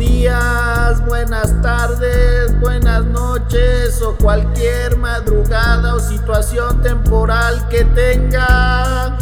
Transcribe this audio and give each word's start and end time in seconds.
días, 0.00 1.04
buenas 1.04 1.60
tardes, 1.60 2.58
buenas 2.58 3.04
noches 3.04 4.00
o 4.02 4.16
cualquier 4.16 4.96
madrugada 4.96 5.94
o 5.94 6.00
situación 6.00 6.80
temporal 6.80 7.68
que 7.68 7.84
tenga. 7.84 9.18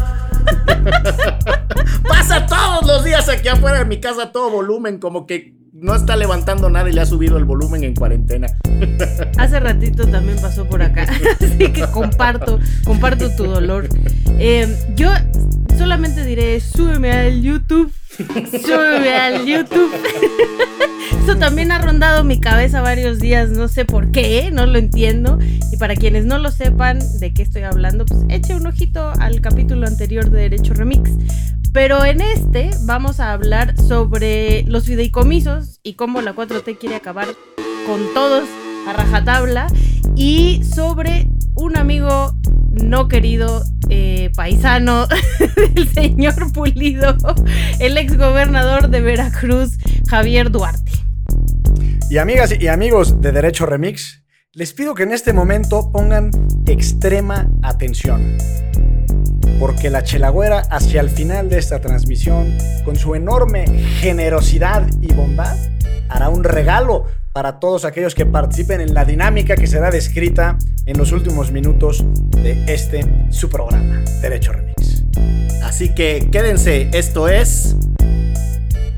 Pasa 2.08 2.46
todos 2.46 2.86
los 2.86 3.04
días 3.04 3.28
aquí 3.28 3.48
afuera 3.48 3.80
de 3.80 3.86
mi 3.86 4.00
casa 4.00 4.30
todo 4.30 4.50
volumen, 4.50 4.98
como 4.98 5.26
que 5.26 5.52
no 5.72 5.96
está 5.96 6.14
levantando 6.16 6.70
nada 6.70 6.88
y 6.88 6.92
le 6.92 7.00
ha 7.00 7.06
subido 7.06 7.38
el 7.38 7.44
volumen 7.44 7.82
en 7.82 7.96
cuarentena. 7.96 8.46
Hace 9.36 9.58
ratito 9.58 10.06
también 10.06 10.40
pasó 10.40 10.64
por 10.64 10.80
acá, 10.82 11.08
así 11.40 11.72
que 11.72 11.86
comparto, 11.92 12.60
comparto 12.84 13.34
tu 13.34 13.46
dolor. 13.46 13.88
Eh, 14.38 14.68
yo 14.94 15.10
solamente 15.76 16.24
diré, 16.24 16.60
súbeme 16.60 17.10
al 17.10 17.42
YouTube, 17.42 17.92
súbeme 18.64 19.14
al 19.14 19.46
YouTube. 19.46 19.92
Eso 21.22 21.36
también 21.36 21.70
ha 21.72 21.78
rondado 21.78 22.24
mi 22.24 22.40
cabeza 22.40 22.80
varios 22.80 23.20
días, 23.20 23.50
no 23.50 23.68
sé 23.68 23.84
por 23.84 24.10
qué, 24.10 24.50
no 24.50 24.66
lo 24.66 24.78
entiendo. 24.78 25.38
Y 25.72 25.76
para 25.76 25.94
quienes 25.94 26.24
no 26.24 26.38
lo 26.38 26.50
sepan 26.50 26.98
de 27.20 27.32
qué 27.32 27.42
estoy 27.42 27.62
hablando, 27.62 28.06
pues 28.06 28.24
eche 28.28 28.56
un 28.56 28.66
ojito 28.66 29.12
al 29.20 29.40
capítulo 29.40 29.86
anterior 29.86 30.30
de 30.30 30.42
Derecho 30.42 30.74
Remix. 30.74 31.10
Pero 31.72 32.04
en 32.04 32.20
este 32.20 32.70
vamos 32.84 33.20
a 33.20 33.32
hablar 33.32 33.78
sobre 33.78 34.64
los 34.64 34.86
fideicomisos 34.86 35.80
y 35.82 35.94
cómo 35.94 36.22
la 36.22 36.34
4T 36.34 36.78
quiere 36.78 36.96
acabar 36.96 37.28
con 37.86 38.00
todos 38.14 38.48
a 38.88 38.94
rajatabla 38.94 39.68
y 40.16 40.62
sobre 40.64 41.28
un 41.54 41.76
amigo 41.76 42.34
no 42.72 43.08
querido 43.08 43.62
eh, 43.88 44.30
paisano 44.36 45.06
del 45.74 45.88
señor 45.88 46.52
Pulido, 46.52 47.16
el 47.80 47.96
ex 47.98 48.16
gobernador 48.16 48.88
de 48.88 49.00
Veracruz, 49.00 49.78
Javier 50.08 50.50
Duarte. 50.50 50.92
Y 52.10 52.18
amigas 52.18 52.52
y 52.58 52.68
amigos 52.68 53.20
de 53.20 53.32
Derecho 53.32 53.66
Remix, 53.66 54.24
les 54.52 54.72
pido 54.72 54.94
que 54.94 55.02
en 55.02 55.12
este 55.12 55.32
momento 55.32 55.90
pongan 55.92 56.30
extrema 56.66 57.50
atención 57.62 58.36
porque 59.58 59.90
la 59.90 60.02
Chelagüera 60.02 60.60
hacia 60.70 61.00
el 61.00 61.10
final 61.10 61.48
de 61.48 61.58
esta 61.58 61.80
transmisión, 61.80 62.56
con 62.84 62.96
su 62.96 63.14
enorme 63.14 63.66
generosidad 64.00 64.86
y 65.00 65.12
bondad, 65.12 65.56
hará 66.08 66.28
un 66.28 66.44
regalo 66.44 67.06
para 67.38 67.60
todos 67.60 67.84
aquellos 67.84 68.16
que 68.16 68.26
participen 68.26 68.80
en 68.80 68.94
la 68.94 69.04
dinámica 69.04 69.54
que 69.54 69.68
será 69.68 69.92
descrita 69.92 70.58
en 70.86 70.98
los 70.98 71.12
últimos 71.12 71.52
minutos 71.52 72.04
de 72.30 72.64
este 72.66 73.06
su 73.30 73.48
programa, 73.48 74.02
Derecho 74.20 74.50
Remix. 74.50 75.04
Así 75.62 75.94
que 75.94 76.28
quédense, 76.32 76.90
esto 76.92 77.28
es... 77.28 77.76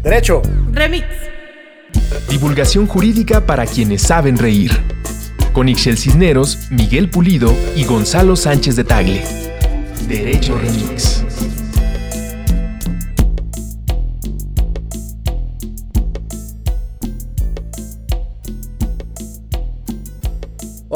Derecho 0.03 0.41
Remix. 0.73 1.05
Divulgación 2.31 2.87
jurídica 2.87 3.45
para 3.45 3.67
quienes 3.67 4.01
saben 4.01 4.39
reír. 4.39 4.73
Con 5.53 5.69
Ixel 5.69 5.99
Cisneros, 5.99 6.71
Miguel 6.71 7.11
Pulido 7.11 7.55
y 7.77 7.85
Gonzalo 7.85 8.37
Sánchez 8.37 8.75
de 8.75 8.85
Tagle. 8.85 9.23
Derecho 10.09 10.57
Remix. 10.57 11.27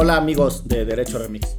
Hola 0.05 0.17
amigos 0.19 0.69
de 0.69 0.85
Derecho 0.85 1.19
Remix. 1.19 1.57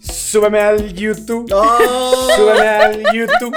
Súbeme 0.00 0.60
al 0.60 0.94
YouTube. 0.94 1.50
¡Oh! 1.52 2.28
Súbeme 2.36 2.68
al 2.68 3.02
YouTube. 3.12 3.56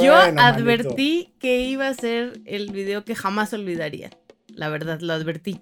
Yo 0.00 0.14
Bueno, 0.14 0.40
advertí 0.40 1.34
que 1.40 1.62
iba 1.62 1.88
a 1.88 1.94
ser 1.94 2.40
el 2.44 2.70
video 2.70 3.04
que 3.04 3.16
jamás 3.16 3.52
olvidaría. 3.52 4.10
La 4.46 4.68
verdad, 4.68 5.00
lo 5.00 5.12
advertí. 5.12 5.60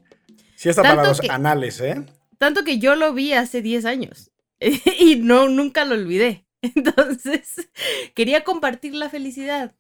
Sí 0.56 0.68
está 0.68 0.82
para 0.82 0.96
Tanto 0.96 1.08
los 1.08 1.20
que- 1.22 1.30
anales, 1.30 1.80
¿eh? 1.80 2.04
Tanto 2.36 2.62
que 2.62 2.78
yo 2.78 2.94
lo 2.94 3.14
vi 3.14 3.32
hace 3.32 3.62
10 3.62 3.86
años 3.86 4.30
y 4.60 5.16
no, 5.16 5.48
nunca 5.48 5.86
lo 5.86 5.94
olvidé. 5.94 6.44
Entonces, 6.60 7.70
quería 8.14 8.44
compartir 8.44 8.94
la 8.94 9.08
felicidad. 9.08 9.74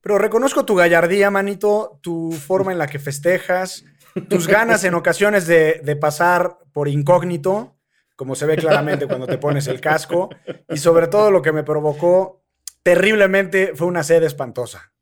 Pero 0.00 0.16
reconozco 0.16 0.64
tu 0.64 0.74
gallardía, 0.74 1.30
manito, 1.30 1.98
tu 2.00 2.32
forma 2.32 2.72
en 2.72 2.78
la 2.78 2.86
que 2.86 2.98
festejas, 2.98 3.84
tus 4.28 4.46
ganas 4.46 4.84
en 4.84 4.94
ocasiones 4.94 5.46
de, 5.46 5.80
de 5.82 5.96
pasar 5.96 6.58
por 6.72 6.88
incógnito, 6.88 7.76
como 8.16 8.34
se 8.34 8.46
ve 8.46 8.56
claramente 8.56 9.06
cuando 9.06 9.26
te 9.26 9.38
pones 9.38 9.66
el 9.66 9.80
casco, 9.80 10.28
y 10.68 10.76
sobre 10.76 11.08
todo 11.08 11.30
lo 11.30 11.42
que 11.42 11.52
me 11.52 11.62
provocó 11.62 12.42
terriblemente 12.82 13.72
fue 13.74 13.86
una 13.86 14.02
sed 14.02 14.22
espantosa. 14.22 14.92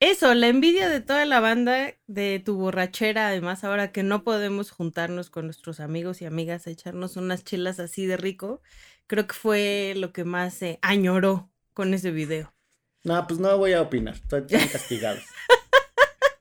Eso, 0.00 0.32
la 0.34 0.46
envidia 0.46 0.88
de 0.88 1.00
toda 1.00 1.24
la 1.24 1.40
banda, 1.40 1.94
de 2.06 2.40
tu 2.44 2.56
borrachera, 2.56 3.28
además 3.28 3.64
ahora 3.64 3.90
que 3.90 4.04
no 4.04 4.22
podemos 4.22 4.70
juntarnos 4.70 5.28
con 5.28 5.46
nuestros 5.46 5.80
amigos 5.80 6.22
y 6.22 6.24
amigas 6.24 6.66
a 6.66 6.70
echarnos 6.70 7.16
unas 7.16 7.42
chelas 7.42 7.80
así 7.80 8.06
de 8.06 8.16
rico, 8.16 8.62
creo 9.08 9.26
que 9.26 9.34
fue 9.34 9.94
lo 9.96 10.12
que 10.12 10.24
más 10.24 10.54
se 10.54 10.78
añoró 10.82 11.50
con 11.74 11.94
ese 11.94 12.12
video. 12.12 12.54
No, 13.02 13.26
pues 13.26 13.40
no 13.40 13.56
voy 13.58 13.72
a 13.72 13.82
opinar, 13.82 14.14
estoy 14.14 14.42
están 14.48 14.68
castigados. 14.68 15.24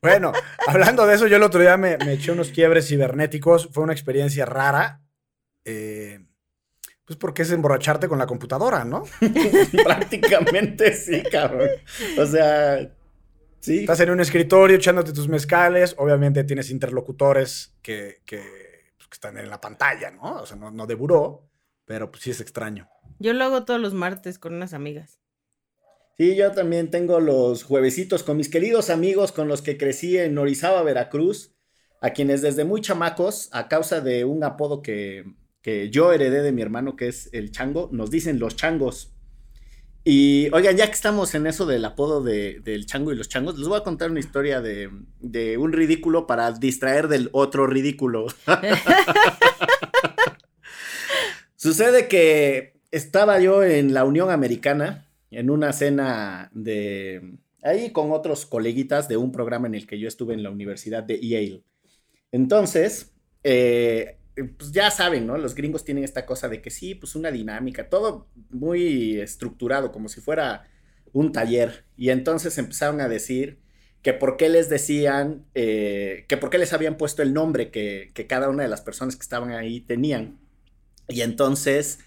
Bueno, 0.07 0.31
hablando 0.67 1.05
de 1.05 1.15
eso, 1.15 1.27
yo 1.27 1.37
el 1.37 1.43
otro 1.43 1.59
día 1.61 1.77
me, 1.77 1.97
me 1.97 2.13
eché 2.13 2.31
unos 2.31 2.49
quiebres 2.49 2.87
cibernéticos, 2.87 3.69
fue 3.71 3.83
una 3.83 3.93
experiencia 3.93 4.45
rara, 4.45 5.01
eh, 5.65 6.25
pues 7.05 7.17
porque 7.17 7.43
es 7.43 7.51
emborracharte 7.51 8.07
con 8.07 8.17
la 8.19 8.27
computadora, 8.27 8.83
¿no? 8.83 9.03
Prácticamente 9.83 10.93
sí, 10.93 11.23
cabrón. 11.23 11.69
O 12.17 12.25
sea, 12.25 12.89
sí. 13.59 13.79
Estás 13.79 13.99
en 14.01 14.09
un 14.09 14.19
escritorio 14.19 14.77
echándote 14.77 15.13
tus 15.13 15.27
mezcales, 15.27 15.95
obviamente 15.97 16.43
tienes 16.43 16.69
interlocutores 16.69 17.75
que, 17.81 18.21
que, 18.25 18.41
pues, 18.97 19.07
que 19.07 19.13
están 19.13 19.37
en 19.37 19.49
la 19.49 19.61
pantalla, 19.61 20.11
¿no? 20.11 20.41
O 20.41 20.45
sea, 20.45 20.57
no, 20.57 20.71
no 20.71 20.85
de 20.85 20.95
buró, 20.95 21.49
pero 21.85 22.11
pues 22.11 22.23
sí 22.23 22.31
es 22.31 22.41
extraño. 22.41 22.89
Yo 23.19 23.33
lo 23.33 23.45
hago 23.45 23.65
todos 23.65 23.79
los 23.79 23.93
martes 23.93 24.37
con 24.37 24.53
unas 24.53 24.73
amigas. 24.73 25.19
Sí, 26.17 26.35
yo 26.35 26.51
también 26.51 26.89
tengo 26.89 27.19
los 27.19 27.63
juevesitos 27.63 28.23
con 28.23 28.37
mis 28.37 28.49
queridos 28.49 28.89
amigos 28.89 29.31
con 29.31 29.47
los 29.47 29.61
que 29.61 29.77
crecí 29.77 30.17
en 30.17 30.37
Orizaba, 30.39 30.81
Veracruz, 30.81 31.53
a 32.01 32.09
quienes 32.11 32.41
desde 32.41 32.65
muy 32.65 32.81
chamacos, 32.81 33.49
a 33.51 33.67
causa 33.67 34.01
de 34.01 34.25
un 34.25 34.43
apodo 34.43 34.81
que, 34.81 35.25
que 35.61 35.89
yo 35.91 36.11
heredé 36.11 36.41
de 36.41 36.51
mi 36.51 36.63
hermano, 36.63 36.95
que 36.95 37.07
es 37.07 37.29
el 37.33 37.51
chango, 37.51 37.89
nos 37.91 38.09
dicen 38.09 38.39
los 38.39 38.55
changos. 38.55 39.13
Y 40.03 40.49
oigan, 40.53 40.77
ya 40.77 40.87
que 40.87 40.93
estamos 40.93 41.35
en 41.35 41.45
eso 41.47 41.65
del 41.65 41.83
apodo 41.85 42.23
de- 42.23 42.61
del 42.63 42.85
chango 42.87 43.11
y 43.11 43.15
los 43.17 43.27
changos, 43.29 43.59
les 43.59 43.67
voy 43.67 43.77
a 43.79 43.83
contar 43.83 44.09
una 44.09 44.21
historia 44.21 44.61
de, 44.61 44.89
de 45.19 45.57
un 45.57 45.73
ridículo 45.73 46.25
para 46.27 46.51
distraer 46.53 47.09
del 47.09 47.29
otro 47.33 47.67
ridículo. 47.67 48.27
Sucede 51.55 52.07
que 52.07 52.79
estaba 52.91 53.39
yo 53.39 53.63
en 53.63 53.93
la 53.93 54.05
Unión 54.05 54.29
Americana, 54.29 55.05
en 55.37 55.51
una 55.51 55.71
cena 55.71 56.49
de... 56.51 57.37
ahí 57.61 57.91
con 57.91 58.11
otros 58.11 58.47
coleguitas 58.47 59.07
de 59.07 59.17
un 59.17 59.31
programa 59.31 59.67
en 59.67 59.75
el 59.75 59.85
que 59.85 59.99
yo 59.99 60.07
estuve 60.07 60.33
en 60.33 60.41
la 60.41 60.49
Universidad 60.49 61.03
de 61.03 61.19
Yale. 61.19 61.63
Entonces, 62.31 63.13
eh, 63.43 64.17
pues 64.57 64.71
ya 64.71 64.89
saben, 64.89 65.27
¿no? 65.27 65.37
Los 65.37 65.53
gringos 65.53 65.85
tienen 65.85 66.03
esta 66.03 66.25
cosa 66.25 66.49
de 66.49 66.59
que 66.59 66.71
sí, 66.71 66.95
pues 66.95 67.15
una 67.15 67.29
dinámica, 67.29 67.87
todo 67.87 68.27
muy 68.49 69.19
estructurado, 69.19 69.91
como 69.91 70.09
si 70.09 70.21
fuera 70.21 70.67
un 71.13 71.31
taller. 71.31 71.85
Y 71.95 72.09
entonces 72.09 72.57
empezaron 72.57 72.99
a 72.99 73.07
decir 73.07 73.59
que 74.01 74.13
por 74.13 74.37
qué 74.37 74.49
les 74.49 74.69
decían, 74.69 75.45
eh, 75.53 76.25
que 76.27 76.37
por 76.37 76.49
qué 76.49 76.57
les 76.57 76.73
habían 76.73 76.97
puesto 76.97 77.21
el 77.21 77.31
nombre 77.35 77.69
que, 77.69 78.09
que 78.15 78.25
cada 78.25 78.49
una 78.49 78.63
de 78.63 78.69
las 78.69 78.81
personas 78.81 79.15
que 79.15 79.21
estaban 79.21 79.51
ahí 79.51 79.81
tenían. 79.81 80.39
Y 81.07 81.21
entonces, 81.21 81.99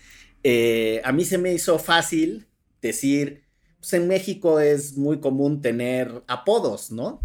eh, 0.43 1.00
a 1.05 1.12
mí 1.12 1.25
se 1.25 1.38
me 1.38 1.52
hizo 1.52 1.78
fácil 1.78 2.50
decir, 2.81 3.43
pues 3.79 3.93
en 3.94 4.09
México 4.09 4.61
es 4.61 4.97
muy 4.97 5.21
común 5.21 5.61
tener 5.62 6.23
apodos, 6.27 6.91
¿no? 6.91 7.21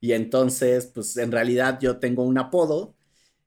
Y 0.00 0.12
entonces, 0.12 0.86
pues 0.94 1.16
en 1.16 1.32
realidad 1.32 1.78
yo 1.80 1.98
tengo 1.98 2.22
un 2.22 2.38
apodo. 2.38 2.94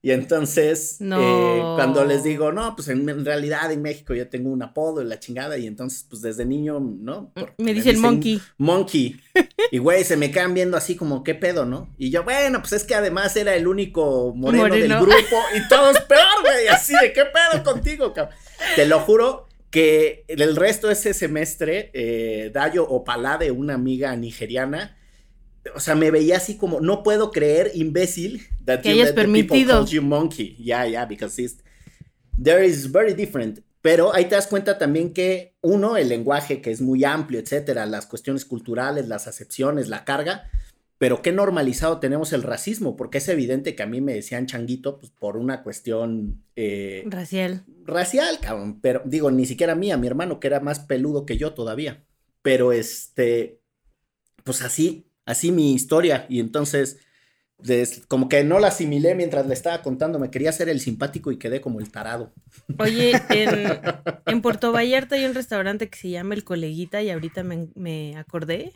Y 0.02 0.12
entonces, 0.12 0.96
No. 1.02 1.20
eh, 1.20 1.60
cuando 1.76 2.06
les 2.06 2.24
digo, 2.24 2.54
no, 2.54 2.74
pues 2.74 2.88
en, 2.88 3.08
en 3.10 3.26
realidad 3.26 3.70
en 3.70 3.82
México 3.82 4.14
yo 4.14 4.30
tengo 4.30 4.50
un 4.50 4.62
apodo 4.64 5.02
y 5.02 5.06
la 5.06 5.20
chingada. 5.20 5.58
Y 5.58 5.68
entonces, 5.68 6.06
pues 6.10 6.22
desde 6.22 6.46
niño, 6.46 6.80
¿no? 6.80 7.34
Por- 7.34 7.54
Me 7.58 7.74
dice 7.74 7.90
el 7.90 7.98
monkey. 7.98 8.42
Monkey. 8.58 9.20
Y 9.72 9.78
güey, 9.78 10.04
se 10.06 10.16
me 10.18 10.32
quedan 10.32 10.54
viendo 10.54 10.78
así 10.78 10.96
como, 10.96 11.22
¿qué 11.24 11.36
pedo, 11.36 11.66
no? 11.66 11.94
Y 11.98 12.10
yo, 12.12 12.24
bueno, 12.24 12.60
pues 12.62 12.72
es 12.74 12.84
que 12.86 12.96
además 12.96 13.36
era 13.36 13.56
el 13.56 13.68
único 13.68 14.34
moreno, 14.36 14.64
del 14.64 14.90
Moreno. 14.90 15.02
grupo 15.02 15.36
y 15.56 15.68
todos 15.68 16.00
peor, 16.08 16.42
güey. 16.42 16.68
Así 16.70 16.94
de, 17.00 17.12
¿qué 17.14 17.24
pedo 17.26 17.62
contigo, 17.64 18.14
cabrón? 18.14 18.34
Te 18.78 18.86
lo 18.88 19.02
juro 19.02 19.49
que 19.70 20.26
el 20.28 20.56
resto 20.56 20.88
de 20.88 20.94
ese 20.94 21.14
semestre, 21.14 21.92
eh, 21.94 22.50
Dayo 22.54 22.88
Opalade, 22.88 23.52
una 23.52 23.76
amiga 23.76 24.16
nigeriana, 24.16 24.98
o 25.76 25.80
sea, 25.80 25.96
me 25.96 26.10
veía 26.10 26.38
así 26.38 26.58
como, 26.58 26.80
no 26.82 27.04
puedo 27.04 27.32
creer, 27.32 27.72
imbécil, 27.76 28.48
that 28.66 28.82
Que 28.82 28.90
you 28.90 28.96
hayas 28.96 29.10
let 29.10 29.14
the 29.14 29.22
permitido. 29.22 29.80
call 29.80 29.88
you 29.88 30.02
monkey. 30.02 30.56
Yeah, 30.58 30.86
yeah, 30.88 31.06
because 31.06 31.40
it's, 31.42 31.58
there 32.42 32.66
is 32.66 32.92
very 32.92 33.14
different. 33.14 33.60
Pero 33.82 34.14
ahí 34.14 34.26
te 34.26 34.36
das 34.36 34.48
cuenta 34.48 34.78
también 34.78 35.14
que, 35.14 35.56
uno, 35.62 35.96
el 35.96 36.10
lenguaje 36.10 36.62
que 36.62 36.72
es 36.72 36.82
muy 36.82 37.04
amplio, 37.06 37.40
etcétera, 37.40 37.86
las 37.86 38.08
cuestiones 38.08 38.44
culturales, 38.46 39.08
las 39.08 39.28
acepciones, 39.28 39.88
la 39.88 40.04
carga, 40.04 40.50
pero 41.00 41.22
qué 41.24 41.32
normalizado 41.32 42.00
tenemos 42.00 42.32
el 42.34 42.44
racismo, 42.44 42.96
porque 42.96 43.18
es 43.18 43.28
evidente 43.30 43.74
que 43.76 43.82
a 43.84 43.88
mí 43.88 44.02
me 44.02 44.14
decían 44.14 44.46
changuito 44.46 45.00
pues, 45.00 45.12
por 45.12 45.36
una 45.38 45.64
cuestión 45.64 46.44
eh, 46.56 47.04
Racial. 47.08 47.64
racial, 47.86 48.40
cabrón, 48.42 48.80
pero 48.82 49.02
digo, 49.06 49.32
ni 49.32 49.48
siquiera 49.48 49.74
mía, 49.76 49.98
mi 49.98 50.06
hermano 50.08 50.40
que 50.40 50.48
era 50.48 50.60
más 50.60 50.80
peludo 50.82 51.26
que 51.26 51.38
yo 51.38 51.54
todavía, 51.54 52.04
pero 52.44 52.72
este, 52.74 53.60
pues 54.44 54.62
así, 54.62 55.08
así 55.26 55.52
mi 55.52 55.74
historia, 55.74 56.26
y 56.30 56.40
entonces, 56.42 57.00
des- 57.60 58.02
como 58.08 58.28
que 58.30 58.44
no 58.44 58.60
la 58.60 58.68
asimilé 58.68 59.16
mientras 59.16 59.48
le 59.48 59.54
estaba 59.54 59.82
contando, 59.82 60.20
me 60.20 60.30
quería 60.32 60.50
hacer 60.50 60.70
el 60.70 60.80
simpático 60.82 61.32
y 61.32 61.40
quedé 61.40 61.62
como 61.62 61.80
el 61.80 61.92
tarado. 61.92 62.34
Oye, 62.78 63.14
en, 63.30 63.50
en 64.26 64.42
Puerto 64.42 64.72
Vallarta 64.74 65.16
hay 65.16 65.26
un 65.26 65.34
restaurante 65.34 65.90
que 65.90 65.98
se 65.98 66.10
llama 66.10 66.36
El 66.36 66.44
Coleguita 66.44 67.02
y 67.02 67.10
ahorita 67.10 67.44
me, 67.44 67.70
me 67.76 68.18
acordé. 68.18 68.74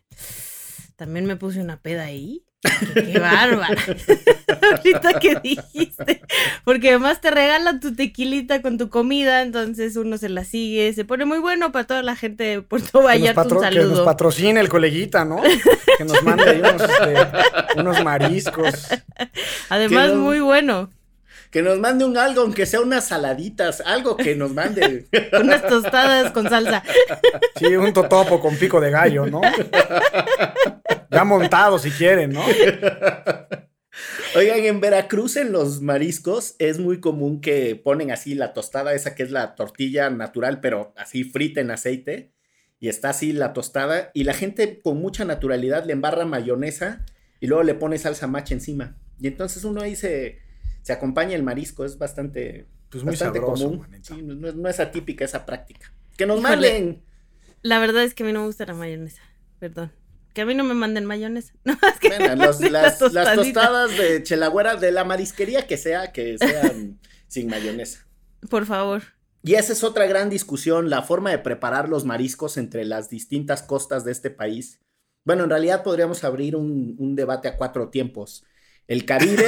También 0.96 1.26
me 1.26 1.36
puse 1.36 1.60
una 1.62 1.78
peda 1.78 2.04
ahí. 2.04 2.44
Qué, 2.62 3.04
qué 3.12 3.20
bárbara. 3.20 3.76
ahorita 4.78 5.20
que 5.20 5.36
dijiste. 5.44 6.22
Porque 6.64 6.90
además 6.90 7.20
te 7.20 7.30
regalan 7.30 7.80
tu 7.82 7.94
tequilita 7.94 8.62
con 8.62 8.78
tu 8.78 8.90
comida, 8.90 9.42
entonces 9.42 9.98
uno 9.98 10.18
se 10.18 10.30
la 10.30 10.46
sigue. 10.46 10.94
Se 10.94 11.04
pone 11.04 11.26
muy 11.26 11.40
bueno 11.40 11.72
para 11.74 11.86
toda 11.86 12.04
la 12.04 12.16
gente 12.16 12.44
de 12.46 12.62
Puerto 12.62 13.02
Vallarta. 13.02 13.42
Un 13.42 13.50
patro- 13.50 13.60
que 13.60 13.66
nos 13.76 13.84
saludo. 13.88 14.06
patrocine 14.06 14.60
el 14.62 14.70
coleguita, 14.70 15.26
¿no? 15.26 15.42
Que 15.98 16.06
nos 16.06 16.24
mande 16.24 16.50
ahí 16.50 16.60
unos, 16.60 16.82
este, 16.82 17.80
unos 17.82 18.04
mariscos. 18.04 18.88
Además, 19.70 20.14
muy 20.14 20.40
bueno. 20.40 20.90
Que 21.54 21.62
nos 21.62 21.78
mande 21.80 22.04
un 22.04 22.18
algo, 22.18 22.42
aunque 22.42 22.66
sea 22.66 22.82
unas 22.82 23.10
saladitas, 23.10 23.80
algo 23.86 24.18
que 24.18 24.36
nos 24.36 24.52
mande. 24.52 25.06
Unas 25.40 25.62
tostadas 25.68 26.32
con 26.32 26.50
salsa. 26.50 26.82
Sí, 27.58 27.76
un 27.76 27.94
totopo 27.94 28.40
con 28.40 28.58
pico 28.58 28.82
de 28.82 28.90
gallo, 28.90 29.28
¿no? 29.28 29.40
Ya 31.12 31.24
montado 31.24 31.78
si 31.78 31.92
quieren, 31.92 32.32
¿no? 32.32 32.44
Oigan, 34.36 34.66
en 34.66 34.82
Veracruz 34.82 35.36
en 35.36 35.52
los 35.52 35.80
mariscos 35.80 36.56
es 36.58 36.80
muy 36.80 37.00
común 37.00 37.40
que 37.40 37.76
ponen 37.76 38.10
así 38.10 38.34
la 38.34 38.54
tostada, 38.54 38.96
esa 38.96 39.14
que 39.14 39.22
es 39.22 39.30
la 39.30 39.54
tortilla 39.54 40.10
natural, 40.10 40.60
pero 40.60 40.92
así 40.98 41.24
frita 41.24 41.62
en 41.62 41.70
aceite. 41.70 42.34
Y 42.80 42.90
está 42.90 43.12
así 43.12 43.32
la 43.32 43.54
tostada. 43.54 44.10
Y 44.16 44.24
la 44.24 44.34
gente 44.34 44.82
con 44.82 44.98
mucha 44.98 45.24
naturalidad 45.24 45.86
le 45.86 45.94
embarra 45.94 46.26
mayonesa 46.26 47.06
y 47.40 47.46
luego 47.46 47.62
le 47.62 47.76
pone 47.76 48.00
salsa 48.00 48.26
macha 48.26 48.56
encima. 48.56 48.98
Y 49.20 49.28
entonces 49.28 49.64
uno 49.64 49.82
ahí 49.82 49.96
se, 49.96 50.43
se 50.84 50.94
acompaña 50.94 51.36
el 51.36 51.42
marisco. 51.44 51.84
Es 51.86 51.98
bastante, 51.98 52.68
Pues 52.90 53.04
muy 53.04 53.14
bastante 53.14 53.40
sabroso, 53.40 53.66
común. 53.72 53.88
Sí, 54.04 54.22
no, 54.22 54.48
es- 54.48 54.56
no 54.56 54.70
es 54.70 54.80
atípica 54.80 55.26
esa 55.26 55.46
práctica. 55.48 55.92
Que 56.16 56.28
nos 56.28 56.40
Híjole. 56.40 56.56
manden. 56.56 57.04
La 57.64 57.80
verdad 57.80 58.04
es 58.04 58.14
que 58.14 58.22
a 58.22 58.26
mí 58.28 58.34
no 58.34 58.42
me 58.42 58.46
gusta 58.46 58.66
la 58.68 58.76
mayonesa. 58.76 59.22
Perdón. 59.58 59.92
Que 60.34 60.42
a 60.42 60.46
mí 60.46 60.54
no 60.56 60.64
me 60.64 60.74
manden 60.76 61.06
mayonesa. 61.06 61.54
No, 61.64 61.74
es 61.74 62.00
que 62.00 62.10
Bueno, 62.10 62.26
me 62.30 62.36
los- 62.46 62.60
manden 62.60 62.74
la 62.74 62.82
las, 62.84 63.00
tostadas 63.00 63.98
de 63.98 64.22
chelagüera 64.24 64.76
de 64.76 64.92
la 64.92 65.04
marisquería 65.04 65.66
que 65.66 65.78
sea, 65.78 66.12
que 66.12 66.38
sean 66.38 67.00
sin 67.28 67.48
mayonesa. 67.50 68.06
Por 68.50 68.66
favor. 68.66 69.02
Y 69.46 69.56
esa 69.56 69.74
es 69.74 69.84
otra 69.84 70.06
gran 70.08 70.30
discusión, 70.30 70.90
la 70.90 71.02
forma 71.02 71.30
de 71.32 71.38
preparar 71.40 71.90
los 71.90 72.06
mariscos 72.06 72.58
entre 72.58 72.86
las 72.86 73.10
distintas 73.10 73.62
costas 73.62 74.06
de 74.06 74.12
este 74.14 74.30
país. 74.30 74.80
Bueno, 75.26 75.44
en 75.46 75.50
realidad 75.50 75.84
podríamos 75.84 76.24
abrir 76.24 76.56
un, 76.56 76.96
un 76.98 77.16
debate 77.16 77.48
a 77.48 77.58
cuatro 77.58 77.90
tiempos. 77.90 78.46
El 78.88 79.06
Caribe 79.06 79.46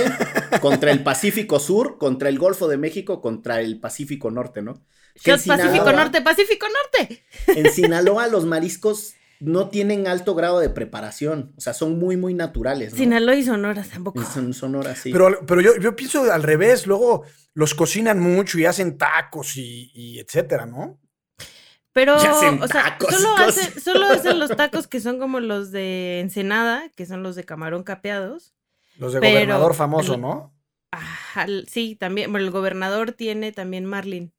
contra 0.61 0.91
el 0.91 1.03
Pacífico 1.03 1.59
Sur, 1.59 1.97
contra 1.97 2.29
el 2.29 2.39
Golfo 2.39 2.67
de 2.67 2.77
México, 2.77 3.21
contra 3.21 3.59
el 3.61 3.79
Pacífico 3.79 4.31
Norte, 4.31 4.61
¿no? 4.61 4.71
En 5.15 5.21
Shot 5.37 5.45
Pacífico 5.45 5.55
Sinaloa- 5.85 5.93
Norte, 5.93 6.21
Pacífico 6.21 6.65
Norte. 6.67 7.23
En 7.47 7.71
Sinaloa 7.71 8.27
los 8.27 8.45
mariscos 8.45 9.13
no 9.41 9.69
tienen 9.69 10.07
alto 10.07 10.33
grado 10.35 10.59
de 10.59 10.69
preparación, 10.69 11.53
o 11.57 11.61
sea, 11.61 11.73
son 11.73 11.99
muy, 11.99 12.15
muy 12.15 12.33
naturales. 12.33 12.93
¿no? 12.93 12.97
Sinaloa 12.97 13.35
y 13.35 13.43
Sonora 13.43 13.83
tampoco. 13.83 14.23
Son 14.23 14.53
Sonora, 14.53 14.95
sí. 14.95 15.11
Pero, 15.11 15.45
pero 15.45 15.59
yo, 15.61 15.77
yo 15.77 15.95
pienso 15.95 16.31
al 16.31 16.41
revés, 16.43 16.87
luego 16.87 17.23
los 17.53 17.75
cocinan 17.75 18.19
mucho 18.21 18.57
y 18.59 18.65
hacen 18.65 18.97
tacos 18.97 19.57
y, 19.57 19.91
y 19.93 20.19
etcétera, 20.19 20.65
¿no? 20.65 20.99
Pero, 21.91 22.15
hacen 22.15 22.61
o 22.61 22.67
sea, 22.67 22.97
solo, 22.99 23.35
hacen, 23.37 23.81
solo 23.81 24.05
hacen 24.07 24.39
los 24.39 24.55
tacos 24.55 24.87
que 24.87 24.99
son 24.99 25.17
como 25.19 25.39
los 25.39 25.71
de 25.71 26.19
Ensenada, 26.19 26.89
que 26.95 27.05
son 27.05 27.23
los 27.23 27.35
de 27.35 27.43
camarón 27.45 27.83
capeados. 27.83 28.53
Los 28.97 29.13
de 29.13 29.19
Pero- 29.19 29.33
gobernador 29.33 29.73
famoso, 29.73 30.17
¿no? 30.17 30.53
Ajá, 30.91 31.47
sí, 31.67 31.95
también. 31.95 32.31
Bueno, 32.31 32.45
el 32.45 32.51
gobernador 32.51 33.11
tiene 33.11 33.51
también 33.51 33.85
Marlin. 33.85 34.33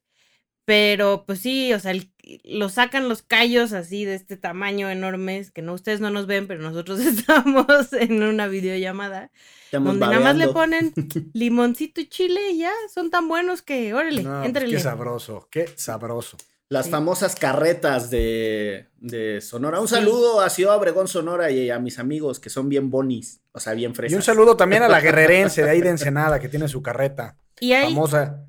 Pero, 0.65 1.25
pues 1.27 1.39
sí, 1.41 1.73
o 1.75 1.79
sea, 1.79 1.93
el- 1.93 2.11
lo 2.43 2.69
sacan 2.69 3.09
los 3.09 3.23
callos 3.23 3.73
así 3.73 4.05
de 4.05 4.15
este 4.17 4.37
tamaño 4.37 4.91
enormes, 4.91 5.53
que 5.53 5.63
no 5.63 5.73
ustedes 5.75 6.01
no 6.01 6.11
nos 6.11 6.27
ven, 6.27 6.49
pero 6.49 6.61
nosotros 6.61 6.99
estamos 7.61 7.93
en 7.93 8.23
una 8.23 8.49
videollamada, 8.49 9.31
Estamos 9.67 9.93
donde 9.93 10.07
nada 10.07 10.19
más 10.21 10.37
le 10.37 10.49
ponen 10.49 10.93
limoncito 11.35 12.01
y 12.01 12.09
chile 12.09 12.51
y 12.51 12.59
ya, 12.59 12.73
son 12.93 13.11
tan 13.11 13.29
buenos 13.29 13.63
que, 13.63 13.95
órale, 13.95 14.25
No, 14.25 14.43
pues 14.51 14.65
qué 14.65 14.81
sabroso, 14.81 15.47
qué 15.53 15.69
sabroso. 15.77 16.37
Las 16.69 16.87
Sí. 16.87 16.91
famosas 16.91 17.37
carretas 17.37 18.11
de, 18.11 18.89
de 18.97 19.41
Sonora. 19.41 19.81
Un 19.81 19.87
Sí. 19.89 19.95
saludo 19.95 20.41
a 20.41 20.51
Ciudad 20.51 20.77
Obregón, 20.77 21.07
Sonora 21.07 21.51
y 21.53 21.71
a 21.71 21.79
mis 21.79 21.99
amigos 22.01 22.41
que 22.41 22.51
son 22.51 22.69
bien 22.69 22.91
bonis, 22.91 23.41
o 23.53 23.61
sea, 23.61 23.75
bien 23.75 23.95
frescos. 23.95 24.13
Y 24.13 24.17
un 24.17 24.23
saludo 24.23 24.57
también 24.57 24.83
a 24.83 24.89
la 24.89 25.01
guerrerense 25.01 25.63
de 25.63 25.71
ahí 25.71 25.81
de 25.81 25.91
Ensenada 25.91 26.41
que 26.41 26.49
tiene 26.49 26.67
su 26.69 26.83
carreta 26.83 27.39
Y 27.61 27.73
hay, 27.73 27.85
famosa. 27.95 28.47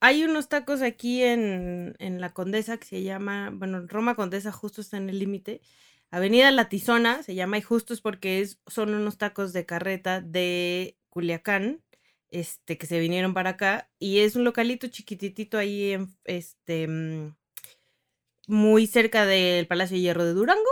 hay 0.00 0.22
unos 0.24 0.48
tacos 0.48 0.82
aquí 0.82 1.22
en, 1.24 1.96
en 1.98 2.20
la 2.20 2.32
Condesa 2.32 2.76
que 2.76 2.86
se 2.86 3.02
llama, 3.02 3.50
bueno, 3.52 3.84
Roma 3.88 4.14
Condesa 4.14 4.52
justo 4.52 4.80
está 4.80 4.96
en 4.96 5.08
el 5.10 5.18
límite. 5.18 5.60
Avenida 6.12 6.50
La 6.52 6.68
Tizona 6.68 7.22
se 7.24 7.34
llama 7.34 7.58
y 7.58 7.62
justo 7.62 7.92
es 7.92 8.00
porque 8.00 8.40
es, 8.40 8.60
son 8.68 8.94
unos 8.94 9.18
tacos 9.18 9.52
de 9.52 9.66
carreta 9.66 10.20
de 10.20 10.96
Culiacán, 11.08 11.82
este, 12.30 12.78
que 12.78 12.86
se 12.86 13.00
vinieron 13.00 13.34
para 13.34 13.50
acá 13.50 13.90
y 13.98 14.20
es 14.20 14.36
un 14.36 14.44
localito 14.44 14.86
chiquititito 14.86 15.58
ahí 15.58 15.92
en, 15.92 16.16
este, 16.24 16.86
mm, 16.86 17.34
muy 18.48 18.86
cerca 18.86 19.26
del 19.26 19.66
Palacio 19.66 19.96
de 19.96 20.00
Hierro 20.00 20.24
de 20.24 20.32
Durango 20.32 20.70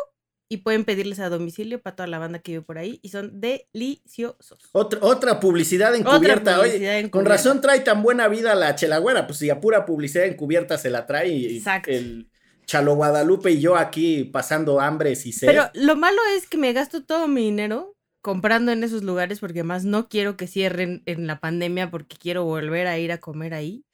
y 0.48 0.58
pueden 0.58 0.84
pedirles 0.84 1.18
a 1.18 1.28
domicilio 1.28 1.80
para 1.80 1.96
toda 1.96 2.06
la 2.06 2.18
banda 2.18 2.38
que 2.38 2.52
vive 2.52 2.62
por 2.62 2.78
ahí 2.78 3.00
y 3.02 3.08
son 3.08 3.40
deliciosos. 3.40 4.58
Otra, 4.72 5.00
otra 5.02 5.40
publicidad 5.40 5.94
Otra 5.94 6.14
encubierta. 6.14 6.60
Oye, 6.60 6.70
publicidad 6.70 7.10
con 7.10 7.24
razón 7.26 7.60
trae 7.60 7.80
tan 7.80 8.02
buena 8.02 8.28
vida 8.28 8.54
la 8.54 8.74
chelagüera, 8.74 9.26
pues 9.26 9.38
si 9.38 9.50
a 9.50 9.60
pura 9.60 9.84
publicidad 9.84 10.26
encubierta 10.26 10.78
se 10.78 10.90
la 10.90 11.06
trae 11.06 11.28
y 11.28 11.64
el 11.86 12.30
Chalo 12.66 12.94
Guadalupe 12.96 13.52
y 13.52 13.60
yo 13.60 13.76
aquí 13.76 14.24
pasando 14.24 14.80
hambres 14.80 15.26
y 15.26 15.32
sed. 15.32 15.46
Pero 15.46 15.70
lo 15.74 15.96
malo 15.96 16.18
es 16.36 16.46
que 16.48 16.58
me 16.58 16.72
gasto 16.72 17.04
todo 17.04 17.28
mi 17.28 17.42
dinero 17.42 17.96
comprando 18.22 18.72
en 18.72 18.82
esos 18.82 19.04
lugares 19.04 19.38
porque 19.38 19.62
más 19.62 19.84
no 19.84 20.08
quiero 20.08 20.36
que 20.36 20.48
cierren 20.48 21.02
en 21.06 21.28
la 21.28 21.38
pandemia 21.38 21.90
porque 21.90 22.16
quiero 22.16 22.44
volver 22.44 22.88
a 22.88 22.98
ir 22.98 23.12
a 23.12 23.18
comer 23.18 23.54
ahí. 23.54 23.84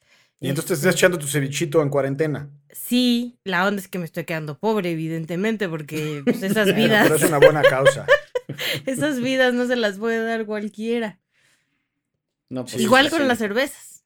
Y 0.43 0.49
entonces 0.49 0.67
te 0.67 0.73
estás 0.73 0.95
echando 0.95 1.17
tu 1.17 1.25
cevichito 1.25 1.81
en 1.81 1.89
cuarentena. 1.89 2.49
Sí, 2.69 3.39
la 3.45 3.65
onda 3.65 3.79
es 3.81 3.87
que 3.87 3.97
me 3.97 4.03
estoy 4.03 4.25
quedando 4.25 4.59
pobre, 4.59 4.91
evidentemente, 4.91 5.69
porque 5.69 6.21
pues, 6.25 6.43
esas 6.43 6.75
vidas, 6.75 7.03
Pero 7.03 7.15
es 7.15 7.23
una 7.23 7.37
buena 7.37 7.61
causa. 7.61 8.05
esas 8.85 9.21
vidas 9.21 9.53
no 9.53 9.65
se 9.67 9.77
las 9.77 9.97
puede 9.97 10.21
dar 10.21 10.45
cualquiera. 10.45 11.21
No, 12.49 12.65
pues, 12.65 12.77
Igual 12.77 13.05
sí, 13.05 13.11
con 13.11 13.21
sí. 13.21 13.27
las 13.27 13.37
cervezas. 13.37 14.03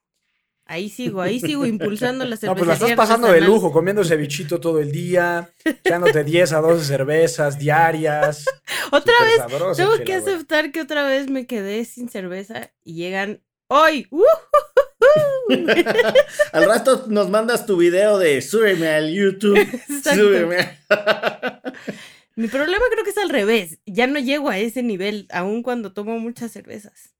Ahí 0.65 0.89
sigo, 0.89 1.21
ahí 1.21 1.39
sigo 1.39 1.65
impulsando 1.65 2.23
la 2.23 2.37
cerveza. 2.37 2.53
No, 2.53 2.55
pues 2.55 2.67
la 2.67 2.73
estás 2.75 2.95
pasando 2.95 3.31
de 3.31 3.41
lujo, 3.41 3.71
comiendo 3.71 4.03
cevichito 4.03 4.59
todo 4.59 4.79
el 4.79 4.91
día, 4.91 5.49
echándote 5.65 6.23
10 6.23 6.53
a 6.53 6.61
12 6.61 6.85
cervezas 6.85 7.57
diarias. 7.57 8.45
Otra 8.91 9.15
vez, 9.23 9.37
sabroso, 9.37 9.75
tengo 9.75 10.05
que 10.05 10.13
aceptar 10.13 10.71
que 10.71 10.81
otra 10.81 11.03
vez 11.07 11.31
me 11.31 11.47
quedé 11.47 11.83
sin 11.83 12.09
cerveza 12.09 12.69
y 12.83 12.93
llegan 12.93 13.41
hoy. 13.69 14.07
¡Uh! 14.11 14.21
Al 16.51 16.65
rato 16.65 17.05
nos 17.07 17.29
mandas 17.29 17.65
tu 17.65 17.77
video 17.77 18.17
de 18.17 18.41
súbeme 18.41 18.89
al 18.89 19.13
YouTube. 19.13 19.57
Exacto. 19.57 20.21
Súbeme. 20.21 20.79
Mi 22.35 22.47
problema 22.47 22.83
creo 22.91 23.03
que 23.03 23.09
es 23.09 23.17
al 23.17 23.29
revés. 23.29 23.79
Ya 23.85 24.07
no 24.07 24.19
llego 24.19 24.49
a 24.49 24.59
ese 24.59 24.83
nivel, 24.83 25.27
aun 25.31 25.63
cuando 25.63 25.93
tomo 25.93 26.19
muchas 26.19 26.51
cervezas. 26.51 27.15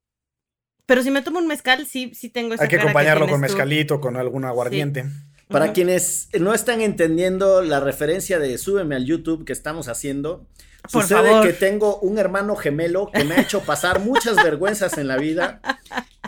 Pero 0.86 1.04
si 1.04 1.12
me 1.12 1.22
tomo 1.22 1.40
un 1.40 1.48
mezcal, 1.48 1.86
sí, 1.86 2.12
sí 2.14 2.30
tengo 2.30 2.54
esa 2.54 2.64
Hay 2.64 2.70
que 2.70 2.78
cara 2.78 2.90
acompañarlo 2.90 3.26
con 3.26 3.36
tienes 3.36 3.52
tú. 3.52 3.58
mezcalito, 3.58 4.00
con 4.00 4.16
algún 4.16 4.46
aguardiente. 4.46 5.06
Para 5.50 5.74
quienes 5.74 6.30
no 6.40 6.54
están 6.54 6.82
entendiendo 6.82 7.62
la 7.62 7.80
referencia 7.80 8.38
de 8.38 8.58
súbeme 8.58 8.96
al 8.96 9.06
YouTube 9.06 9.46
que 9.46 9.54
estamos 9.54 9.88
haciendo, 9.88 10.46
Por 10.92 11.04
sucede 11.04 11.30
favor. 11.30 11.46
que 11.48 11.54
tengo 11.54 12.00
un 12.00 12.18
hermano 12.18 12.56
gemelo 12.56 13.10
que 13.14 13.24
me 13.24 13.36
ha 13.36 13.42
hecho 13.42 13.62
pasar 13.62 14.00
muchas 14.00 14.36
vergüenzas 14.44 14.98
en 14.98 15.08
la 15.08 15.18
vida 15.18 15.62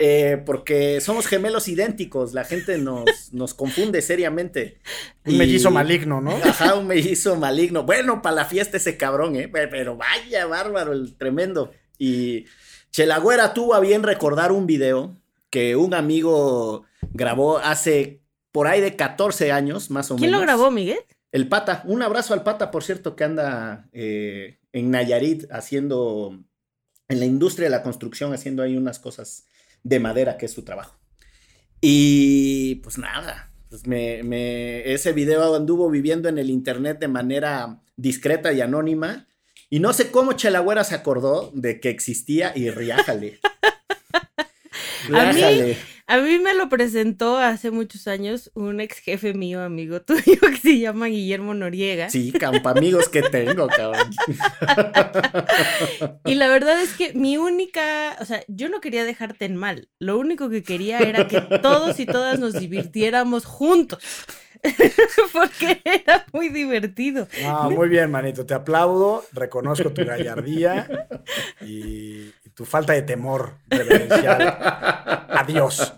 eh, 0.00 0.42
porque 0.46 1.00
somos 1.00 1.26
gemelos 1.26 1.68
idénticos. 1.68 2.32
La 2.32 2.44
gente 2.44 2.78
nos, 2.78 3.04
nos 3.32 3.52
confunde 3.54 4.00
seriamente. 4.02 4.78
Un 5.26 5.34
Y- 5.34 5.38
mellizo 5.38 5.70
maligno, 5.70 6.20
¿no? 6.20 6.36
Ajá, 6.42 6.74
un 6.74 6.86
mellizo 6.86 7.36
maligno. 7.36 7.82
Bueno, 7.84 8.22
para 8.22 8.36
la 8.36 8.44
fiesta 8.46 8.76
ese 8.78 8.96
cabrón, 8.96 9.36
¿eh? 9.36 9.48
Pero, 9.48 9.96
vaya 9.96 10.46
bárbaro, 10.46 10.92
el 10.92 11.16
tremendo. 11.16 11.70
Y 11.98 12.46
Chelagüera 12.90 13.52
tuvo 13.54 13.74
a 13.74 13.80
bien 13.80 14.02
recordar 14.02 14.52
un 14.52 14.66
video 14.66 15.16
que 15.50 15.76
un 15.76 15.92
amigo 15.94 16.84
grabó 17.12 17.58
hace 17.58 18.20
por 18.52 18.66
ahí 18.68 18.80
de 18.80 18.96
14 18.96 19.52
años, 19.52 19.90
más 19.90 20.10
o 20.10 20.16
¿Quién 20.16 20.30
menos. 20.30 20.40
lo 20.40 20.46
grabó, 20.46 20.70
Miguel? 20.70 20.98
El 21.32 21.48
Pata. 21.48 21.82
Un 21.86 22.02
abrazo 22.02 22.34
al 22.34 22.42
Pata, 22.42 22.70
por 22.70 22.82
cierto, 22.82 23.14
que 23.16 23.24
anda 23.24 23.88
eh, 23.92 24.58
en 24.72 24.90
Nayarit 24.90 25.50
haciendo, 25.52 26.38
en 27.08 27.20
la 27.20 27.26
industria 27.26 27.66
de 27.66 27.70
la 27.76 27.82
construcción, 27.82 28.32
haciendo 28.34 28.62
ahí 28.62 28.76
unas 28.76 28.98
cosas 28.98 29.46
de 29.82 30.00
madera, 30.00 30.36
que 30.36 30.46
es 30.46 30.52
su 30.52 30.62
trabajo. 30.64 30.98
Y 31.80 32.76
pues 32.76 32.98
nada, 32.98 33.52
pues 33.68 33.86
me, 33.86 34.22
me- 34.22 34.92
ese 34.92 35.12
video 35.12 35.54
anduvo 35.54 35.88
viviendo 35.90 36.28
en 36.28 36.38
el 36.38 36.50
internet 36.50 36.98
de 36.98 37.08
manera 37.08 37.80
discreta 37.96 38.52
y 38.52 38.60
anónima. 38.60 39.28
Y 39.70 39.78
no 39.78 39.92
sé 39.92 40.10
cómo 40.10 40.32
Chelagüera 40.32 40.82
se 40.84 40.96
acordó 40.96 41.52
de 41.54 41.78
que 41.80 41.90
existía 41.90 42.52
y 42.56 42.70
riájale. 42.70 43.38
A 45.14 45.32
mí-. 45.32 45.76
A 46.10 46.18
mí 46.18 46.40
me 46.40 46.54
lo 46.54 46.68
presentó 46.68 47.38
hace 47.38 47.70
muchos 47.70 48.08
años 48.08 48.50
un 48.54 48.80
ex 48.80 48.98
jefe 48.98 49.32
mío, 49.32 49.62
amigo 49.62 50.00
tuyo, 50.02 50.40
que 50.40 50.56
se 50.56 50.80
llama 50.80 51.06
Guillermo 51.06 51.54
Noriega. 51.54 52.10
Sí, 52.10 52.32
campamigos 52.32 53.08
que 53.08 53.22
tengo, 53.22 53.68
cabrón. 53.68 54.10
Y 56.24 56.34
la 56.34 56.48
verdad 56.48 56.82
es 56.82 56.94
que 56.94 57.12
mi 57.14 57.36
única, 57.36 58.16
o 58.18 58.24
sea, 58.24 58.42
yo 58.48 58.68
no 58.68 58.80
quería 58.80 59.04
dejarte 59.04 59.44
en 59.44 59.54
mal. 59.54 59.88
Lo 60.00 60.18
único 60.18 60.50
que 60.50 60.64
quería 60.64 60.98
era 60.98 61.28
que 61.28 61.42
todos 61.62 62.00
y 62.00 62.06
todas 62.06 62.40
nos 62.40 62.54
divirtiéramos 62.54 63.44
juntos. 63.44 64.02
Porque 65.32 65.80
era 65.84 66.26
muy 66.32 66.48
divertido. 66.48 67.28
No, 67.40 67.70
muy 67.70 67.88
bien, 67.88 68.10
manito. 68.10 68.44
Te 68.44 68.54
aplaudo, 68.54 69.24
reconozco 69.32 69.90
tu 69.92 70.04
gallardía 70.04 71.06
y 71.60 72.32
tu 72.60 72.66
falta 72.66 72.92
de 72.92 73.00
temor 73.00 73.54
reverencial. 73.70 74.54
Adiós. 75.30 75.94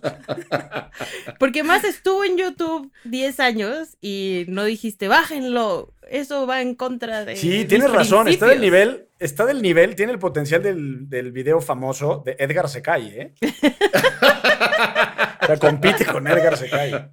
Porque 1.40 1.64
más 1.64 1.82
estuvo 1.82 2.22
en 2.22 2.38
YouTube 2.38 2.92
10 3.02 3.40
años 3.40 3.96
y 4.00 4.44
no 4.46 4.62
dijiste, 4.62 5.08
bájenlo. 5.08 5.92
Eso 6.08 6.46
va 6.46 6.62
en 6.62 6.76
contra 6.76 7.24
de. 7.24 7.34
Sí, 7.34 7.48
mis 7.48 7.66
tienes 7.66 7.90
razón. 7.90 8.28
Está 8.28 8.46
del 8.46 8.60
principios". 8.60 8.86
nivel, 8.86 9.08
está 9.18 9.44
del 9.44 9.60
nivel, 9.60 9.96
tiene 9.96 10.12
el 10.12 10.20
potencial 10.20 10.62
del, 10.62 11.08
del 11.08 11.32
video 11.32 11.60
famoso 11.60 12.22
de 12.24 12.36
Edgar 12.38 12.68
Secay, 12.68 13.08
¿eh? 13.08 13.32
o 15.42 15.46
sea, 15.46 15.56
compite 15.58 16.06
con 16.06 16.26
Edgar 16.26 16.56
Secay. 16.56 17.08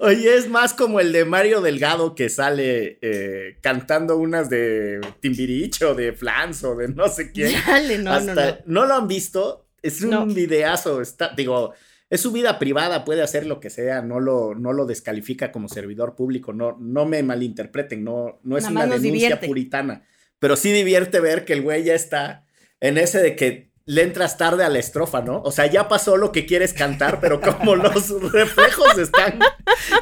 Oye, 0.00 0.36
es 0.36 0.48
más 0.48 0.72
como 0.74 1.00
el 1.00 1.12
de 1.12 1.24
Mario 1.24 1.60
Delgado 1.60 2.14
que 2.14 2.28
sale 2.28 2.98
eh, 3.02 3.58
cantando 3.60 4.16
unas 4.16 4.50
de 4.50 5.00
Timbiriche 5.20 5.84
o 5.84 5.94
de 5.94 6.12
Flans 6.12 6.64
o 6.64 6.74
de 6.74 6.88
no 6.88 7.08
sé 7.08 7.32
quién. 7.32 7.52
Dale, 7.66 7.98
no, 7.98 8.12
Hasta- 8.12 8.34
no, 8.34 8.40
no. 8.50 8.56
¿No 8.66 8.86
lo 8.86 8.94
han 8.94 9.08
visto? 9.08 9.68
Es 9.82 10.02
un 10.02 10.10
No. 10.10 10.26
videazo. 10.26 11.00
Está, 11.00 11.32
digo, 11.36 11.72
es 12.10 12.20
su 12.20 12.32
vida 12.32 12.58
privada, 12.58 13.04
puede 13.04 13.22
hacer 13.22 13.46
lo 13.46 13.60
que 13.60 13.70
sea, 13.70 14.00
no 14.02 14.20
lo, 14.20 14.54
no 14.54 14.72
lo 14.72 14.86
descalifica 14.86 15.52
como 15.52 15.68
servidor 15.68 16.14
público. 16.16 16.52
No, 16.52 16.76
no 16.80 17.04
me 17.06 17.22
malinterpreten, 17.22 18.02
no, 18.04 18.40
no 18.42 18.56
es 18.56 18.64
Nada 18.64 18.86
una 18.86 18.94
denuncia 18.96 19.10
divierte. 19.12 19.46
puritana. 19.46 20.02
Pero 20.38 20.56
sí 20.56 20.70
divierte 20.72 21.20
ver 21.20 21.44
que 21.44 21.52
el 21.54 21.62
güey 21.62 21.84
ya 21.84 21.94
está 21.94 22.44
en 22.80 22.98
ese 22.98 23.20
de 23.22 23.36
que 23.36 23.70
le 23.86 24.02
entras 24.02 24.36
tarde 24.36 24.64
a 24.64 24.68
la 24.68 24.80
estrofa, 24.80 25.22
¿no? 25.22 25.40
O 25.42 25.52
sea, 25.52 25.66
ya 25.66 25.88
pasó 25.88 26.16
lo 26.16 26.32
que 26.32 26.44
quieres 26.44 26.72
cantar, 26.74 27.20
pero 27.20 27.40
como 27.40 27.76
los 27.76 28.10
reflejos 28.32 28.98
están, 28.98 29.38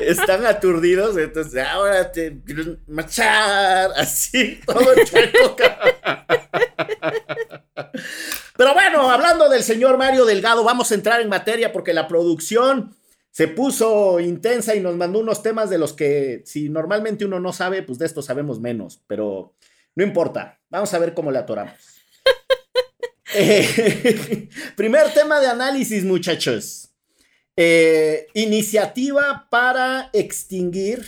están 0.01 0.47
aturdidos, 0.47 1.19
entonces 1.19 1.63
ahora 1.67 2.11
te 2.11 2.41
marchar, 2.87 3.91
así, 3.97 4.59
todo 4.67 4.95
chueco. 5.05 5.57
cabrón. 5.57 5.95
Pero 8.57 8.73
bueno, 8.73 9.11
hablando 9.11 9.51
del 9.51 9.63
señor 9.63 9.99
Mario 9.99 10.25
Delgado, 10.25 10.65
vamos 10.65 10.91
a 10.91 10.95
entrar 10.95 11.21
en 11.21 11.29
materia 11.29 11.73
porque 11.73 11.93
la 11.93 12.09
producción 12.09 12.95
se 13.31 13.49
puso 13.49 14.19
intensa 14.21 14.75
y 14.75 14.81
nos 14.81 14.97
mandó 14.97 15.19
unos 15.19 15.43
temas 15.43 15.69
de 15.69 15.77
los 15.77 15.93
que 15.93 16.43
si 16.47 16.71
normalmente 16.71 17.25
uno 17.27 17.39
no 17.39 17.53
sabe, 17.53 17.83
pues 17.83 17.99
de 17.99 18.07
esto 18.07 18.23
sabemos 18.23 18.61
menos, 18.61 19.03
pero 19.07 19.57
no 19.95 20.05
importa, 20.05 20.61
vamos 20.71 20.95
a 20.95 20.99
ver 20.99 21.13
cómo 21.13 21.31
le 21.31 21.39
atoramos. 21.39 21.94
Eh, 23.35 24.49
primer 24.77 25.13
tema 25.13 25.41
de 25.41 25.49
análisis, 25.49 26.05
muchachos. 26.05 26.91
Eh, 27.57 28.27
iniciativa 28.35 29.49
para 29.51 30.11
extinguir 30.13 31.05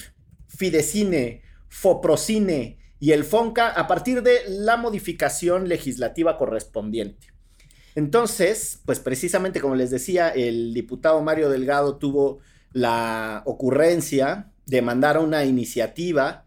Fidecine, 0.49 1.43
Foprocine 1.69 2.79
y 3.01 3.13
el 3.13 3.25
FONCA 3.25 3.71
a 3.71 3.87
partir 3.87 4.23
de 4.23 4.41
la 4.49 4.77
modificación 4.77 5.69
legislativa 5.69 6.37
correspondiente. 6.39 7.29
Entonces, 7.95 8.81
pues 8.85 9.01
precisamente 9.01 9.61
como 9.61 9.75
les 9.75 9.91
decía, 9.91 10.29
el 10.29 10.75
diputado 10.75 11.21
Mario 11.23 11.49
Delgado 11.49 11.97
tuvo 11.97 12.41
la 12.73 13.43
ocurrencia 13.47 14.53
de 14.67 14.83
mandar 14.83 15.19
una 15.19 15.45
iniciativa 15.45 16.46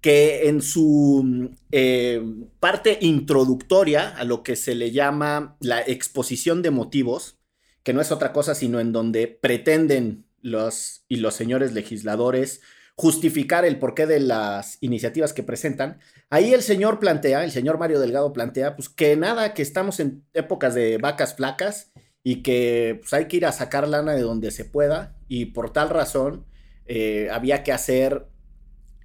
que 0.00 0.48
en 0.48 0.62
su 0.62 1.50
eh, 1.72 2.22
parte 2.60 2.98
introductoria 3.00 4.08
a 4.10 4.24
lo 4.24 4.42
que 4.42 4.56
se 4.56 4.74
le 4.74 4.90
llama 4.92 5.56
la 5.60 5.80
exposición 5.80 6.62
de 6.62 6.70
motivos, 6.70 7.38
que 7.82 7.92
no 7.92 8.00
es 8.00 8.12
otra 8.12 8.32
cosa 8.32 8.54
sino 8.54 8.80
en 8.80 8.92
donde 8.92 9.26
pretenden 9.26 10.26
los 10.40 11.04
y 11.08 11.16
los 11.16 11.34
señores 11.34 11.72
legisladores 11.72 12.60
justificar 12.98 13.64
el 13.64 13.78
porqué 13.78 14.06
de 14.06 14.18
las 14.18 14.76
iniciativas 14.80 15.32
que 15.32 15.44
presentan. 15.44 16.00
Ahí 16.30 16.52
el 16.52 16.62
señor 16.62 16.98
plantea, 16.98 17.44
el 17.44 17.52
señor 17.52 17.78
Mario 17.78 18.00
Delgado 18.00 18.32
plantea, 18.32 18.74
pues 18.74 18.88
que 18.88 19.14
nada, 19.16 19.54
que 19.54 19.62
estamos 19.62 20.00
en 20.00 20.24
épocas 20.34 20.74
de 20.74 20.98
vacas 20.98 21.36
flacas 21.36 21.92
y 22.24 22.42
que 22.42 22.98
pues, 23.00 23.12
hay 23.12 23.26
que 23.26 23.36
ir 23.36 23.46
a 23.46 23.52
sacar 23.52 23.86
lana 23.86 24.14
de 24.14 24.22
donde 24.22 24.50
se 24.50 24.64
pueda 24.64 25.16
y 25.28 25.46
por 25.46 25.72
tal 25.72 25.90
razón 25.90 26.44
eh, 26.86 27.28
había 27.30 27.62
que 27.62 27.70
hacer 27.70 28.26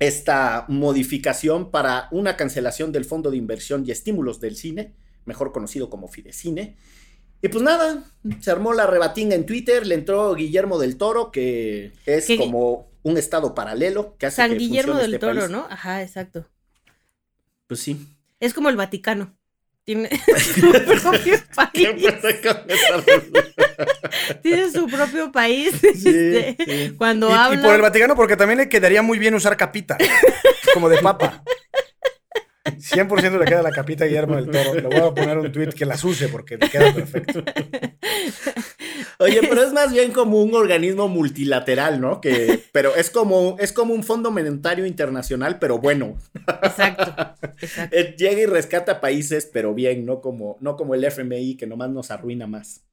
esta 0.07 0.65
modificación 0.67 1.71
para 1.71 2.07
una 2.11 2.35
cancelación 2.35 2.91
del 2.91 3.05
Fondo 3.05 3.31
de 3.31 3.37
Inversión 3.37 3.83
y 3.85 3.91
Estímulos 3.91 4.39
del 4.39 4.55
Cine, 4.55 4.93
mejor 5.25 5.51
conocido 5.51 5.89
como 5.89 6.07
Fidecine. 6.07 6.75
Y 7.41 7.49
pues 7.49 7.63
nada, 7.63 8.03
se 8.39 8.51
armó 8.51 8.73
la 8.73 8.87
rebatinga 8.87 9.35
en 9.35 9.45
Twitter, 9.45 9.85
le 9.85 9.95
entró 9.95 10.33
Guillermo 10.33 10.79
del 10.79 10.97
Toro, 10.97 11.31
que 11.31 11.91
es 12.05 12.27
como 12.37 12.89
un 13.03 13.17
estado 13.17 13.53
paralelo 13.53 14.15
que 14.17 14.27
hace 14.27 14.37
San 14.37 14.51
que 14.51 14.57
Guillermo 14.57 14.95
del 14.95 15.13
este 15.13 15.19
Toro, 15.19 15.41
país. 15.41 15.51
¿no? 15.51 15.67
Ajá, 15.69 16.01
exacto. 16.01 16.47
Pues 17.67 17.81
sí. 17.81 18.07
Es 18.39 18.53
como 18.53 18.69
el 18.69 18.77
Vaticano. 18.77 19.35
Tiene 19.85 20.09
su 20.39 20.61
propio 20.61 21.33
¿Qué 21.73 21.87
país. 21.93 22.13
pasa 22.21 22.41
con 22.41 22.71
esa- 22.71 24.39
Tiene 24.41 24.71
su 24.71 24.87
propio 24.87 25.31
país. 25.31 25.73
Sí, 25.81 26.09
este, 26.09 26.55
sí. 26.65 26.95
Cuando 26.97 27.29
Y, 27.29 27.33
y 27.33 27.35
habla. 27.35 27.61
por 27.61 27.75
el 27.75 27.81
Vaticano, 27.81 28.15
porque 28.15 28.37
también 28.37 28.59
le 28.59 28.69
quedaría 28.69 29.01
muy 29.01 29.19
bien 29.19 29.33
usar 29.33 29.57
capita, 29.57 29.97
como 30.73 30.87
de 30.89 30.99
papa. 30.99 31.43
100% 32.65 33.39
le 33.39 33.45
queda 33.45 33.61
la 33.61 33.71
capita 33.71 34.05
a 34.05 34.07
Guillermo 34.07 34.35
del 34.37 34.49
Toro. 34.49 34.75
Le 34.75 34.87
voy 34.87 34.97
a 34.97 35.13
poner 35.13 35.37
un 35.37 35.51
tweet 35.51 35.69
que 35.69 35.85
las 35.85 36.03
use 36.03 36.29
porque 36.29 36.57
le 36.57 36.69
queda 36.69 36.93
perfecto. 36.93 37.43
Oye, 39.19 39.41
pero 39.41 39.63
es 39.63 39.73
más 39.73 39.91
bien 39.91 40.11
como 40.11 40.41
un 40.41 40.55
organismo 40.55 41.07
multilateral, 41.07 41.99
¿no? 42.01 42.21
Que, 42.21 42.63
pero 42.71 42.95
es 42.95 43.09
como, 43.09 43.57
es 43.59 43.73
como 43.73 43.93
un 43.93 44.03
fondo 44.03 44.31
monetario 44.31 44.85
internacional, 44.85 45.59
pero 45.59 45.77
bueno. 45.79 46.17
Exacto. 46.63 47.15
Exacto. 47.61 47.95
Eh, 47.95 48.15
Llega 48.17 48.41
y 48.41 48.45
rescata 48.45 49.01
países, 49.01 49.49
pero 49.51 49.73
bien, 49.73 50.05
no 50.05 50.21
como, 50.21 50.57
no 50.61 50.75
como 50.75 50.95
el 50.95 51.03
FMI 51.03 51.55
que 51.57 51.67
nomás 51.67 51.89
nos 51.89 52.11
arruina 52.11 52.47
más. 52.47 52.85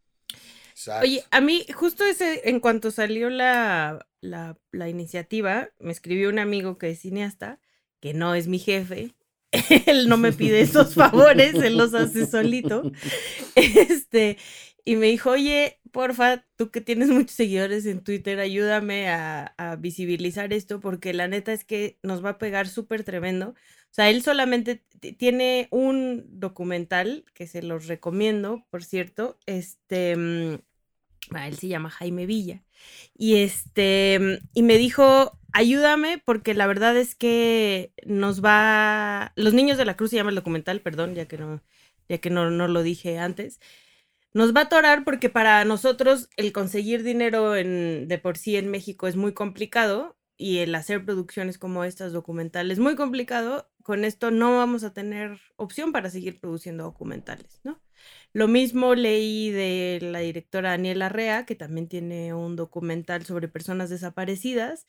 Exacto. 0.70 1.04
Oye, 1.04 1.24
a 1.30 1.40
mí, 1.40 1.66
justo 1.74 2.04
ese, 2.04 2.48
en 2.48 2.60
cuanto 2.60 2.90
salió 2.90 3.30
la, 3.30 4.06
la, 4.20 4.58
la 4.72 4.88
iniciativa, 4.88 5.70
me 5.78 5.92
escribió 5.92 6.28
un 6.28 6.38
amigo 6.38 6.78
que 6.78 6.90
es 6.90 7.00
cineasta, 7.00 7.60
que 8.00 8.14
no 8.14 8.34
es 8.34 8.48
mi 8.48 8.58
jefe. 8.58 9.14
Él 9.87 10.09
no 10.09 10.16
me 10.16 10.33
pide 10.33 10.61
esos 10.61 10.95
favores, 10.95 11.54
él 11.54 11.76
los 11.76 11.92
hace 11.95 12.26
solito. 12.26 12.90
Este, 13.57 14.38
y 14.85 14.97
me 14.97 15.07
dijo, 15.07 15.30
oye, 15.30 15.80
porfa, 15.90 16.45
tú 16.57 16.71
que 16.71 16.80
tienes 16.80 17.09
muchos 17.09 17.33
seguidores 17.33 17.87
en 17.87 18.02
Twitter, 18.02 18.38
ayúdame 18.38 19.09
a, 19.09 19.54
visibilizar 19.78 20.52
esto, 20.52 20.80
porque 20.80 21.12
la 21.12 21.28
neta 21.28 21.52
es 21.52 21.64
que 21.64 21.99
nos 22.02 22.25
va 22.25 22.30
a 22.30 22.38
pegar 22.38 22.69
súper 22.69 23.04
tremendo. 23.04 23.50
O 23.50 23.92
sea, 23.92 24.09
él 24.09 24.23
solamente 24.23 24.85
tiene 25.19 25.69
un 25.71 26.25
documental 26.28 27.25
que 27.35 27.47
se 27.47 27.62
los 27.62 27.87
recomiendo, 27.87 28.64
por 28.71 28.85
cierto. 28.85 29.38
Este, 29.47 30.16
mm, 30.16 30.59
ah, 31.33 31.49
él 31.49 31.59
se 31.59 31.69
llama 31.69 31.90
Jaime 31.90 32.26
Villa. 32.26 32.62
Y 33.16 33.37
este, 33.37 34.19
mm, 34.21 34.47
y 34.54 34.62
me 34.62 34.78
dijo, 34.78 35.39
ayúdame, 35.52 36.23
porque 36.25 36.54
la 36.54 36.66
verdad 36.66 36.97
es 36.97 37.14
que 37.14 37.92
nos 38.04 38.45
va. 38.45 39.33
Los 39.37 39.54
niños 39.54 39.78
de 39.78 39.85
la 39.85 39.97
cruz 39.97 40.11
se 40.11 40.16
llama 40.16 40.30
el 40.30 40.37
documental, 40.37 40.80
perdón, 40.80 41.14
ya 41.14 41.26
que 41.26 41.38
no, 41.38 41.62
ya 42.09 42.19
que 42.19 42.30
no, 42.30 42.50
no 42.50 42.69
lo 42.69 42.83
dije 42.83 43.19
antes. 43.19 43.61
Nos 44.33 44.54
va 44.54 44.61
a 44.61 44.64
atorar 44.64 45.04
porque 45.04 45.28
para 45.28 45.64
nosotros 45.64 46.28
el 46.37 46.52
conseguir 46.52 47.02
dinero 47.02 47.52
de 47.52 48.21
por 48.23 48.38
sí 48.38 48.57
en 48.57 48.71
México 48.71 49.09
es 49.09 49.16
muy 49.16 49.33
complicado 49.33 50.16
y 50.37 50.59
el 50.59 50.75
hacer 50.75 51.04
producciones 51.04 51.59
como 51.59 51.85
estas 51.85 52.12
documentales 52.12 52.78
muy 52.78 52.97
complicado. 52.97 53.69
Con 53.83 54.04
esto 54.04 54.30
no 54.30 54.57
vamos 54.57 54.85
a 54.85 54.92
tener 54.92 55.40
opción 55.57 55.90
para 55.92 56.11
seguir 56.11 56.38
produciendo 56.40 56.85
documentales, 56.85 57.61
¿no? 57.64 57.80
Lo 58.33 58.47
mismo 58.47 58.95
leí 58.95 59.50
de 59.50 59.99
la 60.00 60.21
directora 60.21 60.71
Daniela 60.71 61.09
Rea, 61.09 61.45
que 61.45 61.57
también 61.57 61.88
tiene 61.88 62.33
un 62.33 62.54
documental 62.57 63.25
sobre 63.25 63.49
personas 63.49 63.90
desaparecidas. 63.90 64.87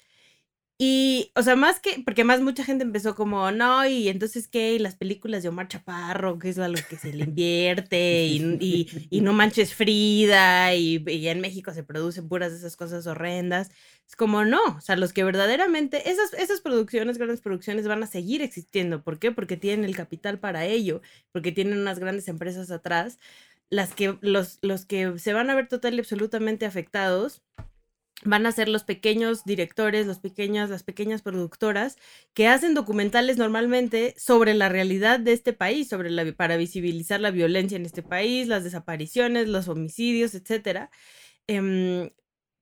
Y, 0.83 1.31
o 1.35 1.43
sea, 1.43 1.55
más 1.55 1.79
que, 1.79 2.01
porque 2.03 2.23
más 2.23 2.41
mucha 2.41 2.63
gente 2.63 2.83
empezó 2.83 3.13
como, 3.13 3.51
no, 3.51 3.85
y 3.85 4.09
entonces 4.09 4.47
qué, 4.47 4.73
y 4.73 4.79
las 4.79 4.95
películas 4.95 5.43
de 5.43 5.49
Omar 5.49 5.67
Chaparro, 5.67 6.39
que 6.39 6.49
es 6.49 6.57
algo 6.57 6.81
que 6.89 6.95
se 6.97 7.13
le 7.13 7.25
invierte, 7.25 8.25
y, 8.25 8.87
y, 9.11 9.21
no 9.21 9.31
manches 9.31 9.75
Frida, 9.75 10.73
y, 10.73 11.03
y, 11.07 11.27
en 11.27 11.39
México 11.39 11.71
se 11.71 11.83
producen 11.83 12.27
puras 12.27 12.51
de 12.51 12.57
esas 12.57 12.75
cosas 12.75 13.05
horrendas. 13.05 13.69
Es 14.07 14.15
como, 14.15 14.43
no, 14.43 14.59
o 14.75 14.81
sea, 14.81 14.95
los 14.95 15.13
que 15.13 15.23
verdaderamente, 15.23 16.09
esas, 16.09 16.33
esas 16.33 16.61
producciones, 16.61 17.19
grandes 17.19 17.41
producciones, 17.41 17.87
van 17.87 18.01
a 18.01 18.07
seguir 18.07 18.41
existiendo. 18.41 19.03
¿Por 19.03 19.19
qué? 19.19 19.31
Porque 19.31 19.57
tienen 19.57 19.85
el 19.85 19.95
capital 19.95 20.39
para 20.39 20.65
ello, 20.65 21.03
porque 21.31 21.51
tienen 21.51 21.77
unas 21.77 21.99
grandes 21.99 22.27
empresas 22.27 22.71
atrás. 22.71 23.19
Las 23.69 23.93
que, 23.93 24.17
los, 24.21 24.57
los 24.63 24.85
que 24.87 25.19
se 25.19 25.33
van 25.33 25.51
a 25.51 25.55
ver 25.55 25.67
total 25.67 25.93
y 25.93 25.99
absolutamente 25.99 26.65
afectados 26.65 27.43
van 28.23 28.45
a 28.45 28.51
ser 28.51 28.67
los 28.69 28.83
pequeños 28.83 29.43
directores, 29.45 30.05
los 30.05 30.19
las 30.69 30.83
pequeñas 30.83 31.21
productoras 31.21 31.97
que 32.33 32.47
hacen 32.47 32.73
documentales 32.73 33.37
normalmente 33.37 34.13
sobre 34.17 34.53
la 34.53 34.69
realidad 34.69 35.19
de 35.19 35.33
este 35.33 35.53
país, 35.53 35.89
sobre 35.89 36.09
la, 36.11 36.31
para 36.33 36.57
visibilizar 36.57 37.19
la 37.19 37.31
violencia 37.31 37.75
en 37.75 37.85
este 37.85 38.03
país, 38.03 38.47
las 38.47 38.63
desapariciones, 38.63 39.47
los 39.47 39.67
homicidios, 39.67 40.35
etcétera. 40.35 40.91
Em, 41.47 42.09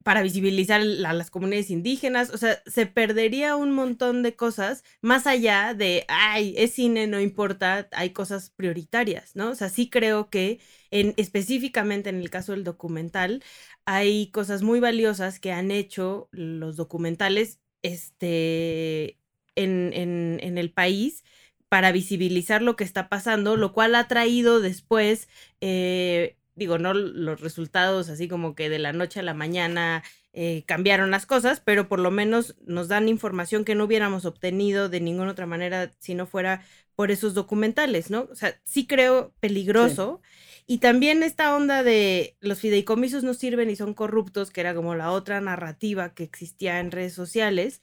para 0.04 0.22
visibilizar 0.22 0.82
a 0.82 1.14
las 1.14 1.30
comunidades 1.30 1.70
indígenas, 1.70 2.30
o 2.32 2.38
sea, 2.38 2.62
se 2.66 2.86
perdería 2.86 3.56
un 3.56 3.72
montón 3.72 4.24
de 4.24 4.36
cosas 4.36 4.84
más 5.02 5.28
allá 5.28 5.74
de, 5.74 6.06
ay, 6.08 6.54
es 6.58 6.74
cine, 6.74 7.08
no 7.08 7.20
importa, 7.20 7.90
hay 7.92 8.12
cosas 8.12 8.50
prioritarias, 8.52 9.36
¿no? 9.36 9.50
O 9.52 9.56
sea, 9.56 9.70
sí 9.70 9.90
creo 9.90 10.30
que 10.30 10.60
en, 10.92 11.14
específicamente 11.18 12.10
en 12.10 12.18
el 12.18 12.30
caso 12.30 12.54
del 12.54 12.64
documental, 12.64 13.44
hay 13.86 14.32
cosas 14.32 14.62
muy 14.64 14.80
valiosas 14.80 15.40
que 15.40 15.52
han 15.52 15.72
hecho 15.72 16.30
los 16.32 16.76
documentales 16.78 17.60
este, 17.82 19.20
en, 19.56 19.94
en, 19.94 20.58
el 20.58 20.72
país 20.72 21.24
para 21.70 21.92
visibilizar 21.92 22.62
lo 22.62 22.76
que 22.76 22.84
está 22.84 23.10
pasando, 23.10 23.58
lo 23.58 23.74
cual 23.74 23.96
ha 23.96 24.08
traído 24.08 24.60
después, 24.60 25.30
eh, 25.62 26.38
digo, 26.60 26.78
no 26.78 26.94
los 26.94 27.42
resultados 27.42 28.10
así 28.10 28.28
como 28.28 28.54
que 28.54 28.70
de 28.70 28.78
la 28.78 28.94
noche 28.94 29.22
a 29.22 29.24
la 29.24 29.34
mañana 29.34 30.04
eh, 30.34 30.64
cambiaron 30.68 31.10
las 31.10 31.26
cosas, 31.26 31.60
pero 31.60 31.88
por 31.88 32.00
lo 32.00 32.12
menos 32.12 32.56
nos 32.66 32.88
dan 32.88 33.10
información 33.10 33.66
que 33.66 33.74
no 33.74 33.86
hubiéramos 33.86 34.26
obtenido 34.26 34.88
de 34.88 35.02
ninguna 35.02 35.32
otra 35.32 35.48
manera 35.48 35.92
si 36.00 36.14
no 36.14 36.28
fuera 36.28 36.64
por 36.96 37.10
esos 37.10 37.34
documentales, 37.34 38.12
¿no? 38.12 38.28
O 38.32 38.36
sea, 38.36 38.60
sí 38.64 38.86
creo 38.86 39.34
peligroso. 39.40 40.22
Y 40.68 40.80
también 40.80 41.24
esta 41.24 41.56
onda 41.56 41.82
de 41.82 42.36
los 42.42 42.60
fideicomisos 42.60 43.24
no 43.24 43.34
sirven 43.34 43.70
y 43.72 43.76
son 43.76 43.96
corruptos, 43.96 44.52
que 44.52 44.62
era 44.62 44.76
como 44.76 44.94
la 44.94 45.12
otra 45.12 45.42
narrativa 45.42 46.14
que 46.14 46.24
existía 46.24 46.80
en 46.80 46.92
redes 46.92 47.14
sociales, 47.14 47.82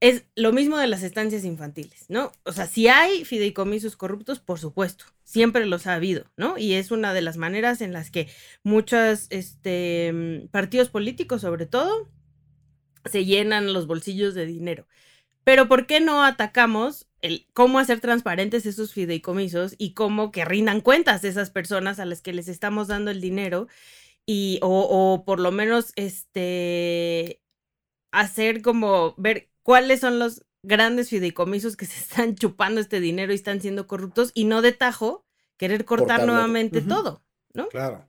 es 0.00 0.24
lo 0.34 0.52
mismo 0.52 0.78
de 0.78 0.88
las 0.88 1.02
estancias 1.02 1.44
infantiles, 1.44 2.06
¿no? 2.08 2.32
O 2.44 2.52
sea, 2.52 2.66
si 2.66 2.88
hay 2.88 3.24
fideicomisos 3.24 3.96
corruptos, 3.96 4.40
por 4.40 4.58
supuesto, 4.58 5.04
siempre 5.26 5.66
los 5.66 5.88
ha 5.88 5.94
habido, 5.94 6.30
¿no? 6.36 6.56
Y 6.56 6.74
es 6.74 6.92
una 6.92 7.12
de 7.12 7.20
las 7.20 7.36
maneras 7.36 7.80
en 7.80 7.92
las 7.92 8.10
que 8.12 8.28
muchos 8.62 9.26
este, 9.30 10.48
partidos 10.52 10.88
políticos, 10.88 11.40
sobre 11.42 11.66
todo, 11.66 12.08
se 13.04 13.24
llenan 13.24 13.72
los 13.72 13.88
bolsillos 13.88 14.34
de 14.34 14.46
dinero. 14.46 14.86
Pero 15.42 15.68
¿por 15.68 15.86
qué 15.86 16.00
no 16.00 16.22
atacamos 16.24 17.08
el 17.22 17.48
cómo 17.54 17.80
hacer 17.80 18.00
transparentes 18.00 18.66
esos 18.66 18.92
fideicomisos 18.92 19.74
y 19.78 19.94
cómo 19.94 20.30
que 20.30 20.44
rindan 20.44 20.80
cuentas 20.80 21.24
esas 21.24 21.50
personas 21.50 21.98
a 21.98 22.04
las 22.04 22.22
que 22.22 22.32
les 22.32 22.46
estamos 22.46 22.86
dando 22.86 23.10
el 23.10 23.20
dinero? 23.20 23.66
Y, 24.26 24.60
o, 24.62 25.24
por 25.26 25.40
lo 25.40 25.50
menos, 25.50 25.92
este, 25.96 27.42
hacer 28.12 28.62
como 28.62 29.14
ver 29.18 29.50
cuáles 29.62 30.00
son 30.00 30.20
los 30.20 30.44
grandes 30.66 31.08
fideicomisos 31.08 31.76
que 31.76 31.86
se 31.86 31.98
están 31.98 32.34
chupando 32.34 32.80
este 32.80 33.00
dinero 33.00 33.32
y 33.32 33.36
están 33.36 33.60
siendo 33.60 33.86
corruptos 33.86 34.32
y 34.34 34.44
no 34.44 34.62
de 34.62 34.72
tajo 34.72 35.24
querer 35.56 35.84
cortar 35.84 36.26
nuevamente 36.26 36.82
todo, 36.82 37.22
¿no? 37.54 37.68
Claro. 37.68 38.06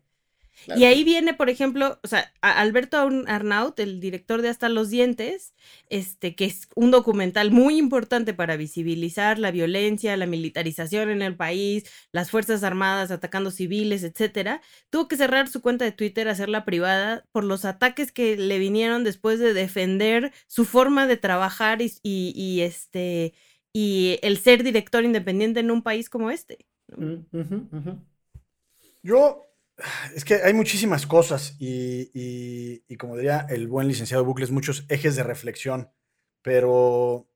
Y 0.76 0.86
ahí 0.86 1.04
viene, 1.04 1.34
por 1.34 1.50
ejemplo, 1.50 2.00
o 2.04 2.08
sea, 2.08 2.34
Alberto 2.42 2.98
Arnaut, 2.98 3.80
el 3.80 4.00
director 4.00 4.42
de 4.42 4.50
Hasta 4.50 4.70
los 4.70 4.90
Dientes, 4.90 5.54
este, 5.90 6.36
que 6.36 6.46
es 6.46 6.68
un 6.76 6.92
documental 6.92 7.52
muy 7.52 7.78
importante 7.78 8.34
para 8.34 8.58
visibilizar 8.58 9.40
la 9.40 9.52
violencia, 9.52 10.18
la 10.18 10.26
militarización 10.26 11.10
en 11.10 11.22
el 11.22 11.36
país, 11.36 11.86
las 12.12 12.32
Fuerzas 12.32 12.64
Armadas 12.64 13.12
atacando 13.12 13.52
civiles, 13.52 14.04
etcétera, 14.04 14.62
tuvo 14.90 15.08
que 15.08 15.18
cerrar 15.18 15.48
su 15.48 15.62
cuenta 15.62 15.86
de 15.86 15.92
Twitter, 15.92 16.28
hacerla 16.28 16.66
privada, 16.66 17.26
por 17.32 17.44
los 17.44 17.64
ataques 17.64 18.12
que 18.12 18.36
le 18.36 18.60
vinieron 18.60 19.04
después 19.04 19.40
de 19.40 19.54
defender 19.54 20.34
su 20.48 20.66
forma 20.66 21.08
de 21.08 21.18
trabajar 21.18 21.82
y, 21.82 21.92
y, 22.04 22.62
este 22.62 23.34
y 23.72 24.20
el 24.22 24.38
ser 24.38 24.64
director 24.64 25.06
independiente 25.06 25.60
en 25.60 25.72
un 25.72 25.84
país 25.84 26.10
como 26.10 26.32
este. 26.32 26.66
Mm, 26.96 27.18
Yo 29.04 29.47
es 30.16 30.26
que 30.26 30.36
hay 30.36 30.54
muchísimas 30.54 31.06
cosas 31.06 31.56
y, 31.60 32.82
como 32.98 33.16
diría 33.16 33.46
el 33.50 33.68
buen 33.68 33.88
licenciado 33.88 34.26
Bucles, 34.26 34.52
muchos 34.52 34.86
ejes 34.90 35.16
de 35.16 35.24
reflexión, 35.24 35.92
pero, 36.42 37.28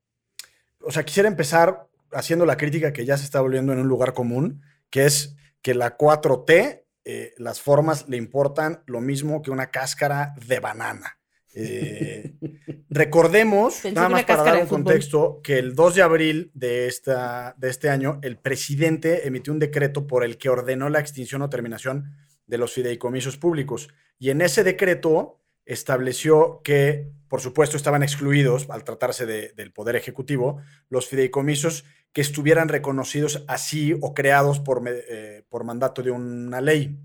o 0.80 0.92
sea, 0.92 1.04
quisiera 1.04 1.30
empezar 1.30 1.88
haciendo 2.12 2.46
la 2.46 2.58
crítica 2.58 2.94
que 2.94 3.06
ya 3.06 3.18
se 3.18 3.26
está 3.26 3.42
volviendo 3.42 3.74
en 3.74 3.80
un 3.80 3.88
lugar 3.88 4.14
común, 4.14 4.62
que 4.90 5.06
es 5.06 5.36
que 5.62 5.76
la 5.76 5.98
4T, 5.98 6.84
eh, 7.06 7.34
las 7.38 7.62
formas 7.62 8.08
le 8.10 8.18
importan 8.18 8.84
lo 8.86 9.02
mismo 9.02 9.42
que 9.42 9.52
una 9.52 9.70
cáscara 9.70 10.34
de 10.48 10.60
banana. 10.60 11.18
Eh, 11.54 12.34
recordemos, 12.90 13.84
nada 13.94 14.10
más 14.10 14.24
para 14.24 14.44
dar 14.44 14.62
un 14.62 14.68
contexto, 14.68 15.42
que 15.44 15.60
el 15.60 15.76
2 15.76 15.96
de 15.96 16.02
abril 16.02 16.52
de, 16.54 16.88
esta, 16.88 17.56
de 17.58 17.70
este 17.70 17.90
año, 17.90 18.20
el 18.24 18.38
presidente 18.38 19.28
emitió 19.28 19.54
un 19.54 19.60
decreto 19.60 20.08
por 20.08 20.24
el 20.24 20.38
que 20.38 20.50
ordenó 20.50 20.90
la 20.90 21.00
extinción 21.00 21.42
o 21.42 21.50
terminación 21.50 22.16
de 22.52 22.58
los 22.58 22.74
fideicomisos 22.74 23.38
públicos. 23.38 23.88
Y 24.20 24.30
en 24.30 24.42
ese 24.42 24.66
decreto 24.66 25.40
estableció 25.66 26.62
que, 26.66 27.10
por 27.30 27.40
supuesto, 27.40 27.78
estaban 27.78 28.04
excluidos, 28.04 28.70
al 28.70 28.84
tratarse 28.84 29.26
del 29.26 29.72
Poder 29.72 29.96
Ejecutivo, 29.96 30.62
los 30.90 31.08
fideicomisos 31.08 31.86
que 32.12 32.20
estuvieran 32.20 32.68
reconocidos 32.68 33.46
así 33.48 33.98
o 34.02 34.14
creados 34.14 34.60
por, 34.60 34.84
eh, 34.86 35.46
por 35.48 35.64
mandato 35.64 36.04
de 36.04 36.12
una 36.12 36.60
ley. 36.60 37.00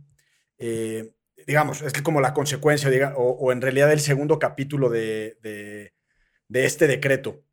Eh, 0.59 1.12
digamos, 1.46 1.80
es 1.82 1.92
como 2.02 2.20
la 2.20 2.35
consecuencia, 2.35 3.14
o, 3.16 3.52
en 3.52 3.62
realidad 3.62 3.92
el 3.92 4.00
segundo 4.00 4.40
capítulo 4.40 4.90
de, 4.90 5.92
este 6.50 6.88
decreto. 6.88 7.44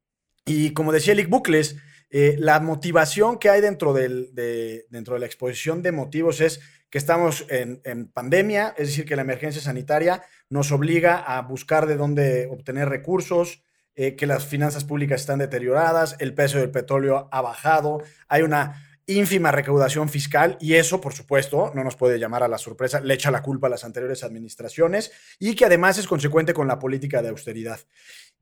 Y 0.48 0.72
como 0.74 0.92
decía 0.92 1.14
Elic 1.14 1.30
Bucles, 1.30 1.78
eh, 2.10 2.38
la 2.40 2.60
motivación 2.60 3.38
que 3.38 3.52
hay 3.52 3.62
dentro, 3.62 3.94
del, 3.94 4.34
de, 4.34 4.88
dentro 4.90 5.14
de 5.14 5.20
la 5.20 5.28
exposición 5.28 5.84
de 5.84 5.92
motivos 5.92 6.42
es 6.42 6.60
que 6.94 7.00
estamos 7.00 7.48
en, 7.50 8.08
pandemia, 8.14 8.76
es 8.78 8.90
decir, 8.90 9.06
que 9.06 9.16
la 9.16 9.24
emergencia 9.24 9.60
sanitaria 9.60 10.22
nos 10.48 10.72
obliga 10.72 11.18
a 11.18 11.42
buscar 11.42 11.88
de 11.88 11.98
dónde 11.98 12.48
obtener 12.52 12.88
recursos, 12.88 13.64
eh, 13.96 14.16
que 14.16 14.28
las 14.28 14.46
finanzas 14.46 14.84
públicas 14.86 15.22
están 15.22 15.40
deterioradas, 15.40 16.16
el 16.20 16.36
precio 16.36 16.60
del 16.60 16.70
petróleo 16.70 17.30
ha 17.32 17.42
bajado, 17.42 18.04
hay 18.28 18.44
una 18.44 18.80
ínfima 19.08 19.52
recaudación 19.52 20.08
fiscal 20.08 20.56
y 20.62 20.76
eso, 20.76 21.02
por 21.02 21.16
supuesto, 21.16 21.72
no 21.74 21.84
nos 21.84 21.96
puede 21.96 22.20
llamar 22.20 22.44
a 22.44 22.48
la 22.48 22.60
sorpresa, 22.60 23.00
le 23.00 23.16
echa 23.16 23.32
la 23.32 23.42
culpa 23.42 23.66
a 23.66 23.72
las 23.72 23.84
anteriores 23.84 24.24
administraciones 24.24 25.12
y 25.40 25.56
que 25.56 25.66
además 25.66 25.98
es 25.98 26.06
consecuente 26.06 26.54
con 26.54 26.68
la 26.68 26.78
política 26.78 27.24
de 27.24 27.30
austeridad. 27.30 27.80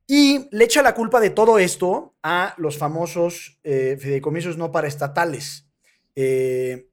Y 0.07 0.49
le 0.51 0.65
echa 0.65 0.81
la 0.81 0.93
culpa 0.93 1.21
de 1.21 1.29
todo 1.29 1.57
esto 1.57 2.17
a 2.21 2.53
los 2.57 2.77
famosos 2.77 3.61
eh, 3.63 3.97
fideicomisos 3.97 4.57
no 4.57 4.73
paraestatales. 4.73 5.69
Eh, 6.15 6.90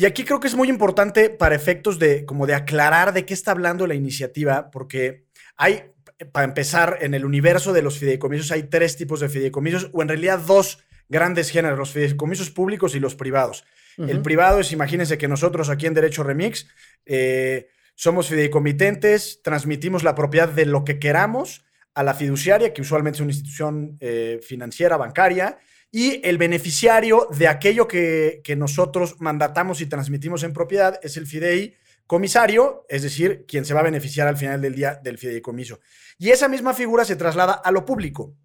y 0.00 0.06
aquí 0.06 0.24
creo 0.24 0.40
que 0.40 0.48
es 0.48 0.54
muy 0.54 0.70
importante 0.70 1.28
para 1.28 1.54
efectos 1.54 1.98
de 1.98 2.24
como 2.24 2.46
de 2.46 2.54
aclarar 2.54 3.12
de 3.12 3.26
qué 3.26 3.34
está 3.34 3.50
hablando 3.50 3.86
la 3.86 3.94
iniciativa, 3.94 4.70
porque 4.70 5.26
hay, 5.58 5.92
para 6.32 6.46
empezar, 6.46 6.96
en 7.02 7.12
el 7.12 7.26
universo 7.26 7.74
de 7.74 7.82
los 7.82 7.98
fideicomisos 7.98 8.50
hay 8.50 8.62
tres 8.62 8.96
tipos 8.96 9.20
de 9.20 9.28
fideicomisos, 9.28 9.90
o 9.92 10.00
en 10.00 10.08
realidad 10.08 10.38
dos 10.38 10.78
grandes 11.10 11.50
géneros, 11.50 11.78
los 11.78 11.90
fideicomisos 11.90 12.48
públicos 12.48 12.94
y 12.94 13.00
los 13.00 13.14
privados. 13.14 13.64
El 13.98 14.22
privado 14.22 14.60
es, 14.60 14.72
imagínense 14.72 15.18
que 15.18 15.28
nosotros 15.28 15.68
aquí 15.68 15.84
en 15.84 15.92
Derecho 15.92 16.22
Remix 16.22 16.66
eh, 17.04 17.68
somos 17.94 18.28
fideicomitentes, 18.28 19.42
transmitimos 19.42 20.02
la 20.02 20.14
propiedad 20.14 20.48
de 20.48 20.64
lo 20.64 20.82
que 20.82 20.98
queramos 20.98 21.66
a 21.92 22.02
la 22.02 22.14
fiduciaria, 22.14 22.72
que 22.72 22.80
usualmente 22.80 23.18
es 23.18 23.20
una 23.20 23.32
institución 23.32 23.98
eh, 24.00 24.40
financiera, 24.42 24.96
bancaria, 24.96 25.58
y 25.92 26.26
el 26.26 26.38
beneficiario 26.38 27.26
de 27.36 27.48
aquello 27.48 27.88
que, 27.88 28.42
nosotros 28.56 29.16
mandatamos 29.20 29.80
y 29.80 29.86
transmitimos 29.86 30.42
en 30.42 30.52
propiedad 30.52 31.00
es 31.02 31.16
el 31.16 31.26
fideicomisario, 31.26 32.86
es 32.88 33.02
decir, 33.02 33.44
quien 33.46 33.64
se 33.64 33.74
va 33.74 33.80
a 33.80 33.84
beneficiar 33.84 34.28
al 34.28 34.36
final 34.36 34.60
del 34.60 34.74
día 34.74 35.00
del 35.02 35.18
fideicomiso. 35.18 35.80
Y 36.18 36.30
esa 36.30 36.48
misma 36.48 36.74
figura 36.74 37.04
se 37.04 37.16
traslada 37.16 37.54
a 37.54 37.72
lo 37.72 37.84
público. 37.84 38.36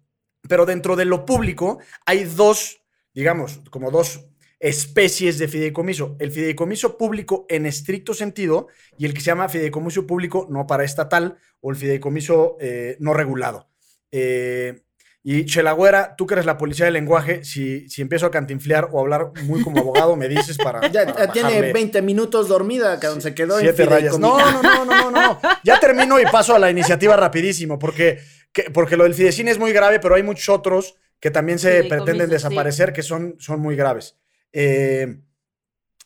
Pero 0.48 0.66
dentro 0.66 0.96
de 0.96 1.04
lo 1.04 1.24
público 1.24 1.78
hay 2.04 2.24
dos, 2.24 2.80
digamos, 3.12 3.60
como 3.70 3.90
dos 3.90 4.28
especies 4.58 5.38
de 5.38 5.48
fideicomiso. 5.48 6.16
El 6.18 6.32
fideicomiso 6.32 6.96
público 6.96 7.46
en 7.48 7.66
estricto 7.66 8.14
sentido 8.14 8.68
y 8.98 9.06
el 9.06 9.14
que 9.14 9.20
se 9.20 9.26
llama 9.26 9.48
fideicomiso 9.48 10.06
público 10.06 10.46
no 10.50 10.66
paraestatal 10.66 11.36
o 11.60 11.70
el 11.70 11.76
fideicomiso 11.76 12.56
eh, 12.60 12.96
no 13.00 13.12
regulado. 13.12 13.68
Eh, 14.10 14.85
y 15.28 15.44
Chelagüera, 15.44 16.14
tú 16.16 16.24
que 16.24 16.34
eres 16.34 16.46
la 16.46 16.56
policía 16.56 16.84
del 16.84 16.94
lenguaje, 16.94 17.42
si, 17.42 17.88
si 17.88 18.00
empiezo 18.00 18.26
a 18.26 18.30
cantinflear 18.30 18.90
o 18.92 19.00
hablar 19.00 19.32
muy 19.42 19.60
como 19.60 19.80
abogado, 19.80 20.14
me 20.14 20.28
dices 20.28 20.56
para. 20.56 20.88
Ya, 20.88 21.32
tiene 21.32 21.72
20 21.72 22.00
minutos 22.00 22.46
dormida, 22.46 23.00
que 23.00 23.08
se 23.20 23.34
quedó 23.34 23.58
Siete 23.58 23.82
en 23.82 23.90
rayas. 23.90 24.18
No, 24.20 24.38
no, 24.38 24.62
no, 24.62 24.84
no, 24.84 25.10
no, 25.10 25.10
no. 25.10 25.40
Ya 25.64 25.80
termino 25.80 26.20
y 26.20 26.26
paso 26.26 26.54
a 26.54 26.60
la 26.60 26.70
iniciativa 26.70 27.16
rapidísimo, 27.16 27.76
porque, 27.76 28.20
que- 28.52 28.70
porque 28.72 28.96
lo 28.96 29.02
del 29.02 29.14
fidecine 29.14 29.50
es 29.50 29.58
muy 29.58 29.72
grave, 29.72 29.98
pero 29.98 30.14
hay 30.14 30.22
muchos 30.22 30.48
otros 30.48 30.94
que 31.18 31.32
también 31.32 31.58
se 31.58 31.82
pretenden 31.82 32.28
sí. 32.28 32.32
desaparecer, 32.34 32.92
que 32.92 33.02
son, 33.02 33.34
son 33.40 33.58
muy 33.58 33.74
graves. 33.74 34.16
Eh, 34.52 35.22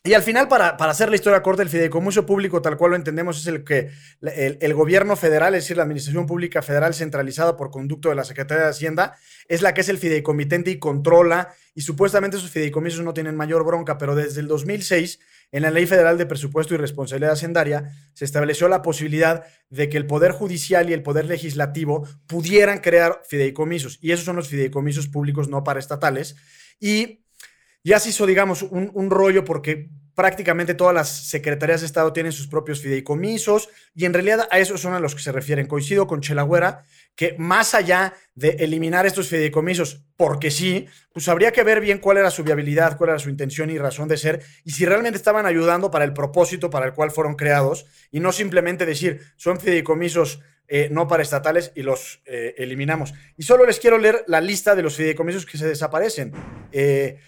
y 0.03 0.15
al 0.15 0.23
final, 0.23 0.49
para, 0.49 0.79
para 0.79 0.93
hacer 0.93 1.11
la 1.11 1.17
historia 1.17 1.43
corta, 1.43 1.63
el 1.63 1.69
fideicomiso 1.69 2.25
público, 2.25 2.63
tal 2.63 2.79
cual 2.79 2.93
lo 2.93 2.97
entendemos, 2.97 3.39
es 3.39 3.47
el 3.47 3.65
que 3.65 3.91
el, 4.23 4.57
el 4.59 4.75
gobierno 4.75 5.15
federal, 5.15 5.55
es 5.55 5.65
decir, 5.65 5.77
la 5.77 5.83
administración 5.83 6.27
pública 6.27 6.63
federal 6.63 6.95
centralizada 6.95 7.55
por 7.57 7.71
conducto 7.71 8.09
de 8.09 8.15
la 8.15 8.25
Secretaría 8.25 8.65
de 8.65 8.71
Hacienda, 8.71 9.19
es 9.47 9.61
la 9.61 9.75
que 9.75 9.83
es 9.83 9.91
el 9.91 9.99
fideicomitente 9.99 10.71
y 10.71 10.79
controla, 10.79 11.55
y 11.75 11.83
supuestamente 11.83 12.39
esos 12.39 12.51
fideicomisos 12.51 13.05
no 13.05 13.13
tienen 13.13 13.37
mayor 13.37 13.63
bronca, 13.63 13.99
pero 13.99 14.15
desde 14.15 14.41
el 14.41 14.49
2006, 14.49 15.19
en 15.53 15.63
la 15.63 15.71
Ley 15.71 15.85
Federal 15.85 16.17
de 16.17 16.25
Presupuesto 16.25 16.73
y 16.73 16.79
Responsabilidad 16.79 17.33
Hacendaria, 17.33 17.91
se 18.15 18.25
estableció 18.25 18.69
la 18.69 18.81
posibilidad 18.81 19.45
de 19.69 19.91
que 19.91 19.99
el 19.99 20.07
Poder 20.07 20.33
Judicial 20.33 20.89
y 20.89 20.95
el 20.95 21.03
Poder 21.03 21.27
Legislativo 21.27 22.09
pudieran 22.27 22.79
crear 22.79 23.21
fideicomisos, 23.29 23.99
y 24.01 24.13
esos 24.13 24.25
son 24.25 24.37
los 24.37 24.49
fideicomisos 24.49 25.09
públicos 25.09 25.51
no 25.51 25.63
paraestatales, 25.63 26.37
y 26.81 27.20
ya 27.85 27.99
se 27.99 28.11
hizo, 28.11 28.27
digamos, 28.27 28.63
un, 28.63 28.91
un 28.95 29.11
rollo 29.11 29.45
porque 29.45 29.91
prácticamente 30.15 30.75
todas 30.75 30.95
las 30.95 31.09
secretarías 31.09 31.81
de 31.81 31.87
Estado 31.87 32.13
tienen 32.13 32.33
sus 32.33 32.47
propios 32.47 32.81
fideicomisos 32.81 33.69
y 33.95 34.05
en 34.05 34.13
realidad 34.13 34.49
a 34.51 34.59
esos 34.59 34.81
son 34.81 34.93
a 34.93 35.01
los 35.01 35.15
que 35.15 35.23
se 35.23 35.33
refieren. 35.33 35.67
Coincido 35.67 36.07
con 36.07 36.21
Chelagüera 36.21 36.85
que 37.17 37.35
más 37.39 37.75
allá 37.75 38.15
de 38.35 38.51
eliminar 38.61 39.05
estos 39.05 39.29
fideicomisos, 39.29 40.05
porque 40.17 40.51
sí, 40.51 40.87
pues 41.13 41.29
habría 41.29 41.53
que 41.53 41.63
ver 41.63 41.81
bien 41.81 41.99
cuál 41.99 42.17
era 42.17 42.31
su 42.31 42.45
viabilidad, 42.45 42.97
cuál 42.97 43.11
era 43.11 43.19
su 43.19 43.29
intención 43.29 43.69
y 43.71 43.79
razón 43.79 44.09
de 44.09 44.17
ser 44.17 44.43
y 44.65 44.71
si 44.71 44.87
realmente 44.87 45.17
estaban 45.17 45.45
ayudando 45.47 45.91
para 45.91 46.05
el 46.05 46.13
propósito 46.13 46.71
para 46.71 46.87
el 46.87 46.95
cual 46.95 47.11
fueron 47.11 47.35
creados 47.35 47.87
y 48.11 48.21
no 48.21 48.33
simplemente 48.33 48.87
decir 48.87 49.21
son 49.37 49.61
fideicomisos 49.61 50.41
eh, 50.73 50.89
no 50.91 51.09
paraestatales 51.09 51.73
y 51.75 51.83
los 51.83 52.23
eh, 52.27 52.55
eliminamos. 52.57 53.13
Y 53.37 53.43
solo 53.43 53.67
les 53.67 53.81
quiero 53.81 53.99
leer 53.99 54.25
la 54.29 54.41
lista 54.41 54.77
de 54.77 54.83
los 54.83 54.95
fideicomisos 54.95 55.45
que 55.45 55.59
se 55.59 55.67
desaparecen. 55.67 56.33
Eh, 56.71 57.19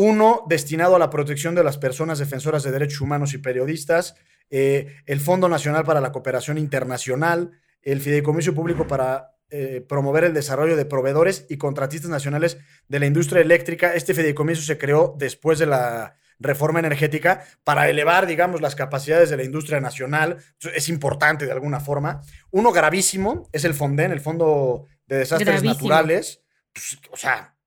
uno 0.00 0.44
destinado 0.46 0.94
a 0.94 0.98
la 1.00 1.10
protección 1.10 1.56
de 1.56 1.64
las 1.64 1.76
personas 1.76 2.20
defensoras 2.20 2.62
de 2.62 2.70
derechos 2.70 3.00
humanos 3.00 3.34
y 3.34 3.38
periodistas, 3.38 4.14
eh, 4.48 4.94
el 5.06 5.18
Fondo 5.18 5.48
Nacional 5.48 5.84
para 5.84 6.00
la 6.00 6.12
Cooperación 6.12 6.56
Internacional, 6.56 7.50
el 7.82 8.00
Fideicomiso 8.00 8.54
Público 8.54 8.86
para 8.86 9.32
eh, 9.50 9.84
promover 9.88 10.22
el 10.22 10.34
desarrollo 10.34 10.76
de 10.76 10.84
proveedores 10.84 11.46
y 11.48 11.56
contratistas 11.56 12.10
nacionales 12.10 12.58
de 12.86 13.00
la 13.00 13.06
industria 13.06 13.42
eléctrica. 13.42 13.92
Este 13.92 14.14
fideicomiso 14.14 14.62
se 14.62 14.78
creó 14.78 15.16
después 15.18 15.58
de 15.58 15.66
la 15.66 16.14
reforma 16.38 16.78
energética 16.78 17.42
para 17.64 17.90
elevar, 17.90 18.28
digamos, 18.28 18.60
las 18.60 18.76
capacidades 18.76 19.30
de 19.30 19.36
la 19.36 19.42
industria 19.42 19.80
nacional. 19.80 20.36
Es 20.76 20.88
importante 20.88 21.44
de 21.44 21.50
alguna 21.50 21.80
forma. 21.80 22.20
Uno 22.52 22.70
gravísimo 22.70 23.48
es 23.50 23.64
el 23.64 23.74
FONDEN, 23.74 24.12
el 24.12 24.20
Fondo 24.20 24.86
de 25.08 25.18
Desastres 25.18 25.60
Gravísimo. 25.60 25.74
Naturales. 25.74 26.44
Pues, 26.72 27.00
o 27.10 27.16
sea, 27.16 27.57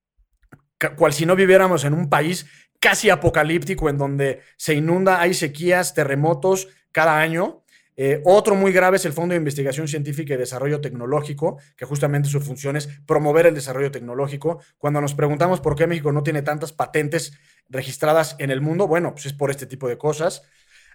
cual 0.96 1.13
si 1.13 1.26
no 1.26 1.36
viviéramos 1.36 1.84
en 1.86 1.94
un 1.94 2.10
país 2.10 2.46
casi 2.80 3.10
apocalíptico 3.10 3.89
en 3.89 3.98
donde 3.98 4.41
se 4.58 4.74
inunda, 4.74 5.22
hay 5.22 5.34
sequías, 5.34 5.94
terremotos 5.94 6.67
cada 6.91 7.20
año. 7.20 7.63
Eh, 7.96 8.22
otro 8.26 8.56
muy 8.56 8.72
grave 8.72 8.98
es 8.98 9.06
el 9.06 9.13
Fondo 9.13 9.34
de 9.34 9.38
Investigación 9.38 9.88
Científica 9.88 10.34
y 10.34 10.38
Desarrollo 10.38 10.82
Tecnológico, 10.82 11.60
que 11.78 11.86
justamente 11.86 12.30
su 12.30 12.41
función 12.41 12.76
es 12.76 12.88
promover 13.06 13.46
el 13.46 13.54
desarrollo 13.54 13.91
tecnológico. 13.91 14.62
Cuando 14.80 15.02
nos 15.02 15.13
preguntamos 15.13 15.62
por 15.62 15.76
qué 15.76 15.86
México 15.86 16.12
no 16.12 16.24
tiene 16.24 16.41
tantas 16.41 16.74
patentes 16.74 17.34
registradas 17.70 18.36
en 18.39 18.50
el 18.50 18.62
mundo, 18.62 18.88
bueno, 18.88 19.12
pues 19.13 19.28
es 19.28 19.34
por 19.34 19.52
este 19.52 19.67
tipo 19.67 19.88
de 19.88 19.98
cosas. 19.98 20.41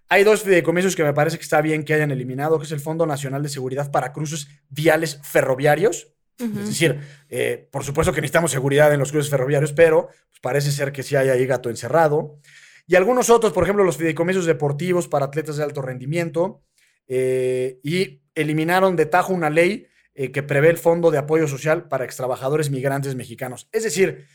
Hay 0.08 0.24
dos 0.24 0.42
fideicomisos 0.42 0.96
que 0.96 1.04
me 1.04 1.12
parece 1.12 1.36
que 1.36 1.42
está 1.42 1.60
bien 1.60 1.84
que 1.84 1.94
hayan 1.94 2.10
eliminado, 2.10 2.58
que 2.58 2.64
es 2.64 2.72
el 2.72 2.80
Fondo 2.80 3.06
Nacional 3.06 3.42
de 3.42 3.48
Seguridad 3.48 3.90
para 3.90 4.12
Cruces 4.12 4.48
Viales 4.68 5.20
Ferroviarios, 5.22 6.15
Es 6.38 6.68
decir, 6.68 7.00
eh, 7.30 7.66
por 7.70 7.82
supuesto 7.82 8.12
que 8.12 8.20
necesitamos 8.20 8.50
seguridad 8.50 8.92
en 8.92 9.00
los 9.00 9.10
cruces 9.10 9.30
ferroviarios, 9.30 9.72
pero 9.72 10.08
pues, 10.08 10.40
parece 10.42 10.70
ser 10.70 10.92
que 10.92 11.02
sí 11.02 11.16
hay 11.16 11.30
ahí 11.30 11.46
gato 11.46 11.70
encerrado. 11.70 12.38
Y 12.86 12.94
algunos 12.94 13.30
otros, 13.30 13.52
por 13.52 13.64
ejemplo, 13.64 13.84
los 13.84 13.96
fideicomisos 13.96 14.44
deportivos 14.44 15.08
para 15.08 15.26
atletas 15.26 15.56
de 15.56 15.64
alto 15.64 15.82
rendimiento. 15.82 16.62
eh, 17.08 17.78
y 17.82 18.22
eliminaron 18.34 18.96
de 18.96 19.06
tajo 19.06 19.32
una 19.32 19.48
ley 19.48 19.86
eh, 20.14 20.30
que 20.32 20.42
prevé 20.42 20.68
el 20.70 20.76
Fondo 20.76 21.10
de 21.10 21.18
Apoyo 21.18 21.46
Social 21.48 21.88
para 21.88 22.04
extrabajadores 22.04 22.68
migrantes 22.68 23.14
mexicanos. 23.14 23.68
Es 23.72 23.84
decir, 23.84 24.26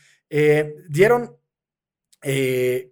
dieron 0.88 1.36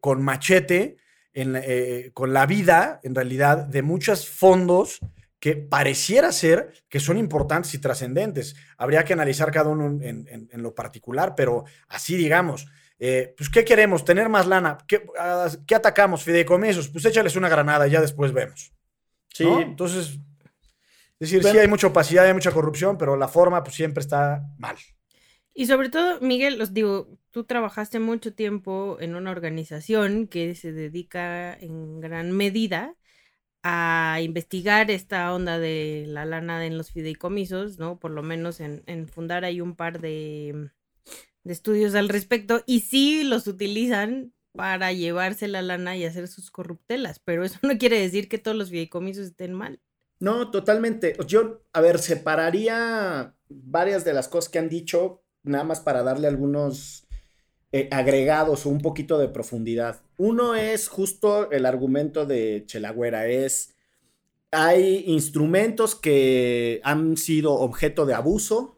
con 0.01 0.23
machete, 0.23 0.96
en 1.33 2.11
con 2.12 2.35
la 2.35 2.44
vida, 2.46 3.01
en 3.03 3.14
realidad, 3.14 3.57
de 3.59 3.83
muchos 3.83 4.29
fondos 4.29 5.01
que 5.40 5.57
pareciera 5.57 6.33
ser 6.33 6.72
que 6.88 7.00
son 7.00 7.16
importantes 7.18 7.74
y 7.74 7.79
trascendentes. 7.81 8.57
Habría 8.79 9.05
que 9.05 9.14
analizar 9.14 9.50
cada 9.50 9.70
uno 9.70 9.87
en, 9.87 10.26
en- 10.29 10.48
en 10.53 10.62
lo 10.62 10.74
particular, 10.74 11.35
pero 11.37 11.64
así 11.88 12.16
digamos. 12.16 12.66
eh, 12.98 13.35
pues, 13.37 13.48
¿qué 13.50 13.64
queremos? 13.64 14.05
¿Tener 14.05 14.29
más 14.29 14.46
lana? 14.46 14.76
¿Qué, 14.87 15.03
¿qué 15.66 15.74
atacamos? 15.74 16.22
¿Fideicomisos? 16.22 16.88
Pues 16.88 17.05
échales 17.07 17.35
una 17.37 17.48
granada 17.48 17.88
y 17.88 17.92
ya 17.92 18.00
después 18.03 18.33
vemos. 18.33 18.72
Sí, 19.33 19.44
¿no? 19.44 19.61
Entonces, 19.61 20.09
es 20.11 20.20
decir, 21.31 21.42
Bueno. 21.42 21.55
sí 21.55 21.59
hay 21.61 21.68
mucha 21.68 21.87
opacidad, 21.88 22.26
hay 22.26 22.35
mucha 22.35 22.53
corrupción, 22.53 22.96
pero 22.98 23.16
la 23.16 23.29
forma 23.29 23.62
pues 23.62 23.76
siempre 23.76 24.00
está 24.03 24.42
mal. 24.59 24.76
Y 25.55 25.66
sobre 25.66 25.88
todo, 25.90 26.20
Miguel, 26.20 26.61
os 26.61 26.72
digo, 26.72 27.18
tú 27.31 27.44
trabajaste 27.44 27.98
mucho 28.00 28.35
tiempo 28.35 28.96
en 29.00 29.14
una 29.14 29.31
organización 29.31 30.29
que 30.29 30.55
se 30.55 30.72
dedica 30.72 31.55
en 31.55 32.00
gran 32.00 32.33
medida 32.33 32.94
a 33.62 34.18
investigar 34.23 34.90
esta 34.90 35.33
onda 35.35 35.59
de 35.59 36.05
la 36.07 36.25
lana 36.25 36.64
en 36.66 36.79
los 36.79 36.90
fideicomisos, 36.90 37.79
¿no? 37.79 37.99
Por 37.99 38.11
lo 38.11 38.23
menos 38.23 38.61
en, 38.61 39.09
fundar 39.09 39.44
hay 39.44 39.61
un 39.61 39.77
par 39.77 40.01
de, 40.01 40.70
de 41.44 41.53
estudios 41.53 41.94
al 41.94 42.09
respecto 42.09 42.62
y 42.66 42.81
sí 42.81 43.25
los 43.25 43.46
utilizan 43.46 44.33
para 44.53 44.92
llevarse 44.92 45.46
la 45.49 45.62
lana 45.62 45.96
y 45.96 46.05
hacer 46.05 46.29
sus 46.29 46.51
corruptelas, 46.51 47.20
pero 47.20 47.44
eso 47.44 47.59
no 47.62 47.79
quiere 47.79 48.01
decir 48.01 48.29
que 48.29 48.38
todos 48.38 48.57
los 48.57 48.70
fideicomisos 48.70 49.27
estén 49.27 49.53
mal. 49.53 49.81
No, 50.18 50.51
totalmente. 50.51 51.16
Yo, 51.27 51.62
a 51.73 51.81
ver, 51.81 51.99
separaría 51.99 53.35
varias 53.49 54.05
de 54.05 54.12
las 54.12 54.29
cosas 54.29 54.51
que 54.51 54.59
han 54.59 54.68
dicho, 54.68 55.23
nada 55.42 55.64
más 55.64 55.81
para 55.81 56.03
darle 56.03 56.29
algunos 56.29 57.07
eh, 57.73 57.88
agregados 57.90 58.66
o 58.66 58.68
un 58.68 58.81
poquito 58.81 59.18
de 59.18 59.29
profundidad. 59.29 60.03
Uno 60.22 60.54
es 60.54 60.88
justo 60.88 61.50
el 61.50 61.64
argumento 61.64 62.26
de 62.26 62.64
Chelagüera, 62.66 63.26
es 63.26 63.74
hay 64.50 65.04
instrumentos 65.06 65.94
que 65.94 66.83
han 66.85 67.16
sido 67.16 67.54
objeto 67.54 68.04
de 68.04 68.12
abuso 68.12 68.76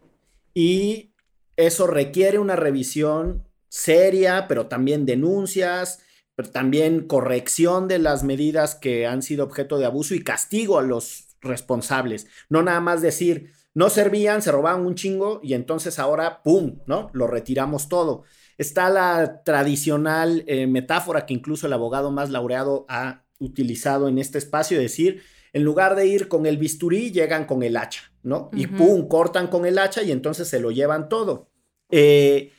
y 0.55 1.17
eso 1.57 1.89
requiere 1.89 2.39
una 2.39 2.55
revisión 2.55 3.43
seria, 3.69 4.47
pero 4.47 4.69
también 4.69 5.05
denuncias, 5.05 5.99
pero 6.37 6.49
también 6.49 7.09
corrección 7.09 7.89
de 7.89 7.99
las 7.99 8.23
medidas 8.23 8.77
que 8.77 9.09
han 9.09 9.21
sido 9.21 9.43
objeto 9.43 9.79
de 9.79 9.87
abuso 9.87 10.15
y 10.15 10.23
castigo 10.23 10.79
a 10.79 10.83
los 10.83 11.25
responsables. 11.41 12.29
No 12.51 12.63
nada 12.63 12.79
más 12.79 13.03
decir, 13.03 13.51
no 13.75 13.91
servían, 13.91 14.43
se 14.43 14.53
robaban 14.53 14.87
un 14.87 14.95
chingo 14.95 15.41
y 15.43 15.55
entonces 15.55 15.99
ahora, 15.99 16.41
¡pum!, 16.45 16.79
¿no? 16.87 17.11
Lo 17.15 17.27
retiramos 17.27 17.89
todo. 17.89 18.23
Está 18.59 18.91
la 18.91 19.43
tradicional 19.45 20.45
eh, 20.47 20.67
metáfora 20.67 21.27
que 21.27 21.35
incluso 21.35 21.67
el 21.67 21.73
abogado 21.73 22.11
más 22.11 22.31
laureado 22.31 22.87
ha 22.89 23.25
utilizado 23.39 24.09
en 24.09 24.19
este 24.19 24.39
espacio, 24.39 24.79
decir, 24.79 25.23
en 25.53 25.65
lugar 25.65 25.97
de 25.97 26.07
ir 26.07 26.29
con 26.29 26.47
el 26.47 26.57
bisturí, 26.57 27.11
llegan 27.11 27.45
con 27.45 27.63
el 27.63 27.77
hacha, 27.77 28.13
¿no? 28.23 28.51
Y. 28.53 28.67
¡pum!, 28.67 29.09
cortan 29.09 29.49
con 29.49 29.67
el 29.67 29.79
hacha 29.79 30.03
y 30.03 30.13
entonces 30.13 30.49
se 30.49 30.61
lo 30.61 30.71
llevan 30.71 31.09
todo. 31.09 31.51
Eh, 31.91 32.53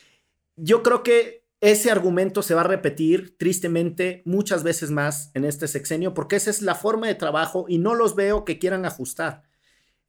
yo 0.56 0.84
creo 0.84 1.04
que 1.04 1.44
ese 1.60 1.90
argumento 1.90 2.42
se 2.42 2.56
va 2.56 2.62
a 2.62 2.66
repetir 2.66 3.38
tristemente 3.38 4.22
muchas 4.26 4.64
veces 4.64 4.92
más 4.92 5.32
en 5.34 5.46
este 5.46 5.68
sexenio 5.68 6.14
porque 6.14 6.36
esa 6.36 6.50
es 6.50 6.62
la 6.62 6.76
forma 6.76 7.08
de 7.08 7.16
trabajo 7.16 7.66
y 7.70 7.78
no 7.78 7.96
los 7.96 8.16
veo 8.16 8.44
que 8.44 8.60
quieran 8.60 8.86
ajustar. 8.86 9.44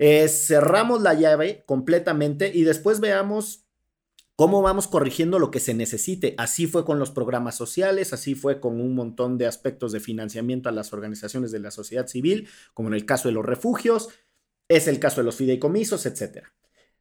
Eh, 0.01 0.27
cerramos 0.29 1.01
la 1.01 1.14
llave 1.14 1.62
completamente 1.64 2.51
y 2.53 2.64
después 2.64 2.99
veamos 2.99 3.63
cómo 4.37 4.62
vamos 4.62 4.88
corrigiendo 4.88 5.38
lo 5.38 5.51
que 5.51 5.61
se 5.61 5.75
necesite. 5.75 6.35
Así 6.38 6.66
fue 6.66 6.85
con 6.85 6.99
los 6.99 7.11
programas 7.11 7.57
sociales, 7.57 8.12
así 8.12 8.35
fue 8.35 8.61
con 8.61 8.81
un 8.81 8.94
montón 8.94 9.38
de 9.38 9.47
aspectos 9.47 9.92
de 9.92 10.01
financiamiento 10.01 10.68
a 10.68 10.73
las 10.73 10.92
organizaciones 10.92 11.53
de 11.53 11.61
la 11.61 11.70
sociedad 11.70 12.07
civil, 12.07 12.49
como 12.73 12.88
en 12.88 12.94
el 12.94 13.07
caso 13.07 13.29
de 13.29 13.35
los 13.35 13.44
refugios, 13.44 14.09
es 14.68 14.88
el 14.88 14.99
caso 14.99 15.20
de 15.20 15.27
los 15.27 15.37
fideicomisos, 15.37 16.07
etcétera. 16.07 16.53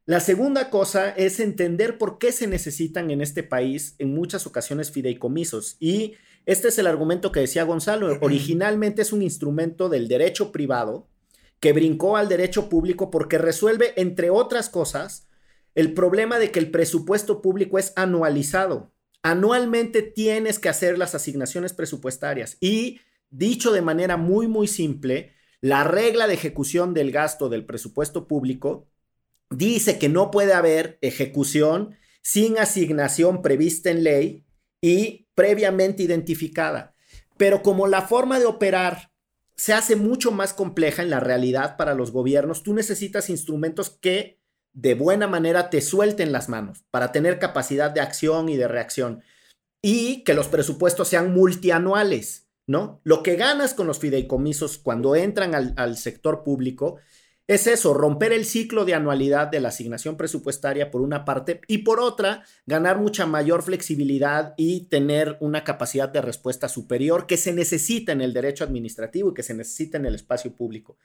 La 0.06 0.20
segunda 0.20 0.68
cosa 0.68 1.10
es 1.10 1.40
entender 1.40 1.96
por 1.96 2.18
qué 2.18 2.30
se 2.30 2.46
necesitan 2.46 3.10
en 3.10 3.22
este 3.22 3.42
país 3.42 3.94
en 3.98 4.14
muchas 4.14 4.46
ocasiones 4.46 4.90
fideicomisos 4.90 5.76
y 5.80 6.14
Este 6.46 6.68
es 6.68 6.78
el 6.78 6.86
argumento 6.86 7.32
que 7.32 7.40
decía 7.40 7.64
Gonzalo. 7.64 8.18
Originalmente 8.20 9.00
es 9.00 9.14
un 9.14 9.22
instrumento 9.22 9.88
del 9.88 10.08
derecho 10.08 10.52
privado 10.52 11.08
que 11.58 11.72
brincó 11.72 12.18
al 12.18 12.28
derecho 12.28 12.68
público 12.68 13.10
porque 13.10 13.38
resuelve, 13.38 13.94
entre 13.96 14.28
otras 14.28 14.68
cosas, 14.68 15.26
el 15.74 15.94
problema 15.94 16.38
de 16.38 16.50
que 16.50 16.58
el 16.58 16.70
presupuesto 16.70 17.42
público 17.42 17.78
es 17.78 17.92
anualizado. 17.96 18.92
Anualmente 19.22 20.02
tienes 20.02 20.58
que 20.58 20.68
hacer 20.68 20.98
las 20.98 21.14
asignaciones 21.14 21.72
presupuestarias 21.72 22.56
y, 22.60 23.00
dicho 23.30 23.72
de 23.72 23.82
manera 23.82 24.16
muy, 24.16 24.48
muy 24.48 24.68
simple, 24.68 25.32
la 25.60 25.82
regla 25.82 26.26
de 26.26 26.34
ejecución 26.34 26.92
del 26.92 27.10
gasto 27.10 27.48
del 27.48 27.64
presupuesto 27.64 28.28
público 28.28 28.86
dice 29.50 29.98
que 29.98 30.08
no 30.08 30.30
puede 30.30 30.52
haber 30.52 30.98
ejecución 31.00 31.96
sin 32.22 32.58
asignación 32.58 33.42
prevista 33.42 33.90
en 33.90 34.04
ley 34.04 34.46
y 34.80 35.28
previamente 35.34 36.02
identificada. 36.02 36.94
Pero 37.36 37.62
como 37.62 37.86
la 37.86 38.02
forma 38.02 38.38
de 38.38 38.46
operar 38.46 39.12
se 39.56 39.72
hace 39.72 39.96
mucho 39.96 40.32
más 40.32 40.52
compleja 40.52 41.02
en 41.02 41.10
la 41.10 41.20
realidad 41.20 41.76
para 41.76 41.94
los 41.94 42.10
gobiernos, 42.10 42.62
tú 42.62 42.74
necesitas 42.74 43.30
instrumentos 43.30 43.90
que 43.90 44.43
de 44.74 44.94
buena 44.94 45.26
manera 45.26 45.70
te 45.70 45.80
suelten 45.80 46.32
las 46.32 46.48
manos 46.48 46.84
para 46.90 47.12
tener 47.12 47.38
capacidad 47.38 47.90
de 47.90 48.00
acción 48.00 48.48
y 48.48 48.56
de 48.56 48.68
reacción 48.68 49.22
y 49.80 50.24
que 50.24 50.34
los 50.34 50.48
presupuestos 50.48 51.08
sean 51.08 51.32
multianuales, 51.32 52.48
¿no? 52.66 53.00
Lo 53.04 53.22
que 53.22 53.36
ganas 53.36 53.72
con 53.72 53.86
los 53.86 54.00
fideicomisos 54.00 54.78
cuando 54.78 55.14
entran 55.14 55.54
al, 55.54 55.74
al 55.76 55.96
sector 55.96 56.42
público 56.42 56.98
es 57.46 57.66
eso, 57.66 57.92
romper 57.92 58.32
el 58.32 58.46
ciclo 58.46 58.86
de 58.86 58.94
anualidad 58.94 59.48
de 59.48 59.60
la 59.60 59.68
asignación 59.68 60.16
presupuestaria 60.16 60.90
por 60.90 61.02
una 61.02 61.26
parte 61.26 61.60
y 61.68 61.78
por 61.78 62.00
otra, 62.00 62.42
ganar 62.64 62.98
mucha 62.98 63.26
mayor 63.26 63.62
flexibilidad 63.62 64.54
y 64.56 64.86
tener 64.86 65.36
una 65.40 65.62
capacidad 65.62 66.08
de 66.08 66.22
respuesta 66.22 66.70
superior 66.70 67.26
que 67.26 67.36
se 67.36 67.52
necesita 67.52 68.12
en 68.12 68.22
el 68.22 68.32
derecho 68.32 68.64
administrativo 68.64 69.30
y 69.30 69.34
que 69.34 69.42
se 69.42 69.52
necesita 69.52 69.98
en 69.98 70.06
el 70.06 70.14
espacio 70.14 70.56
público. 70.56 70.96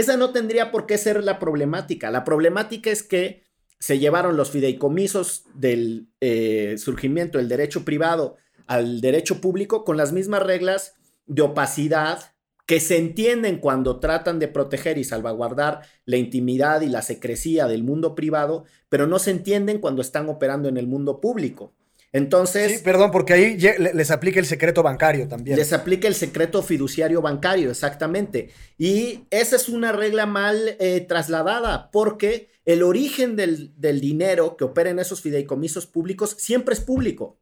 Esa 0.00 0.16
no 0.16 0.30
tendría 0.30 0.70
por 0.70 0.86
qué 0.86 0.96
ser 0.96 1.22
la 1.22 1.38
problemática. 1.38 2.10
La 2.10 2.24
problemática 2.24 2.90
es 2.90 3.02
que 3.02 3.44
se 3.78 3.98
llevaron 3.98 4.34
los 4.34 4.50
fideicomisos 4.50 5.44
del 5.52 6.08
eh, 6.22 6.76
surgimiento 6.78 7.36
del 7.36 7.50
derecho 7.50 7.84
privado 7.84 8.36
al 8.66 9.02
derecho 9.02 9.42
público 9.42 9.84
con 9.84 9.98
las 9.98 10.12
mismas 10.12 10.42
reglas 10.42 10.94
de 11.26 11.42
opacidad, 11.42 12.32
que 12.64 12.80
se 12.80 12.96
entienden 12.96 13.58
cuando 13.58 14.00
tratan 14.00 14.38
de 14.38 14.48
proteger 14.48 14.96
y 14.96 15.04
salvaguardar 15.04 15.82
la 16.06 16.16
intimidad 16.16 16.80
y 16.80 16.88
la 16.88 17.02
secrecía 17.02 17.66
del 17.66 17.84
mundo 17.84 18.14
privado, 18.14 18.64
pero 18.88 19.06
no 19.06 19.18
se 19.18 19.32
entienden 19.32 19.80
cuando 19.80 20.00
están 20.00 20.30
operando 20.30 20.70
en 20.70 20.78
el 20.78 20.86
mundo 20.86 21.20
público. 21.20 21.74
Entonces. 22.12 22.78
Sí, 22.78 22.84
perdón, 22.84 23.10
porque 23.10 23.32
ahí 23.32 23.58
les 23.58 24.10
aplica 24.10 24.40
el 24.40 24.46
secreto 24.46 24.82
bancario 24.82 25.28
también. 25.28 25.56
Les 25.56 25.72
aplica 25.72 26.08
el 26.08 26.14
secreto 26.14 26.62
fiduciario 26.62 27.22
bancario, 27.22 27.70
exactamente. 27.70 28.50
Y 28.78 29.26
esa 29.30 29.56
es 29.56 29.68
una 29.68 29.92
regla 29.92 30.26
mal 30.26 30.76
eh, 30.78 31.00
trasladada, 31.08 31.90
porque 31.90 32.50
el 32.64 32.82
origen 32.82 33.36
del, 33.36 33.72
del 33.76 34.00
dinero 34.00 34.56
que 34.56 34.64
opera 34.64 34.90
en 34.90 34.98
esos 34.98 35.20
fideicomisos 35.20 35.86
públicos 35.86 36.36
siempre 36.38 36.74
es 36.74 36.80
público. 36.80 37.40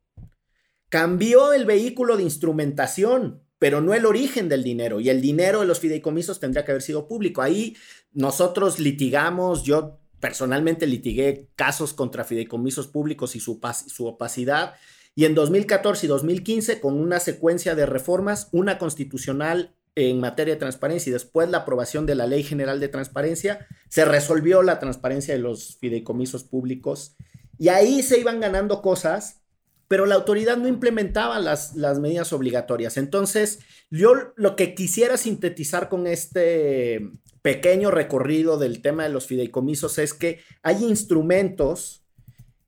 Cambió 0.89 1.53
el 1.53 1.65
vehículo 1.65 2.17
de 2.17 2.23
instrumentación 2.23 3.43
pero 3.59 3.81
no 3.81 3.93
el 3.95 4.07
origen 4.07 4.49
del 4.49 4.63
dinero. 4.63 5.01
Y 5.01 5.11
el 5.11 5.21
dinero 5.21 5.61
de 5.61 5.67
los 5.67 5.81
fideicomisos 5.81 6.41
tendría 6.41 6.65
que 6.65 6.73
haber 6.73 6.83
sido 6.83 7.09
público. 7.09 7.43
Ahí 7.43 7.77
nosotros 8.13 8.79
litigamos, 8.79 9.65
yo 9.65 10.01
personalmente 10.21 10.87
litigué 10.87 11.49
casos 11.57 11.95
contra 11.95 12.25
fideicomisos 12.25 12.89
públicos 12.89 13.37
y 13.37 13.41
su, 13.41 13.61
opacidad. 14.07 14.75
Y 15.15 15.25
en 15.25 15.35
2014 15.35 16.07
y 16.07 16.09
2015, 16.09 16.81
con 16.81 16.95
una 16.95 17.21
secuencia 17.21 17.75
de 17.75 17.87
reformas, 17.87 18.49
una 18.53 18.79
constitucional 18.79 19.75
en 19.95 20.21
materia 20.21 20.55
de 20.55 20.61
transparencia 20.61 21.11
y 21.11 21.13
después 21.13 21.49
la 21.49 21.59
aprobación 21.59 22.07
de 22.07 22.15
la 22.15 22.27
Ley 22.27 22.45
General 22.45 22.79
de 22.79 22.89
Transparencia, 22.89 23.67
se 23.89 24.05
resolvió 24.05 24.63
la 24.63 24.79
transparencia 24.79 25.35
de 25.35 25.41
los 25.41 25.77
fideicomisos 25.79 26.45
públicos. 26.45 27.17
Y 27.59 27.69
ahí 27.69 28.03
se 28.03 28.21
iban 28.21 28.39
ganando 28.39 28.81
cosas 28.81 29.41
pero 29.89 30.05
la 30.05 30.17
autoridad 30.17 30.59
no 30.59 30.69
implementaba 30.69 31.41
las, 31.41 31.75
las 31.75 31.99
medidas 31.99 32.35
obligatorias. 32.35 32.99
Entonces, 32.99 33.61
yo 33.91 34.13
lo 34.37 34.55
que 34.55 34.75
quisiera 34.75 35.17
sintetizar 35.17 35.89
con 35.89 36.07
este 36.07 37.11
pequeño 37.49 37.91
recorrido 37.91 38.59
del 38.59 38.83
tema 38.83 39.05
de 39.05 39.09
los 39.09 39.27
fideicomisos 39.27 39.97
es 39.97 40.13
que 40.13 40.43
hay 40.63 40.85
instrumentos 40.85 42.05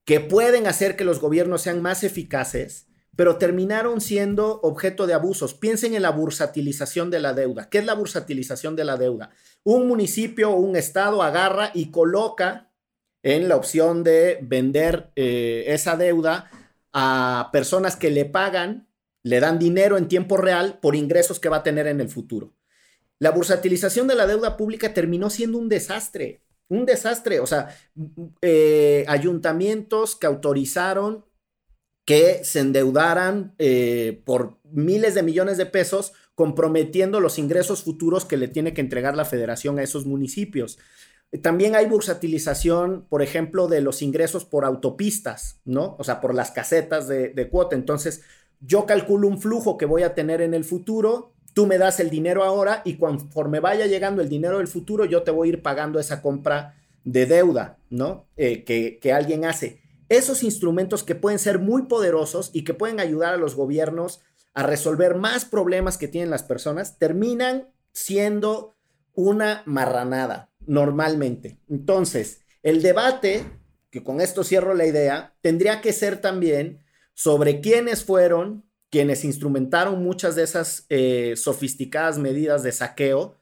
que 0.07 0.21
pueden 0.21 0.67
hacer 0.67 0.97
que 0.97 1.05
los 1.05 1.21
gobiernos 1.21 1.61
sean 1.61 1.83
más 1.83 2.03
eficaces, 2.03 2.87
pero 3.15 3.37
terminaron 3.37 4.01
siendo 4.01 4.59
objeto 4.63 5.07
de 5.07 5.13
abusos. 5.13 5.53
Piensen 5.53 5.93
en 5.93 6.01
la 6.01 6.13
bursatilización 6.13 7.11
de 7.11 7.21
la 7.21 7.35
deuda. 7.35 7.69
¿Qué 7.69 7.77
es 7.77 7.85
la 7.85 7.93
bursatilización 7.93 8.75
de 8.75 8.85
la 8.85 8.97
deuda? 8.97 9.29
Un 9.65 9.87
municipio 9.87 10.51
o 10.51 10.57
un 10.57 10.75
estado 10.77 11.23
agarra 11.23 11.73
y 11.75 11.91
coloca 11.91 12.73
en 13.23 13.51
la 13.51 13.57
opción 13.57 14.03
de 14.03 14.39
vender 14.41 15.13
eh, 15.15 15.65
esa 15.67 15.99
deuda 15.99 16.51
a 16.95 17.51
personas 17.53 17.97
que 17.97 18.09
le 18.09 18.25
pagan, 18.25 18.89
le 19.23 19.41
dan 19.41 19.59
dinero 19.59 19.99
en 19.99 20.09
tiempo 20.09 20.39
real 20.39 20.79
por 20.81 20.97
ingresos 20.97 21.39
que 21.39 21.51
va 21.51 21.59
a 21.59 21.63
tener 21.63 21.87
en 21.87 22.01
el 22.01 22.09
futuro. 22.09 22.55
La 23.21 23.31
bursatilización 23.31 24.09
de 24.09 24.17
la 24.17 24.27
deuda 24.27 24.57
pública 24.57 24.93
terminó 24.93 25.31
siendo 25.31 25.59
un 25.59 25.69
desastre, 25.69 26.43
un 26.69 26.87
desastre. 26.87 27.39
O 27.39 27.47
sea, 27.47 27.69
eh, 28.43 29.05
ayuntamientos 29.07 30.17
que 30.17 30.27
autorizaron 30.27 31.25
que 32.11 32.43
se 32.43 32.59
endeudaran 32.59 33.55
eh, 33.59 34.21
por 34.25 34.59
miles 34.65 35.15
de 35.15 35.23
millones 35.23 35.59
de 35.59 35.67
pesos, 35.67 36.13
comprometiendo 36.35 37.21
los 37.21 37.39
ingresos 37.39 37.85
futuros 37.85 38.25
que 38.25 38.37
le 38.37 38.49
tiene 38.49 38.75
que 38.75 38.81
entregar 38.81 39.17
la 39.17 39.25
federación 39.25 39.79
a 39.79 39.85
esos 39.85 40.07
municipios. 40.07 40.79
También 41.43 41.77
hay 41.77 41.87
bursatilización, 41.87 43.07
por 43.09 43.23
ejemplo, 43.23 43.69
de 43.69 43.81
los 43.81 44.03
ingresos 44.03 44.45
por 44.45 44.65
autopistas, 44.65 45.61
¿no? 45.65 45.95
O 46.01 46.03
sea, 46.03 46.21
por 46.21 46.35
las 46.35 46.51
casetas 46.51 47.07
de, 47.07 47.49
cuota. 47.49 47.77
Entonces, 47.77 48.23
yo 48.59 48.87
calculo 48.87 49.29
un 49.29 49.41
flujo 49.41 49.79
que 49.79 49.87
voy 49.87 50.03
a 50.03 50.15
tener 50.15 50.41
en 50.41 50.55
el 50.55 50.65
futuro, 50.65 51.33
tú 51.55 51.67
me 51.67 51.79
das 51.79 52.01
el 52.01 52.11
dinero 52.11 52.45
ahora 52.45 52.83
y 52.85 52.97
conforme 52.97 53.61
vaya 53.61 53.87
llegando 53.87 54.23
el 54.23 54.29
dinero 54.29 54.59
del 54.59 54.69
futuro, 54.69 55.05
yo 55.05 55.23
te 55.23 55.31
voy 55.31 55.49
a 55.49 55.53
ir 55.53 55.63
pagando 55.63 55.99
esa 55.99 56.23
compra 56.23 56.77
de 57.05 57.27
deuda, 57.27 57.79
¿no? 57.89 58.27
Eh, 58.37 58.65
que, 58.65 58.99
que 58.99 59.13
alguien 59.13 59.45
hace. 59.45 59.81
Esos 60.09 60.43
instrumentos 60.43 61.05
que 61.05 61.15
pueden 61.15 61.39
ser 61.39 61.59
muy 61.59 61.83
poderosos 61.83 62.51
y 62.53 62.65
que 62.65 62.75
pueden 62.75 63.01
ayudar 63.01 63.35
a 63.35 63.39
los 63.39 63.55
gobiernos 63.55 64.21
a 64.55 64.65
resolver 64.65 65.15
más 65.15 65.45
problemas 65.45 65.97
que 65.99 66.09
tienen 66.09 66.31
las 66.31 66.43
personas, 66.43 66.99
terminan 66.99 67.69
siendo 67.93 68.75
una 69.15 69.63
marranada 69.67 70.51
normalmente. 70.67 71.59
Entonces, 71.69 72.43
el 72.63 72.83
debate, 72.83 73.45
que 73.91 74.03
con 74.03 74.21
esto 74.21 74.45
cierro 74.45 74.75
la 74.75 74.87
idea, 74.87 75.35
tendría 75.41 75.81
que 75.81 75.93
ser 75.93 76.21
también 76.21 76.85
sobre 77.15 77.61
quiénes 77.61 78.05
fueron 78.05 78.65
quienes 78.91 79.25
instrumentaron 79.25 80.03
muchas 80.03 80.35
de 80.35 80.43
esas 80.43 80.87
eh, 80.89 81.35
sofisticadas 81.37 82.19
medidas 82.19 82.63
de 82.63 82.73
saqueo. 82.73 83.37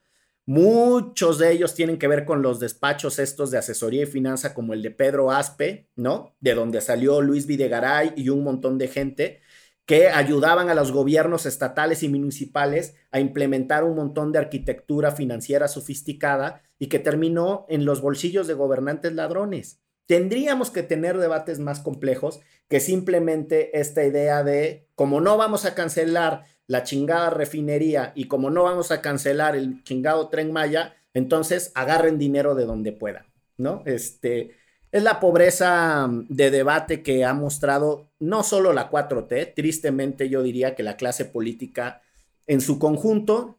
Muchos 0.45 1.39
de 1.39 1.53
ellos 1.53 1.75
tienen 1.75 1.99
que 1.99 2.09
ver 2.09 2.25
con 2.25 2.43
los 2.43 2.61
despachos 2.61 3.19
estos 3.19 3.51
de 3.51 3.59
asesoría 3.59 4.03
y 4.03 4.07
finanza 4.07 4.55
como 4.55 4.73
el 4.73 4.83
de 4.83 4.91
Pedro 4.91 5.31
Aspe, 5.31 5.91
¿no? 5.97 6.37
De 6.41 6.55
donde 6.55 6.81
salió 6.81 7.21
Luis 7.21 7.47
Videgaray 7.47 8.13
y 8.17 8.29
un 8.31 8.45
montón 8.45 8.79
de 8.79 8.89
gente 8.89 9.41
que 9.89 10.09
ayudaban 10.09 10.69
a 10.69 10.75
los 10.75 10.93
gobiernos 10.93 11.47
estatales 11.47 12.03
y 12.03 12.11
municipales 12.11 12.95
a 13.11 13.21
implementar 13.21 13.85
un 13.85 13.97
montón 13.97 14.33
de 14.33 14.39
arquitectura 14.39 15.13
financiera 15.13 15.67
sofisticada 15.67 16.63
y 16.79 16.89
que 16.89 16.99
terminó 16.99 17.65
en 17.71 17.87
los 17.87 18.03
bolsillos 18.03 18.47
de 18.47 18.53
gobernantes 18.55 19.15
ladrones. 19.15 19.81
Tendríamos 20.07 20.71
que 20.71 20.83
tener 20.83 21.17
debates 21.17 21.59
más 21.59 21.81
complejos 21.81 22.41
que 22.69 22.81
simplemente 22.81 23.79
esta 23.79 24.05
idea 24.05 24.43
de, 24.45 24.87
como 24.95 25.21
no 25.21 25.37
vamos 25.37 25.65
a 25.65 25.75
cancelar 25.75 26.45
la 26.67 26.83
chingada 26.83 27.31
refinería 27.31 28.13
y 28.15 28.29
como 28.29 28.51
no 28.51 28.65
vamos 28.65 28.91
a 28.91 29.01
cancelar 29.01 29.57
el 29.57 29.83
chingado 29.85 30.29
tren 30.29 30.53
Maya, 30.53 30.95
entonces 31.15 31.73
agarren 31.75 32.19
dinero 32.19 32.55
de 32.55 32.67
donde 32.67 32.93
puedan, 32.93 33.27
¿no? 33.57 33.83
Este, 33.87 34.55
es 34.93 35.03
la 35.03 35.21
pobreza 35.21 36.07
mm, 36.07 36.27
de 36.29 36.51
debate 36.51 37.03
que 37.03 37.25
ha 37.25 37.35
mostrado 37.35 38.11
no 38.19 38.43
solo 38.43 38.73
la 38.73 38.91
4T, 38.91 39.55
tristemente 39.55 40.29
yo 40.29 40.43
diría 40.43 40.75
que 40.75 40.83
la 40.83 40.97
clase 40.97 41.25
política 41.25 42.03
en 42.47 42.61
su 42.61 42.79
conjunto. 42.79 43.59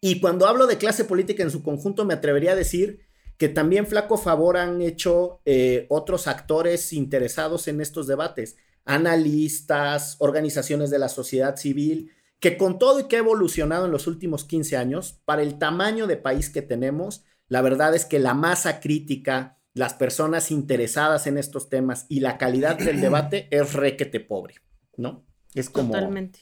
Y 0.00 0.20
cuando 0.20 0.46
hablo 0.46 0.66
de 0.66 0.78
clase 0.78 1.04
política 1.04 1.42
en 1.42 1.50
su 1.50 1.62
conjunto, 1.62 2.04
me 2.04 2.14
atrevería 2.14 2.52
a 2.52 2.56
decir 2.56 3.05
que 3.38 3.48
también 3.48 3.86
flaco 3.86 4.16
favor 4.16 4.56
han 4.56 4.80
hecho 4.80 5.40
eh, 5.44 5.86
otros 5.88 6.26
actores 6.26 6.92
interesados 6.92 7.68
en 7.68 7.80
estos 7.80 8.06
debates, 8.06 8.56
analistas, 8.84 10.16
organizaciones 10.20 10.90
de 10.90 10.98
la 10.98 11.08
sociedad 11.08 11.56
civil, 11.56 12.12
que 12.40 12.56
con 12.56 12.78
todo 12.78 13.00
y 13.00 13.04
que 13.04 13.16
ha 13.16 13.20
evolucionado 13.20 13.86
en 13.86 13.92
los 13.92 14.06
últimos 14.06 14.44
15 14.44 14.76
años, 14.76 15.20
para 15.24 15.42
el 15.42 15.58
tamaño 15.58 16.06
de 16.06 16.16
país 16.16 16.50
que 16.50 16.62
tenemos, 16.62 17.24
la 17.48 17.62
verdad 17.62 17.94
es 17.94 18.04
que 18.04 18.18
la 18.18 18.34
masa 18.34 18.80
crítica, 18.80 19.58
las 19.74 19.94
personas 19.94 20.50
interesadas 20.50 21.26
en 21.26 21.38
estos 21.38 21.68
temas 21.68 22.06
y 22.08 22.20
la 22.20 22.38
calidad 22.38 22.78
del 22.78 23.00
debate 23.02 23.48
es 23.50 23.74
requete 23.74 24.20
pobre, 24.20 24.54
¿no? 24.96 25.26
Es 25.54 25.68
como... 25.68 25.92
Totalmente. 25.92 26.40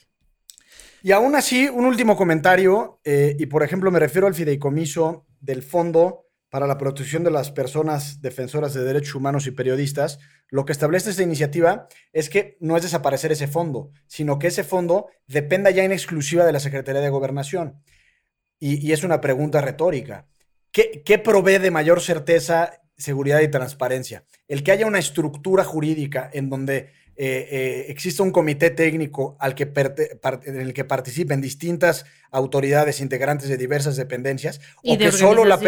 Y 1.03 1.11
aún 1.11 1.35
así, 1.35 1.69
un 1.69 1.85
último 1.85 2.17
comentario, 2.17 2.99
eh, 3.03 3.35
y 3.37 3.45
por 3.45 3.61
ejemplo 3.61 3.91
me 3.91 3.99
refiero 3.99 4.25
al 4.25 4.33
fideicomiso 4.33 5.27
del 5.39 5.61
Fondo 5.61 6.24
para 6.55 6.67
la 6.67 6.77
Protección 6.77 7.25
de 7.25 7.31
las 7.31 7.51
Personas 7.51 8.21
Defensoras 8.21 8.73
de 8.73 8.85
Derechos 8.85 9.13
Humanos 9.15 9.45
y 9.45 9.51
Periodistas, 9.51 10.19
lo 10.47 10.63
que 10.63 10.71
establece 10.71 11.09
esta 11.09 11.21
iniciativa 11.21 11.89
es 12.13 12.29
que 12.29 12.55
no 12.61 12.77
es 12.77 12.83
desaparecer 12.83 13.33
ese 13.33 13.47
fondo, 13.49 13.91
sino 14.07 14.39
que 14.39 14.47
ese 14.47 14.63
fondo 14.63 15.09
dependa 15.27 15.69
ya 15.69 15.83
en 15.83 15.91
exclusiva 15.91 16.45
de 16.45 16.53
la 16.53 16.61
Secretaría 16.61 17.01
de 17.01 17.09
Gobernación. 17.09 17.83
Y, 18.57 18.93
es 18.93 19.03
una 19.03 19.19
pregunta 19.19 19.59
retórica. 19.59 20.27
¿Qué, 20.71 21.03
¿Qué 21.03 21.19
provee 21.19 21.57
de 21.57 21.71
mayor 21.71 21.99
certeza, 21.99 22.79
seguridad 22.97 23.41
y 23.41 23.49
transparencia? 23.49 24.23
El 24.47 24.63
que 24.63 24.71
haya 24.71 24.87
una 24.87 24.99
estructura 24.99 25.65
jurídica 25.65 26.29
en 26.31 26.49
donde 26.49 26.93
eh, 27.17 27.49
eh, 27.51 27.85
existe 27.89 28.21
un 28.21 28.31
comité 28.31 28.69
técnico 28.69 29.35
al 29.41 29.55
que 29.55 29.73
en 30.45 30.61
el 30.61 30.73
que 30.73 30.85
participen 30.85 31.41
distintas 31.41 32.05
autoridades 32.31 33.01
integrantes 33.01 33.49
de 33.49 33.57
diversas 33.57 33.97
dependencias, 33.97 34.61
o 34.85 34.97
que 34.97 35.11
solo 35.11 35.43
la... 35.43 35.59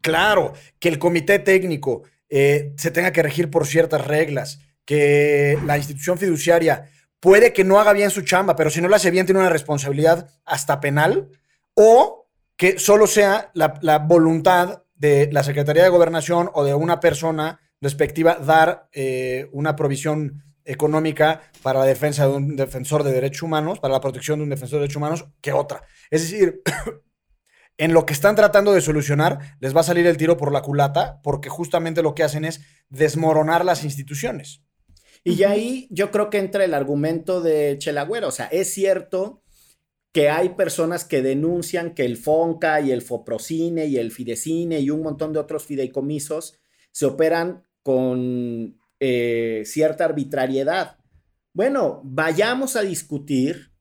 Claro, 0.00 0.52
que 0.78 0.88
el 0.88 0.98
comité 0.98 1.38
técnico 1.38 2.02
eh, 2.28 2.72
se 2.76 2.90
tenga 2.90 3.12
que 3.12 3.22
regir 3.22 3.50
por 3.50 3.66
ciertas 3.66 4.06
reglas, 4.06 4.60
que 4.84 5.58
la 5.64 5.76
institución 5.76 6.18
fiduciaria 6.18 6.90
puede 7.20 7.52
que 7.52 7.64
no 7.64 7.80
haga 7.80 7.92
bien 7.92 8.10
su 8.10 8.22
chamba, 8.22 8.56
pero 8.56 8.70
si 8.70 8.80
no 8.80 8.88
la 8.88 8.96
hace 8.96 9.10
bien 9.10 9.26
tiene 9.26 9.40
una 9.40 9.50
responsabilidad 9.50 10.28
hasta 10.44 10.80
penal, 10.80 11.28
o 11.74 12.28
que 12.56 12.78
solo 12.78 13.06
sea 13.06 13.50
la, 13.54 13.98
voluntad 13.98 14.84
de 14.94 15.28
la 15.32 15.42
Secretaría 15.42 15.82
de 15.82 15.88
Gobernación 15.88 16.50
o 16.54 16.64
de 16.64 16.74
una 16.74 17.00
persona 17.00 17.60
respectiva 17.80 18.36
dar 18.36 18.88
una 19.52 19.74
provisión 19.74 20.44
económica 20.64 21.42
para 21.62 21.80
la 21.80 21.86
defensa 21.86 22.26
de 22.26 22.32
un 22.34 22.56
defensor 22.56 23.02
de 23.02 23.12
derechos 23.12 23.42
humanos, 23.42 23.78
para 23.78 23.94
la 23.94 24.00
protección 24.00 24.38
de 24.38 24.44
un 24.44 24.50
defensor 24.50 24.78
de 24.78 24.82
derechos 24.82 24.96
humanos, 24.96 25.26
que 25.40 25.52
otra. 25.52 25.82
Es 26.10 26.22
decir, 26.22 26.62
en 27.76 27.92
lo 27.92 28.06
que 28.06 28.12
están 28.12 28.36
tratando 28.36 28.72
de 28.72 28.80
solucionar, 28.80 29.56
les 29.60 29.74
va 29.74 29.80
a 29.80 29.84
salir 29.84 30.06
el 30.06 30.16
tiro 30.16 30.36
por 30.36 30.52
la 30.52 30.62
culata, 30.62 31.20
porque 31.22 31.48
justamente 31.48 32.02
lo 32.02 32.14
que 32.14 32.22
hacen 32.22 32.44
es 32.44 32.60
desmoronar 32.88 33.64
las 33.64 33.84
instituciones. 33.84 34.62
Y 35.24 35.42
ahí 35.44 35.88
yo 35.90 36.10
creo 36.10 36.28
que 36.28 36.38
entra 36.38 36.64
el 36.64 36.74
argumento 36.74 37.40
de 37.40 37.76
Chelagüero. 37.78 38.28
O 38.28 38.32
sea, 38.32 38.46
es 38.46 38.72
cierto 38.72 39.42
que 40.12 40.28
hay 40.28 40.50
personas 40.50 41.04
que 41.04 41.22
denuncian 41.22 41.94
que 41.94 42.04
el 42.04 42.16
FONCA 42.16 42.82
y 42.82 42.92
el 42.92 43.02
FOPROCINE 43.02 43.86
y 43.86 43.96
el 43.96 44.12
Fidecine 44.12 44.78
y 44.80 44.90
un 44.90 45.02
montón 45.02 45.32
de 45.32 45.40
otros 45.40 45.64
fideicomisos 45.64 46.60
se 46.92 47.06
operan 47.06 47.64
con 47.82 48.78
eh, 49.00 49.62
cierta 49.64 50.04
arbitrariedad. 50.04 50.98
Bueno, 51.52 52.00
vayamos 52.04 52.76
a 52.76 52.82
discutir 52.82 53.72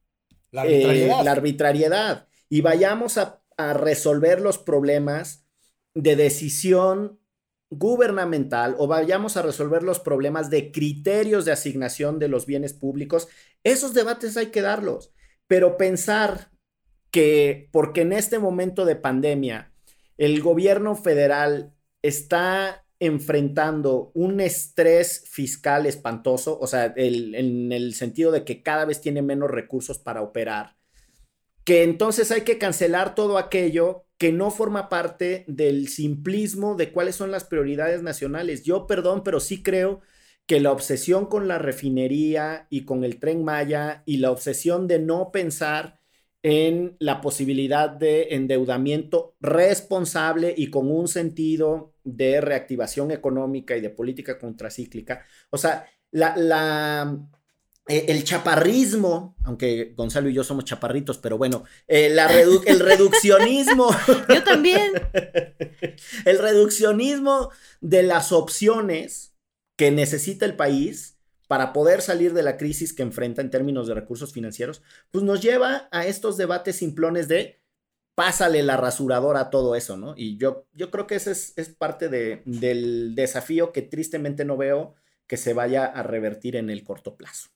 la 0.50 0.62
arbitrariedad, 0.62 2.18
eh, 2.18 2.46
y 2.50 2.62
vayamos 2.62 3.18
a, 3.18 3.43
resolver 3.72 4.42
los 4.42 4.58
problemas 4.58 5.46
de 5.94 6.18
decisión 6.18 7.20
gubernamental 7.70 8.76
o 8.78 8.88
vayamos 8.88 9.38
a 9.38 9.42
resolver 9.42 9.84
los 9.84 10.00
problemas 10.00 10.50
de 10.50 10.72
criterios 10.72 11.46
de 11.46 11.54
asignación 11.54 12.20
de 12.20 12.28
los 12.28 12.46
bienes 12.46 12.74
públicos. 12.74 13.28
Esos 13.64 13.94
debates 13.94 14.38
hay 14.38 14.48
que 14.48 14.62
darlos, 14.62 15.14
pero 15.48 15.78
pensar 15.78 16.52
que 17.12 17.70
porque 17.72 18.02
en 18.02 18.14
este 18.14 18.40
momento 18.40 18.86
de 18.86 18.96
pandemia 18.96 19.72
el 20.18 20.42
gobierno 20.42 20.96
federal 20.96 21.74
está 22.02 22.86
enfrentando 23.00 24.12
un 24.14 24.40
estrés 24.40 25.24
fiscal 25.30 25.86
espantoso, 25.86 26.58
o 26.60 26.68
sea, 26.68 26.94
en 26.96 27.72
el 27.72 27.94
sentido 27.96 28.32
de 28.32 28.46
que 28.46 28.64
cada 28.64 28.86
vez 28.86 29.02
tiene 29.02 29.22
menos 29.22 29.52
recursos 29.52 30.00
para 30.00 30.22
operar, 30.22 30.78
que 31.64 31.84
entonces 31.84 32.32
hay 32.32 32.42
que 32.42 32.58
cancelar 32.58 33.16
todo 33.16 33.38
aquello 33.38 34.06
que 34.18 34.32
no 34.32 34.52
forma 34.52 34.90
parte 34.90 35.46
del 35.48 35.88
simplismo 35.88 36.76
de 36.76 36.92
cuáles 36.92 37.16
son 37.16 37.32
las 37.32 37.44
prioridades 37.44 38.04
nacionales. 38.04 38.64
Yo, 38.64 38.88
perdón, 38.88 39.24
pero 39.24 39.40
sí 39.40 39.64
creo 39.64 40.02
que 40.46 40.60
la 40.60 40.72
obsesión 40.72 41.26
con 41.26 41.48
la 41.48 41.58
refinería 41.58 42.68
y 42.70 42.86
con 42.86 43.04
el 43.04 43.20
tren 43.20 43.44
Maya 43.44 44.04
y 44.06 44.18
la 44.18 44.32
obsesión 44.32 44.88
de 44.88 45.00
no 45.00 45.32
pensar 45.32 46.00
en 46.44 46.98
la 47.00 47.22
posibilidad 47.22 47.90
de 47.90 48.36
endeudamiento 48.36 49.36
responsable 49.40 50.54
y 50.56 50.70
con 50.70 50.92
un 50.92 51.08
sentido 51.08 51.96
de 52.04 52.42
reactivación 52.42 53.12
económica 53.12 53.78
y 53.78 53.82
de 53.82 53.90
política 53.90 54.38
contracíclica. 54.38 55.26
O 55.50 55.58
sea, 55.58 55.86
la, 56.12 57.18
eh, 57.88 58.06
el 58.08 58.24
chaparrismo, 58.24 59.36
aunque 59.44 59.94
Gonzalo 59.96 60.30
y 60.30 60.34
yo 60.34 60.44
somos 60.44 60.64
chaparritos, 60.64 61.18
pero 61.18 61.38
bueno, 61.38 61.66
eh, 61.88 62.16
el 62.66 62.80
reduccionismo. 62.80 63.90
yo 64.30 64.44
también. 64.44 64.94
El 66.26 66.40
reduccionismo 66.40 67.52
de 67.82 68.04
las 68.04 68.32
opciones 68.32 69.34
que 69.76 69.92
necesita 69.92 70.46
el 70.46 70.56
país 70.56 71.18
para 71.48 71.74
poder 71.74 72.02
salir 72.02 72.34
de 72.34 72.42
la 72.42 72.58
crisis 72.58 72.94
que 72.94 73.04
enfrenta 73.04 73.42
en 73.42 73.52
términos 73.52 73.88
de 73.88 73.94
recursos 73.94 74.34
financieros, 74.34 74.82
pues 75.12 75.24
nos 75.24 75.42
lleva 75.42 75.88
a 75.92 76.08
estos 76.08 76.38
debates 76.38 76.78
simplones 76.78 77.28
de 77.28 77.62
pásale 78.16 78.64
la 78.64 78.78
rasuradora 78.78 79.42
a 79.42 79.50
todo 79.50 79.76
eso, 79.76 79.98
¿no? 79.98 80.14
Y 80.16 80.38
yo, 80.38 80.68
yo 80.74 80.90
creo 80.90 81.08
que 81.08 81.16
ese 81.16 81.32
es, 81.32 81.70
parte 81.70 82.10
del 82.10 83.14
desafío 83.16 83.72
que 83.72 83.82
tristemente 83.82 84.46
no 84.46 84.58
veo 84.58 84.96
que 85.28 85.38
se 85.38 85.54
vaya 85.54 85.86
a 85.86 86.04
revertir 86.04 86.56
en 86.56 86.70
el 86.70 86.84
corto 86.84 87.16
plazo. 87.18 87.53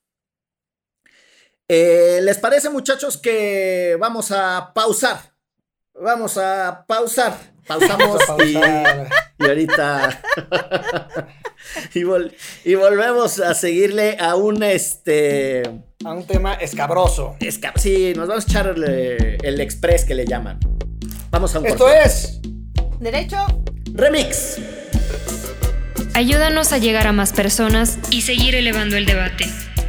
Eh, 1.70 2.20
¿Les 2.24 2.38
parece, 2.38 2.70
muchachos, 2.70 3.18
que 3.18 3.98
vamos 4.00 4.32
a 4.32 4.72
pausar? 4.74 5.34
Vamos 5.94 6.38
a 6.38 6.86
pausar. 6.88 7.38
Pausamos 7.68 8.22
y, 8.46 8.56
ahorita. 9.44 10.22
y, 11.94 12.76
volvemos 12.76 13.42
a 13.42 13.54
seguirle 13.54 14.16
a 14.18 14.36
un 14.36 14.64
este. 14.64 15.64
A 16.06 16.14
un 16.14 16.26
tema 16.26 16.54
escabroso. 16.54 17.36
sí, 17.76 18.14
nos 18.16 18.30
vamos 18.30 18.46
a 18.46 18.50
echar 18.50 18.68
el, 18.68 19.60
express 19.60 20.06
que 20.06 20.16
le 20.16 20.26
llaman. 20.26 20.60
Vamos 21.30 21.54
a 21.56 21.60
un 21.60 21.66
Esto 21.66 21.90
es. 21.90 22.40
Derecho. 23.02 23.46
Remix. 23.92 24.60
Ayúdanos 26.14 26.72
a 26.72 26.78
llegar 26.78 27.06
a 27.08 27.12
más 27.12 27.34
personas 27.34 28.00
y 28.12 28.22
seguir 28.22 28.56
elevando 28.56 28.96
el 28.96 29.06
debate. 29.06 29.46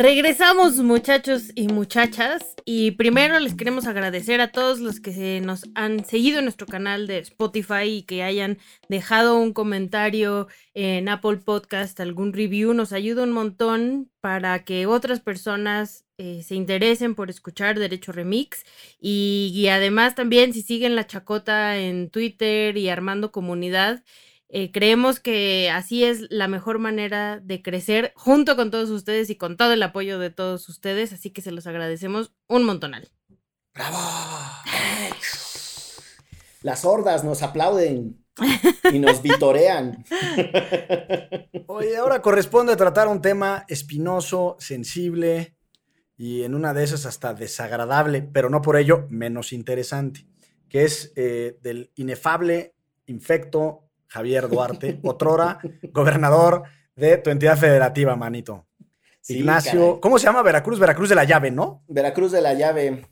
Regresamos 0.00 0.76
muchachos 0.76 1.50
y 1.56 1.66
muchachas 1.66 2.54
y 2.64 2.92
primero 2.92 3.40
les 3.40 3.56
queremos 3.56 3.84
agradecer 3.88 4.40
a 4.40 4.52
todos 4.52 4.78
los 4.78 5.00
que 5.00 5.40
nos 5.40 5.64
han 5.74 6.04
seguido 6.04 6.38
en 6.38 6.44
nuestro 6.44 6.68
canal 6.68 7.08
de 7.08 7.18
Spotify 7.18 7.82
y 7.82 8.02
que 8.02 8.22
hayan 8.22 8.58
dejado 8.88 9.36
un 9.40 9.52
comentario 9.52 10.46
en 10.72 11.08
Apple 11.08 11.38
Podcast, 11.38 11.98
algún 11.98 12.32
review, 12.32 12.74
nos 12.74 12.92
ayuda 12.92 13.24
un 13.24 13.32
montón 13.32 14.08
para 14.20 14.62
que 14.62 14.86
otras 14.86 15.18
personas 15.18 16.04
eh, 16.16 16.44
se 16.44 16.54
interesen 16.54 17.16
por 17.16 17.28
escuchar 17.28 17.76
Derecho 17.76 18.12
Remix 18.12 18.64
y 19.00 19.66
además 19.68 20.14
también 20.14 20.52
si 20.52 20.62
siguen 20.62 20.94
la 20.94 21.08
chacota 21.08 21.76
en 21.76 22.08
Twitter 22.10 22.76
y 22.76 22.88
armando 22.88 23.32
comunidad. 23.32 24.04
Eh, 24.50 24.72
creemos 24.72 25.20
que 25.20 25.70
así 25.70 26.04
es 26.04 26.22
la 26.30 26.48
mejor 26.48 26.78
manera 26.78 27.38
de 27.38 27.60
crecer 27.60 28.12
junto 28.16 28.56
con 28.56 28.70
todos 28.70 28.88
ustedes 28.88 29.28
y 29.28 29.36
con 29.36 29.58
todo 29.58 29.74
el 29.74 29.82
apoyo 29.82 30.18
de 30.18 30.30
todos 30.30 30.68
ustedes, 30.70 31.12
así 31.12 31.30
que 31.30 31.42
se 31.42 31.52
los 31.52 31.66
agradecemos 31.66 32.32
un 32.46 32.64
montonal. 32.64 33.10
¡Bravo! 33.74 33.98
Las 36.62 36.84
hordas 36.84 37.24
nos 37.24 37.42
aplauden 37.42 38.24
y 38.90 38.98
nos 38.98 39.22
vitorean. 39.22 40.04
Oye, 41.66 41.96
ahora 41.96 42.22
corresponde 42.22 42.74
tratar 42.74 43.06
un 43.08 43.20
tema 43.20 43.64
espinoso, 43.68 44.56
sensible 44.58 45.56
y 46.16 46.42
en 46.42 46.54
una 46.54 46.72
de 46.74 46.84
esas 46.84 47.06
hasta 47.06 47.34
desagradable, 47.34 48.22
pero 48.22 48.50
no 48.50 48.62
por 48.62 48.76
ello 48.76 49.06
menos 49.10 49.52
interesante, 49.52 50.26
que 50.68 50.84
es 50.84 51.12
eh, 51.16 51.58
del 51.62 51.92
inefable 51.94 52.74
infecto 53.06 53.87
Javier 54.08 54.48
Duarte, 54.48 54.98
otrora 55.02 55.58
gobernador 55.92 56.64
de 56.96 57.18
tu 57.18 57.30
entidad 57.30 57.56
federativa, 57.56 58.16
manito. 58.16 58.66
Ignacio, 59.28 60.00
¿cómo 60.00 60.18
se 60.18 60.24
llama 60.24 60.42
Veracruz? 60.42 60.78
Veracruz 60.78 61.10
de 61.10 61.14
la 61.14 61.24
Llave, 61.24 61.50
¿no? 61.50 61.84
Veracruz 61.86 62.32
de 62.32 62.40
la 62.40 62.54
Llave. 62.54 63.06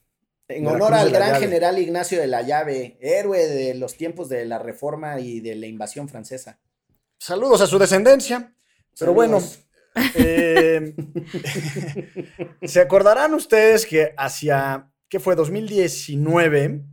En 0.48 0.66
honor 0.66 0.94
al 0.94 1.10
gran 1.10 1.40
general 1.40 1.78
Ignacio 1.78 2.20
de 2.20 2.28
la 2.28 2.42
Llave, 2.42 2.96
héroe 3.00 3.46
de 3.46 3.74
los 3.74 3.96
tiempos 3.96 4.28
de 4.28 4.44
la 4.46 4.58
reforma 4.58 5.20
y 5.20 5.40
de 5.40 5.56
la 5.56 5.66
invasión 5.66 6.08
francesa. 6.08 6.60
Saludos 7.18 7.60
a 7.60 7.66
su 7.66 7.78
descendencia. 7.78 8.54
Pero 8.98 9.12
bueno, 9.12 9.42
eh, 10.14 10.94
se 12.62 12.80
acordarán 12.80 13.34
ustedes 13.34 13.84
que 13.86 14.14
hacia, 14.16 14.90
¿qué 15.08 15.20
fue? 15.20 15.34
2019, 15.34 16.84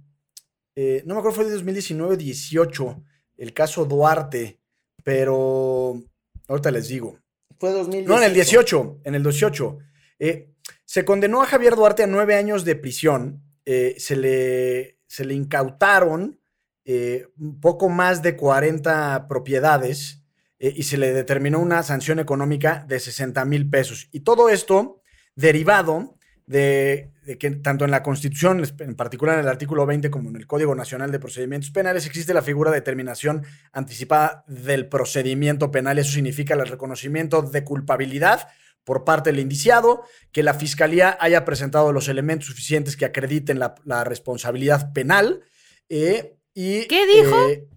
eh, 0.75 1.03
no 1.05 1.13
me 1.13 1.19
acuerdo, 1.19 1.35
fue 1.35 1.45
de 1.45 1.51
2019 1.51 2.17
18, 2.17 3.03
el 3.37 3.53
caso 3.53 3.85
Duarte, 3.85 4.59
pero 5.03 6.01
ahorita 6.47 6.71
les 6.71 6.87
digo. 6.87 7.19
Fue 7.59 7.71
2018. 7.71 8.09
No, 8.09 8.17
en 8.17 8.23
el 8.23 8.33
18, 8.33 8.99
en 9.03 9.15
el 9.15 9.23
18. 9.23 9.77
Eh, 10.19 10.49
se 10.85 11.05
condenó 11.05 11.41
a 11.41 11.45
Javier 11.45 11.75
Duarte 11.75 12.03
a 12.03 12.07
nueve 12.07 12.35
años 12.35 12.65
de 12.65 12.75
prisión. 12.75 13.43
se, 13.65 14.15
le, 14.15 14.99
se 15.07 15.25
le 15.25 15.33
incautaron 15.33 16.39
un 16.85 17.61
poco 17.61 17.89
más 17.89 18.21
de 18.21 18.35
40 18.35 19.27
propiedades 19.27 20.23
eh, 20.63 20.73
y 20.77 20.83
se 20.83 20.97
le 20.97 21.11
determinó 21.11 21.59
una 21.59 21.83
sanción 21.83 22.19
económica 22.19 22.85
de 22.87 22.97
60 22.97 23.43
mil 23.43 23.69
pesos. 23.69 24.07
Y 24.13 24.21
todo 24.21 24.47
esto 24.47 25.01
derivado 25.35 26.17
de, 26.53 27.09
que 27.39 27.49
tanto 27.49 27.83
en 27.83 27.89
la 27.89 28.03
Constitución, 28.03 28.63
en 28.79 28.95
particular 28.95 29.39
en 29.39 29.45
el 29.45 29.49
artículo 29.49 29.87
20, 29.87 30.11
como 30.11 30.29
en 30.29 30.35
el 30.35 30.45
Código 30.45 30.75
Nacional 30.75 31.11
de 31.11 31.19
Procedimientos 31.19 31.71
Penales, 31.71 32.05
existe 32.05 32.31
la 32.33 32.43
figura 32.43 32.69
de 32.69 32.77
determinación 32.77 33.43
anticipada 33.71 34.43
del 34.47 34.87
procedimiento 34.87 35.71
penal. 35.71 35.97
Eso 35.97 36.11
significa 36.11 36.53
el 36.53 36.67
reconocimiento 36.67 37.41
de 37.41 37.63
culpabilidad 37.63 38.49
por 38.83 39.03
parte 39.03 39.31
del 39.31 39.39
indiciado, 39.39 40.03
que 40.31 40.43
la 40.43 40.53
Fiscalía 40.53 41.17
haya 41.19 41.43
presentado 41.43 41.91
los 41.91 42.07
elementos 42.07 42.49
suficientes 42.49 42.97
que 42.97 43.05
acrediten 43.05 43.57
la, 43.57 44.03
responsabilidad 44.03 44.93
penal. 44.93 45.41
Eh, 45.89 46.35
y, 46.53 46.85
¿Qué 46.85 47.07
dijo? 47.07 47.49
Eh, 47.49 47.67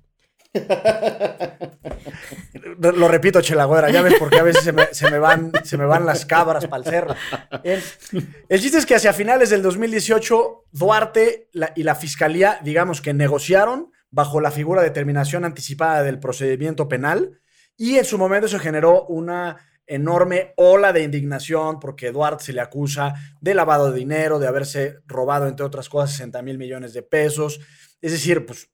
lo 2.78 3.08
repito, 3.08 3.40
Chelagüera, 3.40 3.90
ya 3.90 4.02
ves 4.02 4.14
porque 4.18 4.38
a 4.38 4.42
veces 4.42 4.64
se 4.64 4.72
me, 4.72 5.18
van, 5.18 5.52
se 5.64 5.76
me 5.76 5.86
van 5.86 6.06
las 6.06 6.26
cabras 6.26 6.66
para 6.66 6.82
el 6.82 6.84
cerro. 6.84 7.14
El, 7.62 8.60
chiste 8.60 8.78
es 8.78 8.86
que 8.86 8.94
hacia 8.94 9.12
finales 9.12 9.50
del 9.50 9.62
2018, 9.62 10.64
Duarte 10.72 11.48
y 11.74 11.82
la 11.82 11.94
fiscalía, 11.94 12.60
digamos 12.62 13.00
que 13.00 13.14
negociaron 13.14 13.92
bajo 14.10 14.40
la 14.40 14.50
figura 14.50 14.82
de 14.82 14.88
determinación 14.88 15.44
anticipada 15.44 16.02
del 16.02 16.18
procedimiento 16.18 16.88
penal 16.88 17.40
y 17.76 17.96
en 17.96 18.04
su 18.04 18.18
momento 18.18 18.48
se 18.48 18.58
generó 18.58 19.04
una 19.06 19.56
enorme 19.86 20.52
ola 20.56 20.92
de 20.92 21.02
indignación 21.02 21.78
porque 21.78 22.10
Duarte 22.10 22.44
se 22.44 22.52
le 22.52 22.60
acusa 22.60 23.14
de 23.40 23.54
lavado 23.54 23.92
de 23.92 23.98
dinero, 23.98 24.38
de 24.38 24.48
haberse 24.48 24.98
robado, 25.06 25.46
entre 25.46 25.66
otras 25.66 25.88
cosas, 25.88 26.10
60 26.12 26.42
mil 26.42 26.58
millones 26.58 26.92
de 26.92 27.02
pesos. 27.02 27.60
Es 28.00 28.12
decir, 28.12 28.46
pues 28.46 28.68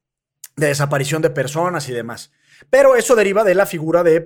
de 0.55 0.67
desaparición 0.67 1.21
de 1.21 1.29
personas 1.29 1.89
y 1.89 1.93
demás. 1.93 2.31
Pero 2.69 2.95
eso 2.95 3.15
deriva 3.15 3.43
de 3.43 3.55
la 3.55 3.65
figura 3.65 4.03
de, 4.03 4.21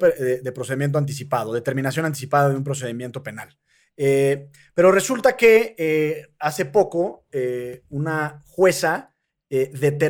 procedimiento 0.54 0.98
anticipado, 0.98 1.54
determinación 1.54 2.06
anticipada 2.06 2.50
de 2.50 2.56
un 2.56 2.64
procedimiento 2.64 3.24
penal. 3.24 3.58
Eh, 3.96 4.50
pero 4.76 4.92
resulta 4.92 5.36
que 5.36 5.76
eh, 5.78 6.28
hace 6.38 6.66
poco 6.66 7.26
eh, 7.32 7.84
una 7.90 8.44
jueza, 8.46 9.14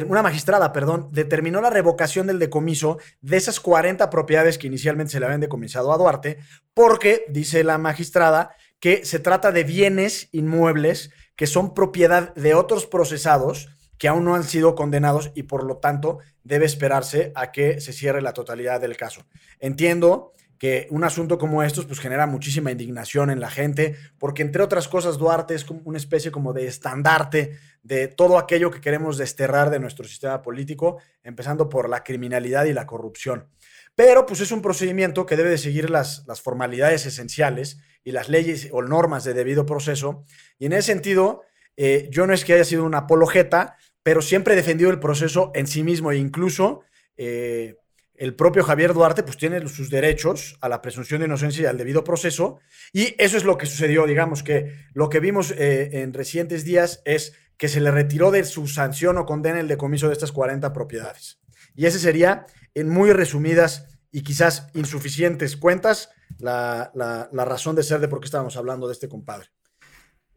una 0.07 0.23
magistrada, 0.23 0.73
perdón, 0.73 1.09
determinó 1.11 1.61
la 1.61 1.69
revocación 1.69 2.25
del 2.25 2.39
decomiso 2.39 2.97
de 3.21 3.37
esas 3.37 3.59
40 3.59 4.09
propiedades 4.09 4.57
que 4.57 4.65
inicialmente 4.65 5.11
se 5.11 5.19
le 5.19 5.27
habían 5.27 5.41
decomisado 5.41 5.93
a 5.93 5.97
Duarte, 5.97 6.39
porque, 6.73 7.23
dice 7.29 7.63
la 7.63 7.77
magistrada, 7.77 8.55
que 8.79 9.05
se 9.05 9.19
trata 9.19 9.51
de 9.51 9.63
bienes 9.63 10.29
inmuebles 10.31 11.11
que 11.35 11.47
son 11.47 11.75
propiedad 11.75 12.33
de 12.33 12.55
otros 12.55 12.87
procesados 12.87 13.69
que 13.97 14.07
aún 14.07 14.25
no 14.25 14.35
han 14.35 14.43
sido 14.43 14.75
condenados 14.75 15.31
y 15.35 15.43
por 15.43 15.63
lo 15.63 15.77
tanto 15.77 16.19
debe 16.43 16.65
esperarse 16.65 17.31
a 17.35 17.51
que 17.51 17.81
se 17.81 17.93
cierre 17.93 18.21
la 18.21 18.33
totalidad 18.33 18.79
del 18.81 18.97
caso. 18.97 19.25
Entiendo 19.59 20.33
que 20.57 20.87
un 20.89 21.03
asunto 21.03 21.37
como 21.37 21.61
estos 21.63 21.85
pues 21.85 21.99
genera 21.99 22.25
muchísima 22.25 22.71
indignación 22.71 23.29
en 23.29 23.39
la 23.39 23.49
gente, 23.49 23.95
porque 24.17 24.41
entre 24.41 24.63
otras 24.63 24.87
cosas 24.87 25.17
Duarte 25.17 25.53
es 25.53 25.63
como 25.63 25.81
una 25.85 25.97
especie 25.97 26.31
como 26.31 26.53
de 26.53 26.67
estandarte 26.67 27.57
de 27.83 28.07
todo 28.07 28.37
aquello 28.37 28.71
que 28.71 28.81
queremos 28.81 29.17
desterrar 29.17 29.69
de 29.69 29.79
nuestro 29.79 30.05
sistema 30.05 30.41
político, 30.41 30.97
empezando 31.23 31.69
por 31.69 31.89
la 31.89 32.03
criminalidad 32.03 32.65
y 32.65 32.73
la 32.73 32.87
corrupción. 32.87 33.47
Pero 33.95 34.25
pues 34.25 34.41
es 34.41 34.51
un 34.51 34.61
procedimiento 34.61 35.25
que 35.25 35.37
debe 35.37 35.49
de 35.49 35.57
seguir 35.57 35.89
las, 35.89 36.23
las 36.27 36.41
formalidades 36.41 37.05
esenciales 37.05 37.79
y 38.03 38.11
las 38.11 38.29
leyes 38.29 38.69
o 38.71 38.81
normas 38.81 39.23
de 39.23 39.33
debido 39.33 39.65
proceso. 39.65 40.23
Y 40.59 40.67
en 40.67 40.73
ese 40.73 40.93
sentido, 40.93 41.43
eh, 41.75 42.07
yo 42.11 42.25
no 42.27 42.33
es 42.33 42.43
que 42.43 42.53
haya 42.53 42.63
sido 42.63 42.83
una 42.83 42.99
apologeta, 42.99 43.77
pero 44.07 44.21
siempre 44.21 44.55
defendido 44.55 44.89
el 44.89 45.01
proceso 45.01 45.51
en 45.53 45.67
sí 45.67 45.83
mismo 45.83 46.13
e 46.13 46.15
incluso 46.15 46.79
eh, 47.17 47.75
el 48.15 48.35
propio 48.35 48.63
Javier 48.63 48.93
Duarte 48.93 49.21
pues 49.21 49.35
tiene 49.35 49.67
sus 49.67 49.89
derechos 49.89 50.57
a 50.61 50.69
la 50.69 50.81
presunción 50.81 51.19
de 51.19 51.25
inocencia 51.25 51.63
y 51.63 51.65
al 51.65 51.77
debido 51.77 52.05
proceso 52.05 52.61
y 52.93 53.15
eso 53.17 53.35
es 53.35 53.43
lo 53.43 53.57
que 53.57 53.65
sucedió, 53.65 54.07
digamos 54.07 54.43
que 54.43 54.85
lo 54.93 55.09
que 55.09 55.19
vimos 55.19 55.51
eh, 55.51 55.89
en 56.03 56.13
recientes 56.13 56.63
días 56.63 57.01
es 57.03 57.33
que 57.57 57.67
se 57.67 57.81
le 57.81 57.91
retiró 57.91 58.31
de 58.31 58.45
su 58.45 58.67
sanción 58.67 59.17
o 59.17 59.25
condena 59.25 59.59
el 59.59 59.67
decomiso 59.67 60.07
de 60.07 60.13
estas 60.13 60.31
40 60.31 60.71
propiedades. 60.71 61.41
Y 61.75 61.85
ese 61.85 61.99
sería, 61.99 62.45
en 62.75 62.87
muy 62.87 63.11
resumidas 63.11 63.99
y 64.09 64.21
quizás 64.21 64.69
insuficientes 64.73 65.57
cuentas, 65.57 66.11
la, 66.39 66.93
la 66.93 67.43
razón 67.43 67.75
de 67.75 67.83
ser 67.83 67.99
de 67.99 68.07
por 68.07 68.21
qué 68.21 68.27
estábamos 68.27 68.55
hablando 68.55 68.87
de 68.87 68.93
este 68.93 69.09
compadre. 69.09 69.49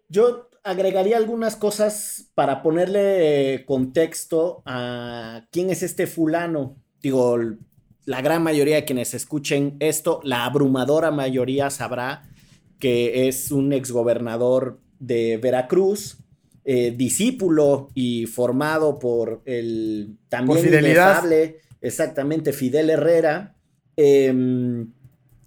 Yo 0.08 0.49
agregaría 0.62 1.16
algunas 1.16 1.56
cosas 1.56 2.30
para 2.34 2.62
ponerle 2.62 3.64
contexto 3.66 4.62
a 4.66 5.46
quién 5.50 5.70
es 5.70 5.82
este 5.82 6.06
fulano. 6.06 6.76
Digo, 7.02 7.38
la 8.04 8.20
gran 8.20 8.42
mayoría 8.42 8.76
de 8.76 8.84
quienes 8.84 9.14
escuchen 9.14 9.76
esto, 9.80 10.20
la 10.22 10.44
abrumadora 10.44 11.10
mayoría 11.10 11.70
sabrá 11.70 12.28
que 12.78 13.28
es 13.28 13.50
un 13.50 13.72
exgobernador 13.72 14.80
de 14.98 15.38
Veracruz, 15.38 16.18
eh, 16.64 16.94
discípulo 16.96 17.88
y 17.94 18.26
formado 18.26 18.98
por 18.98 19.42
el 19.44 20.16
también 20.28 20.62
por 20.62 20.74
exactamente, 21.80 22.52
Fidel 22.52 22.90
Herrera. 22.90 23.54
Em, 23.96 24.92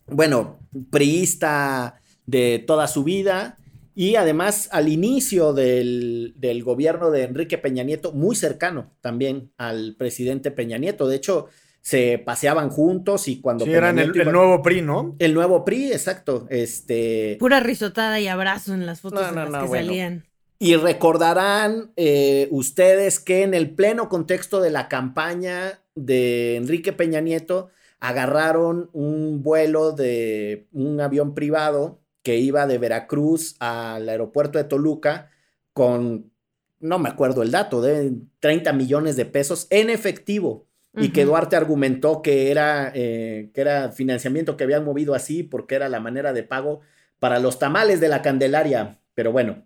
bueno, 0.07 0.59
priista 0.89 2.01
de 2.25 2.63
toda 2.65 2.87
su 2.87 3.03
vida 3.03 3.57
y 3.95 4.15
además 4.15 4.69
al 4.71 4.87
inicio 4.89 5.53
del, 5.53 6.33
gobierno 6.63 7.11
de 7.11 7.23
Enrique 7.23 7.57
Peña 7.57 7.83
Nieto, 7.83 8.11
muy 8.11 8.35
cercano 8.35 8.91
también 9.01 9.51
al 9.57 9.95
presidente 9.97 10.51
Peña 10.51 10.77
Nieto. 10.77 11.07
De 11.07 11.15
hecho, 11.15 11.47
se 11.81 12.17
paseaban 12.17 12.69
juntos 12.69 13.27
y 13.27 13.41
cuando... 13.41 13.65
Sí, 13.65 13.71
eran 13.71 13.99
el, 13.99 14.11
nuevo 14.31 14.61
PRI, 14.61 14.81
¿no? 14.81 15.15
El 15.19 15.33
nuevo 15.33 15.63
PRI, 15.65 15.91
exacto. 15.91 16.47
Este... 16.49 17.37
Pura 17.39 17.59
risotada 17.59 18.19
y 18.19 18.27
abrazo 18.27 18.73
en 18.73 18.85
las 18.85 19.01
fotos 19.01 19.27
en 19.29 19.35
las 19.35 19.63
que 19.63 19.69
salían. 19.69 20.25
Y 20.59 20.75
recordarán 20.75 21.91
eh, 21.97 22.47
ustedes 22.51 23.19
que 23.19 23.43
en 23.43 23.53
el 23.53 23.71
pleno 23.71 24.07
contexto 24.07 24.61
de 24.61 24.69
la 24.69 24.87
campaña 24.87 25.81
de 25.95 26.55
Enrique 26.55 26.93
Peña 26.93 27.19
Nieto, 27.19 27.69
agarraron 27.99 28.89
un 28.91 29.43
vuelo 29.43 29.93
de 29.93 30.67
un 30.73 30.99
avión 30.99 31.33
privado 31.33 32.02
que 32.23 32.37
iba 32.37 32.65
de 32.65 32.77
Veracruz 32.77 33.55
al 33.59 34.09
aeropuerto 34.09 34.57
de 34.57 34.63
Toluca 34.63 35.29
con, 35.73 36.31
no 36.79 36.99
me 36.99 37.09
acuerdo 37.09 37.43
el 37.43 37.51
dato, 37.51 37.81
de 37.81 38.13
30 38.39 38.73
millones 38.73 39.15
de 39.15 39.25
pesos 39.25 39.67
en 39.69 39.89
efectivo. 39.89 40.67
Y 40.95 41.09
que 41.09 41.25
Duarte 41.25 41.55
argumentó 41.55 42.21
que 42.21 42.51
era, 42.51 42.91
eh, 42.93 43.49
que 43.55 43.61
era 43.61 43.91
financiamiento 43.91 44.55
que 44.55 44.63
habían 44.63 44.85
movido 44.85 45.15
así 45.15 45.41
porque 45.41 45.73
era 45.73 45.89
la 45.89 45.99
manera 45.99 46.33
de 46.33 46.43
pago 46.43 46.81
para 47.17 47.39
los 47.39 47.57
tamales 47.57 47.99
de 47.99 48.09
la 48.09 48.21
Candelaria. 48.21 48.99
Pero 49.15 49.31
bueno, 49.31 49.65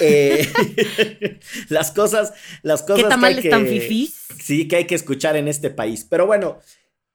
eh, 0.00 0.48
las 1.68 1.92
cosas, 1.92 2.32
las 2.62 2.82
cosas. 2.82 3.04
¿Qué 3.04 3.08
tamales 3.08 3.48
tan 3.48 3.64
fifís? 3.64 4.26
Sí, 4.42 4.66
que 4.66 4.76
hay 4.76 4.86
que 4.86 4.96
escuchar 4.96 5.36
en 5.36 5.46
este 5.46 5.70
país. 5.70 6.04
Pero 6.08 6.26
bueno, 6.26 6.58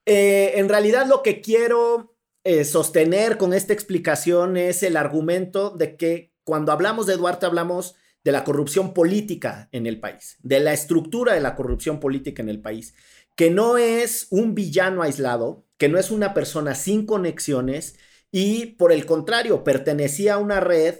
eh, 0.05 0.53
en 0.55 0.69
realidad 0.69 1.05
lo 1.07 1.21
que 1.21 1.41
quiero 1.41 2.14
eh, 2.45 2.63
sostener 2.63 3.37
con 3.37 3.53
esta 3.53 3.73
explicación 3.73 4.55
es 4.55 4.83
el 4.83 4.97
argumento 4.97 5.71
de 5.71 5.97
que 5.97 6.31
cuando 6.43 6.71
hablamos 6.71 7.07
de 7.07 7.17
Duarte 7.17 7.47
hablamos 7.47 7.95
de 8.23 8.31
la 8.31 8.43
corrupción 8.43 8.93
política 8.93 9.67
en 9.71 9.87
el 9.87 9.99
país, 9.99 10.37
de 10.43 10.59
la 10.59 10.71
estructura 10.71 11.33
de 11.33 11.41
la 11.41 11.55
corrupción 11.55 11.99
política 11.99 12.43
en 12.43 12.49
el 12.49 12.61
país, 12.61 12.93
que 13.35 13.49
no 13.49 13.79
es 13.79 14.27
un 14.29 14.53
villano 14.53 15.01
aislado, 15.01 15.65
que 15.77 15.89
no 15.89 15.97
es 15.97 16.11
una 16.11 16.35
persona 16.35 16.75
sin 16.75 17.07
conexiones 17.07 17.95
y 18.31 18.67
por 18.67 18.91
el 18.91 19.07
contrario 19.07 19.63
pertenecía 19.63 20.35
a 20.35 20.37
una 20.37 20.59
red 20.59 20.99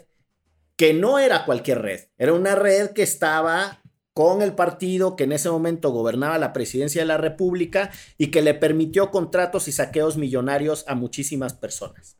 que 0.75 0.95
no 0.95 1.19
era 1.19 1.45
cualquier 1.45 1.83
red, 1.83 2.01
era 2.17 2.33
una 2.33 2.55
red 2.55 2.89
que 2.89 3.03
estaba 3.03 3.83
con 4.15 4.41
el 4.41 4.55
partido 4.55 5.17
que 5.17 5.25
en 5.25 5.33
ese 5.33 5.49
momento 5.49 5.89
gobernaba 5.89 6.37
la 6.37 6.53
presidencia 6.53 7.01
de 7.01 7.05
la 7.05 7.17
República 7.17 7.91
y 8.17 8.27
que 8.27 8.41
le 8.41 8.53
permitió 8.53 9.11
contratos 9.11 9.67
y 9.67 9.73
saqueos 9.73 10.15
millonarios 10.15 10.85
a 10.87 10.95
muchísimas 10.95 11.53
personas. 11.53 12.17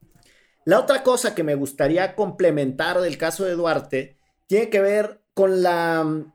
La 0.66 0.82
otra 0.82 1.04
cosa 1.04 1.34
que 1.34 1.46
me 1.46 1.56
gustaría 1.56 2.14
complementar 2.16 3.00
del 3.00 3.18
caso 3.18 3.46
de 3.46 3.54
Duarte 3.54 4.18
tiene 4.46 4.70
que 4.70 4.82
ver 4.82 5.22
con 5.34 5.64
la 5.64 6.26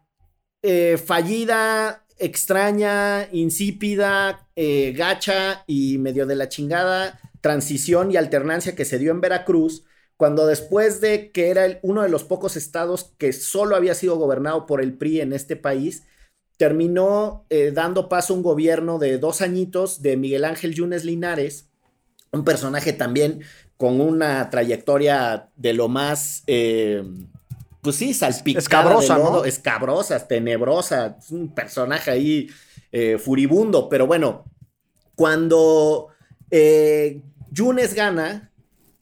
eh, 0.63 0.97
fallida, 0.97 2.07
extraña, 2.17 3.29
insípida, 3.31 4.49
eh, 4.57 4.95
gacha 4.97 5.65
y 5.67 5.99
medio 5.99 6.25
de 6.25 6.37
la 6.37 6.49
chingada 6.49 7.21
transición 7.43 8.11
y 8.11 8.17
alternancia 8.17 8.75
que 8.75 8.87
se 8.87 8.99
dio 8.99 9.11
en 9.11 9.21
Veracruz, 9.21 9.85
cuando 10.21 10.47
después 10.47 11.01
de 11.01 11.31
que 11.31 11.49
era 11.49 11.79
uno 11.81 12.03
de 12.03 12.11
los 12.11 12.25
pocos 12.25 12.55
estados 12.55 13.15
que 13.17 13.33
solo 13.33 13.75
había 13.75 13.95
sido 13.95 14.17
gobernado 14.17 14.67
por 14.67 14.83
el 14.83 14.93
PRI 14.93 15.23
en 15.23 15.33
este 15.33 15.57
país, 15.57 16.03
terminó 16.59 17.47
eh, 17.49 17.73
dando 17.75 18.11
paso 18.11 18.35
a 18.35 18.37
un 18.37 18.43
gobierno 18.43 18.99
de 18.99 19.17
dos 19.17 19.41
añitos 19.41 20.03
de 20.03 20.19
Miguel 20.19 20.45
Ángel 20.45 20.75
Yunes 20.75 21.07
Linares, 21.07 21.71
un 22.33 22.45
personaje 22.45 22.93
también 22.93 23.41
con 23.79 23.99
una 24.03 24.51
trayectoria 24.51 25.49
de 25.57 25.73
lo 25.73 25.89
más, 25.89 26.43
eh, 26.47 27.03
pues 27.81 27.97
sí, 27.97 28.13
salpicada. 28.13 28.61
Escabrosa, 28.61 29.17
¿no? 29.17 29.47
Escabrosa, 29.47 30.29
tenebrosa, 30.29 31.17
es 31.19 31.31
un 31.31 31.55
personaje 31.55 32.11
ahí 32.11 32.51
eh, 32.93 33.17
furibundo, 33.17 33.89
pero 33.89 34.07
bueno, 34.07 34.45
cuando 35.15 36.09
Yunes 37.51 37.95
gana, 37.95 38.50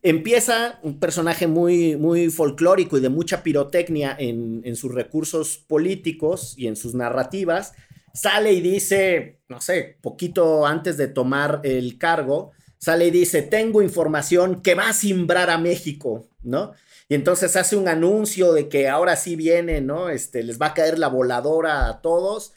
Empieza 0.02 0.78
un 0.82 1.00
personaje 1.00 1.46
muy, 1.46 1.96
muy 1.96 2.30
folclórico 2.30 2.98
y 2.98 3.00
de 3.00 3.08
mucha 3.08 3.42
pirotecnia 3.42 4.14
en, 4.18 4.62
en, 4.64 4.76
sus 4.76 4.94
recursos 4.94 5.58
políticos 5.58 6.54
y 6.56 6.68
en 6.68 6.76
sus 6.76 6.94
narrativas. 6.94 7.72
Sale 8.14 8.52
y 8.52 8.60
dice, 8.60 9.40
no 9.48 9.60
sé, 9.60 9.98
poquito 10.00 10.66
antes 10.66 10.96
de 10.96 11.08
tomar 11.08 11.60
el 11.64 11.98
cargo, 11.98 12.52
sale 12.78 13.08
y 13.08 13.10
dice, 13.10 13.42
tengo 13.42 13.82
información 13.82 14.62
que 14.62 14.74
va 14.74 14.88
a 14.88 14.92
simbrar 14.92 15.50
a 15.50 15.58
México, 15.58 16.28
¿no? 16.42 16.72
Y 17.08 17.14
entonces 17.14 17.56
hace 17.56 17.76
un 17.76 17.88
anuncio 17.88 18.52
de 18.52 18.68
que 18.68 18.88
ahora 18.88 19.16
sí 19.16 19.34
viene, 19.34 19.80
¿no? 19.80 20.10
Este, 20.10 20.42
les 20.42 20.60
va 20.60 20.66
a 20.66 20.74
caer 20.74 20.98
la 20.98 21.08
voladora 21.08 21.88
a 21.88 22.02
todos. 22.02 22.52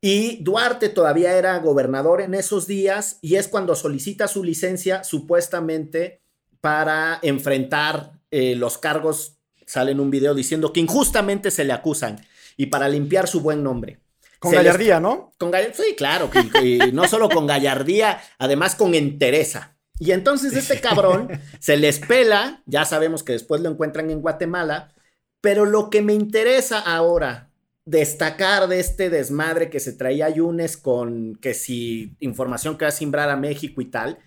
Y 0.00 0.42
Duarte 0.44 0.90
todavía 0.90 1.36
era 1.36 1.58
gobernador 1.58 2.20
en 2.20 2.34
esos 2.34 2.66
días 2.66 3.18
y 3.20 3.36
es 3.36 3.48
cuando 3.48 3.74
solicita 3.74 4.28
su 4.28 4.44
licencia 4.44 5.02
supuestamente 5.02 6.20
para 6.60 7.18
enfrentar 7.22 8.12
eh, 8.30 8.54
los 8.54 8.78
cargos, 8.78 9.38
sale 9.66 9.92
en 9.92 10.00
un 10.00 10.10
video 10.10 10.34
diciendo 10.34 10.72
que 10.72 10.80
injustamente 10.80 11.50
se 11.50 11.64
le 11.64 11.72
acusan 11.72 12.24
y 12.56 12.66
para 12.66 12.88
limpiar 12.88 13.28
su 13.28 13.40
buen 13.40 13.62
nombre. 13.62 14.00
Con 14.38 14.52
gallardía, 14.52 15.00
¿no? 15.00 15.32
Con 15.38 15.52
sí, 15.72 15.94
claro, 15.96 16.30
y 16.62 16.78
no 16.92 17.08
solo 17.08 17.28
con 17.28 17.46
gallardía, 17.46 18.20
además 18.38 18.76
con 18.76 18.94
entereza. 18.94 19.76
Y 19.98 20.12
entonces 20.12 20.54
este 20.54 20.80
cabrón 20.80 21.28
se 21.58 21.76
les 21.76 21.98
pela, 21.98 22.62
ya 22.66 22.84
sabemos 22.84 23.22
que 23.22 23.32
después 23.32 23.60
lo 23.60 23.70
encuentran 23.70 24.10
en 24.10 24.20
Guatemala, 24.20 24.92
pero 25.40 25.64
lo 25.64 25.90
que 25.90 26.02
me 26.02 26.14
interesa 26.14 26.78
ahora 26.78 27.50
destacar 27.84 28.68
de 28.68 28.80
este 28.80 29.08
desmadre 29.08 29.70
que 29.70 29.80
se 29.80 29.92
traía 29.92 30.28
Yunes 30.28 30.76
con 30.76 31.36
que 31.36 31.54
si 31.54 32.14
información 32.20 32.76
que 32.76 32.84
va 32.84 32.90
a 32.90 32.92
simbrar 32.92 33.30
a 33.30 33.36
México 33.36 33.80
y 33.80 33.86
tal, 33.86 34.18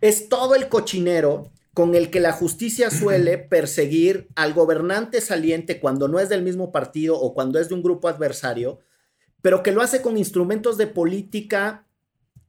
es 0.00 0.28
todo 0.28 0.54
el 0.54 0.68
cochinero 0.68 1.50
con 1.74 1.94
el 1.94 2.10
que 2.10 2.20
la 2.20 2.32
justicia 2.32 2.90
suele 2.90 3.38
perseguir 3.50 4.28
al 4.34 4.54
gobernante 4.54 5.20
saliente 5.20 5.80
cuando 5.80 6.08
no 6.08 6.18
es 6.18 6.28
del 6.28 6.42
mismo 6.42 6.72
partido 6.72 7.18
o 7.18 7.34
cuando 7.34 7.58
es 7.58 7.68
de 7.68 7.74
un 7.74 7.82
grupo 7.82 8.08
adversario, 8.08 8.80
pero 9.42 9.62
que 9.62 9.72
lo 9.72 9.82
hace 9.82 10.02
con 10.02 10.16
instrumentos 10.16 10.76
de 10.76 10.86
política 10.86 11.86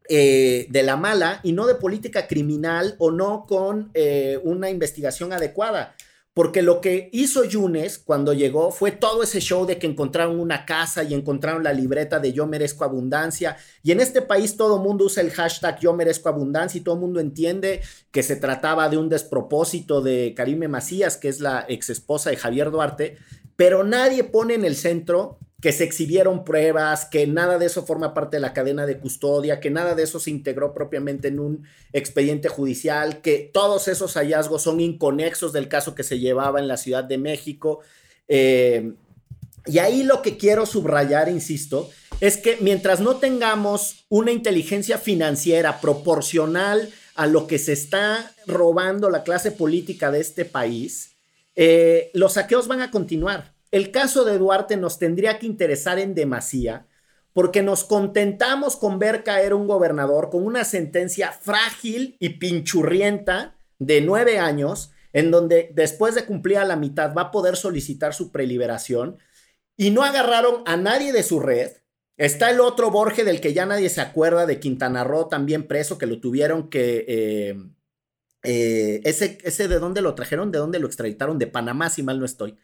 eh, 0.10 0.68
de 0.70 0.84
la 0.84 0.98
mala 0.98 1.40
y 1.44 1.54
no 1.54 1.68
de 1.68 1.76
política 1.76 2.28
criminal 2.28 2.96
o 2.98 3.12
no 3.12 3.46
con 3.48 3.92
eh, 3.94 4.40
una 4.44 4.70
investigación 4.70 5.32
adecuada. 5.32 5.96
Porque 6.34 6.62
lo 6.62 6.80
que 6.80 7.10
hizo 7.12 7.44
Yunes 7.44 8.00
cuando 8.00 8.32
llegó 8.32 8.72
fue 8.72 8.92
todo 8.92 9.22
ese 9.22 9.42
show 9.42 9.66
de 9.66 9.78
que 9.78 9.88
encontraron 9.88 10.40
una 10.40 10.66
casa 10.66 11.04
y 11.04 11.14
encontraron 11.14 11.62
la 11.62 11.74
libreta 11.74 12.20
de 12.20 12.32
yo 12.32 12.48
merezco 12.48 12.86
abundancia. 12.86 13.58
Y 13.84 13.92
en 13.92 14.00
este 14.00 14.22
país 14.22 14.56
todo 14.56 14.78
el 14.78 14.82
mundo 14.82 15.06
usa 15.06 15.24
el 15.24 15.32
hashtag 15.32 15.82
yo 15.82 15.94
merezco 15.94 16.30
abundancia 16.30 16.80
y 16.80 16.84
todo 16.84 16.96
el 16.96 17.02
mundo 17.02 17.20
entiende 17.20 17.82
que 18.12 18.24
se 18.24 18.38
trataba 18.38 18.88
de 18.88 18.98
un 18.98 19.10
despropósito 19.10 20.00
de 20.00 20.34
Karime 20.34 20.70
Macías, 20.70 21.18
que 21.18 21.28
es 21.28 21.42
la 21.42 21.66
ex 21.68 21.90
esposa 21.90 22.30
de 22.30 22.38
Javier 22.38 22.72
Duarte. 22.72 23.18
Pero 23.58 23.84
nadie 23.84 24.24
pone 24.24 24.54
en 24.54 24.64
el 24.64 24.78
centro 24.78 25.38
que 25.62 25.72
se 25.72 25.84
exhibieron 25.84 26.44
pruebas, 26.44 27.06
que 27.06 27.28
nada 27.28 27.60
de 27.60 27.68
eso 27.68 27.86
forma 27.86 28.16
parte 28.16 28.38
de 28.38 28.42
la 28.42 28.52
cadena 28.52 28.88
de 28.88 28.98
custodia, 28.98 29.60
que 29.60 29.70
nada 29.70 29.94
de 29.94 30.04
eso 30.04 30.20
se 30.20 30.32
integró 30.32 30.74
propiamente 30.74 31.28
en 31.28 31.40
un 31.40 31.68
expediente 31.94 32.50
judicial, 32.50 33.22
que 33.22 33.50
todos 33.54 33.88
esos 33.88 34.16
hallazgos 34.16 34.64
son 34.64 34.82
inconexos 34.82 35.54
del 35.54 35.68
caso 35.68 35.94
que 35.94 36.04
se 36.04 36.18
llevaba 36.18 36.60
en 36.60 36.68
la 36.68 36.78
Ciudad 36.78 37.04
de 37.04 37.20
México. 37.20 37.82
Eh, 38.28 38.94
y 39.68 39.78
ahí 39.78 40.02
lo 40.02 40.24
que 40.24 40.36
quiero 40.36 40.66
subrayar, 40.66 41.30
insisto, 41.30 41.92
es 42.22 42.38
que 42.38 42.58
mientras 42.60 43.00
no 43.00 43.18
tengamos 43.18 44.06
una 44.10 44.32
inteligencia 44.32 44.98
financiera 44.98 45.80
proporcional 45.80 46.90
a 47.14 47.28
lo 47.28 47.46
que 47.46 47.60
se 47.60 47.74
está 47.74 48.34
robando 48.48 49.12
la 49.12 49.22
clase 49.22 49.52
política 49.52 50.10
de 50.10 50.22
este 50.22 50.44
país, 50.44 51.12
eh, 51.56 52.10
los 52.16 52.34
saqueos 52.34 52.68
van 52.68 52.82
a 52.82 52.90
continuar. 52.90 53.54
El 53.72 53.92
caso 53.92 54.26
de 54.26 54.38
Duarte 54.38 54.78
nos 54.78 55.00
tendría 55.00 55.40
que 55.40 55.46
interesar 55.46 55.98
en 55.98 56.14
demasía 56.14 56.88
porque 57.34 57.64
nos 57.64 57.84
contentamos 57.84 58.76
con 58.76 59.00
ver 59.00 59.24
caer 59.24 59.54
un 59.54 59.68
gobernador 59.68 60.30
con 60.30 60.46
una 60.46 60.66
sentencia 60.66 61.32
frágil 61.32 62.18
y 62.20 62.30
pinchurrienta 62.30 63.56
de 63.80 64.02
nueve 64.02 64.38
años, 64.38 64.92
en 65.14 65.32
donde 65.32 65.72
después 65.74 66.14
de 66.14 66.26
cumplir 66.26 66.58
a 66.58 66.66
la 66.66 66.76
mitad 66.76 67.14
va 67.16 67.24
a 67.24 67.32
poder 67.32 67.56
solicitar 67.56 68.14
su 68.14 68.32
preliberación, 68.32 69.18
y 69.78 69.90
no 69.90 70.04
agarraron 70.04 70.62
a 70.66 70.78
nadie 70.78 71.14
de 71.14 71.24
su 71.24 71.40
red. 71.40 71.72
Está 72.18 72.52
el 72.52 72.60
otro 72.60 72.92
Borge 72.92 73.24
del 73.24 73.42
que 73.42 73.54
ya 73.54 73.66
nadie 73.66 73.90
se 73.90 74.02
acuerda, 74.02 74.46
de 74.46 74.60
Quintana 74.60 75.04
Roo, 75.04 75.28
también 75.28 75.68
preso, 75.68 75.98
que 75.98 76.06
lo 76.06 76.20
tuvieron 76.20 76.70
que... 76.70 77.06
Eh, 77.08 77.56
eh, 78.44 79.02
ese, 79.04 79.38
ese 79.44 79.68
de 79.68 79.80
dónde 79.80 80.02
lo 80.02 80.14
trajeron, 80.14 80.52
de 80.52 80.60
dónde 80.60 80.80
lo 80.80 80.88
extraditaron, 80.88 81.40
de 81.40 81.48
Panamá, 81.48 81.90
si 81.90 82.04
mal 82.04 82.20
no 82.20 82.26
estoy. 82.26 82.58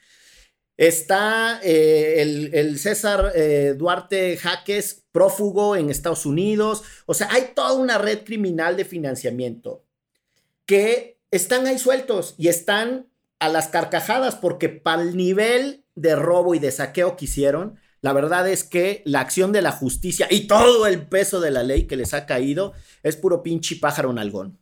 Está 0.77 1.59
eh, 1.63 2.21
el, 2.53 2.77
César 2.77 3.33
eh, 3.35 3.73
Duarte 3.75 4.37
Jaques, 4.37 5.05
prófugo 5.11 5.75
en 5.75 5.89
Estados 5.89 6.27
Unidos. 6.27 6.83
O 7.07 7.15
sea, 7.15 7.29
hay 7.31 7.51
toda 7.55 7.73
una 7.73 7.97
red 7.97 8.23
criminal 8.23 8.77
de 8.77 8.85
financiamiento 8.85 9.83
que 10.67 11.19
están 11.31 11.65
ahí 11.65 11.79
sueltos 11.79 12.35
y 12.37 12.49
están 12.49 13.07
a 13.39 13.49
las 13.49 13.67
carcajadas 13.67 14.35
porque 14.35 14.69
para 14.69 15.01
el 15.01 15.17
nivel 15.17 15.83
de 15.95 16.15
robo 16.15 16.53
y 16.53 16.59
de 16.59 16.71
saqueo 16.71 17.17
que 17.17 17.25
hicieron, 17.25 17.79
la 18.01 18.13
verdad 18.13 18.47
es 18.47 18.63
que 18.63 19.01
la 19.05 19.21
acción 19.21 19.51
de 19.51 19.63
la 19.63 19.71
justicia 19.71 20.27
y 20.29 20.47
todo 20.47 20.85
el 20.85 21.07
peso 21.07 21.39
de 21.39 21.51
la 21.51 21.63
ley 21.63 21.87
que 21.87 21.95
les 21.95 22.13
ha 22.13 22.27
caído 22.27 22.73
es 23.01 23.15
puro 23.15 23.41
pinche 23.41 23.77
pájaro 23.77 24.13
nalgón. 24.13 24.59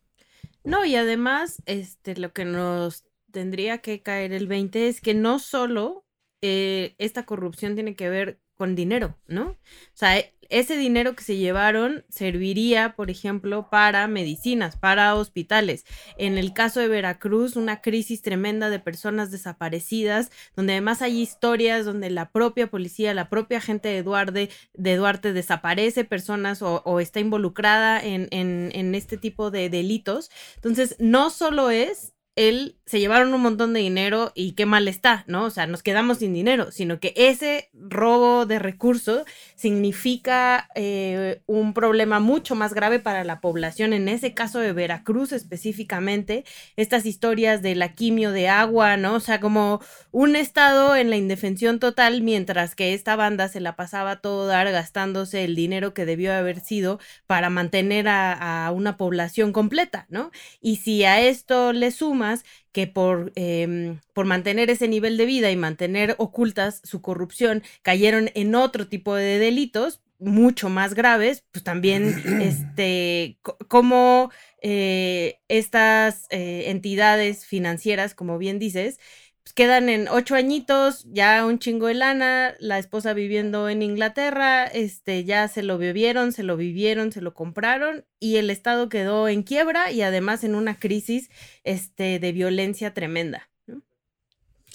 No, 0.64 0.86
y 0.86 0.96
además, 0.96 1.62
este, 1.66 2.16
lo 2.16 2.32
que 2.34 2.46
nos 2.46 3.04
tendría 3.32 3.80
que 3.80 4.02
caer 4.02 4.32
el 4.32 4.48
20 4.48 4.88
es 4.88 5.02
que 5.02 5.14
no 5.14 5.40
solo 5.40 6.05
eh, 6.48 6.96
esta 7.00 7.26
corrupción 7.26 7.74
tiene 7.74 7.96
que 7.96 8.08
ver 8.08 8.40
con 8.56 8.76
dinero, 8.76 9.18
¿no? 9.28 9.50
O 9.50 9.58
sea, 9.96 10.18
e, 10.20 10.36
ese 10.50 10.78
dinero 10.78 11.16
que 11.16 11.24
se 11.24 11.38
llevaron 11.38 12.06
serviría, 12.08 12.96
por 12.96 13.10
ejemplo, 13.10 13.68
para 13.72 14.08
medicinas, 14.08 14.78
para 14.78 15.16
hospitales. 15.16 15.86
En 16.20 16.38
el 16.38 16.54
caso 16.54 16.80
de 16.80 16.88
Veracruz, 16.88 17.56
una 17.56 17.82
crisis 17.82 18.22
tremenda 18.22 18.70
de 18.70 18.78
personas 18.80 19.32
desaparecidas, 19.32 20.32
donde 20.56 20.74
además 20.74 21.02
hay 21.02 21.20
historias 21.20 21.84
donde 21.84 22.12
la 22.12 22.30
propia 22.30 22.68
policía, 22.68 23.16
la 23.16 23.28
propia 23.28 23.60
gente 23.60 23.90
de 23.90 24.04
Duarte, 24.04 24.50
de 24.76 24.96
Duarte 24.96 25.34
desaparece 25.34 26.06
personas 26.06 26.62
o, 26.62 27.00
está 27.00 27.20
involucrada 27.20 28.00
en, 28.04 28.94
este 28.94 29.18
tipo 29.18 29.50
de 29.50 29.70
delitos. 29.72 30.30
Entonces, 30.58 30.96
no 31.00 31.32
solo 31.32 31.72
es 31.72 32.14
él 32.36 32.78
se 32.86 33.00
llevaron 33.00 33.34
un 33.34 33.42
montón 33.42 33.74
de 33.74 33.80
dinero 33.82 34.32
y 34.36 34.54
qué 34.54 34.66
mal 34.66 34.88
está, 34.88 35.24
¿no? 35.28 35.46
O 35.46 35.50
sea, 35.50 35.68
nos 35.68 35.84
quedamos 35.84 36.20
sin 36.20 36.34
dinero, 36.34 36.72
sino 36.72 37.00
que 37.00 37.14
ese 37.18 37.70
robo 37.74 38.46
de 38.46 38.60
recursos 38.60 39.26
significa 39.56 40.70
eh, 40.76 41.42
un 41.48 41.74
problema 41.74 42.20
mucho 42.20 42.56
más 42.56 42.74
grave 42.74 43.00
para 43.00 43.24
la 43.24 43.42
población. 43.42 43.94
En 43.94 44.08
ese 44.08 44.34
caso 44.34 44.60
de 44.60 44.72
Veracruz 44.72 45.32
específicamente, 45.32 46.46
estas 46.76 47.06
historias 47.06 47.62
de 47.62 47.76
la 47.76 47.96
de 47.96 48.48
agua, 48.50 48.98
¿no? 48.98 49.16
O 49.16 49.20
sea, 49.20 49.40
como 49.40 49.82
un 50.12 50.36
estado 50.36 50.96
en 50.96 51.10
la 51.10 51.16
indefensión 51.18 51.80
total, 51.80 52.22
mientras 52.22 52.76
que 52.76 52.94
esta 52.94 53.16
banda 53.16 53.48
se 53.48 53.60
la 53.60 53.76
pasaba 53.76 54.18
todo 54.18 54.46
dar 54.46 54.72
gastándose 54.72 55.44
el 55.44 55.56
dinero 55.56 55.94
que 55.94 56.06
debió 56.06 56.34
haber 56.34 56.60
sido 56.60 57.00
para 57.26 57.50
mantener 57.50 58.08
a 58.08 58.72
una 58.76 58.98
población 58.98 59.54
completa, 59.54 60.06
¿no? 60.10 60.30
Y 60.62 60.78
si 60.78 61.04
a 61.04 61.20
esto 61.20 61.74
le 61.74 61.90
sumas 61.90 62.44
que 62.76 62.88
por, 62.88 63.32
em, 63.36 64.02
por 64.12 64.26
mantener 64.26 64.70
ese 64.70 64.90
nivel 64.90 65.16
de 65.16 65.26
vida 65.26 65.50
y 65.50 65.56
mantener 65.56 66.14
ocultas 66.18 66.82
su 66.84 67.02
corrupción 67.02 67.64
cayeron 67.84 68.32
en 68.36 68.54
otro 68.54 68.90
tipo 68.90 69.16
de 69.16 69.40
delitos, 69.40 70.02
mucho 70.20 70.68
más 70.68 70.94
graves, 70.94 71.46
pues 71.54 71.64
también, 71.64 72.04
este, 72.42 73.38
como 73.70 74.30
eh, 74.62 75.40
estas 75.48 76.28
eh, 76.32 76.66
entidades 76.68 77.46
financieras, 77.46 78.14
como 78.14 78.38
bien 78.38 78.60
dices, 78.60 79.00
pues 79.46 79.54
quedan 79.54 79.90
en 79.90 80.08
ocho 80.08 80.34
añitos, 80.34 81.06
ya 81.12 81.46
un 81.46 81.60
chingo 81.60 81.86
de 81.86 81.94
lana, 81.94 82.56
la 82.58 82.80
esposa 82.80 83.14
viviendo 83.14 83.70
en 83.70 83.84
Inglaterra, 83.84 84.66
este, 84.66 85.24
ya 85.24 85.48
se 85.48 85.62
lo 85.62 85.78
bebieron, 85.78 86.32
se 86.32 86.42
lo 86.42 86.58
vivieron, 86.58 87.12
se 87.12 87.22
lo 87.22 87.36
compraron 87.36 88.06
y 88.20 88.38
el 88.38 88.50
Estado 88.50 88.90
quedó 88.90 89.28
en 89.28 89.44
quiebra 89.44 89.92
y 89.92 90.02
además 90.02 90.44
en 90.44 90.56
una 90.56 90.80
crisis 90.80 91.30
este, 91.64 92.18
de 92.18 92.32
violencia 92.32 92.96
tremenda. 92.96 93.48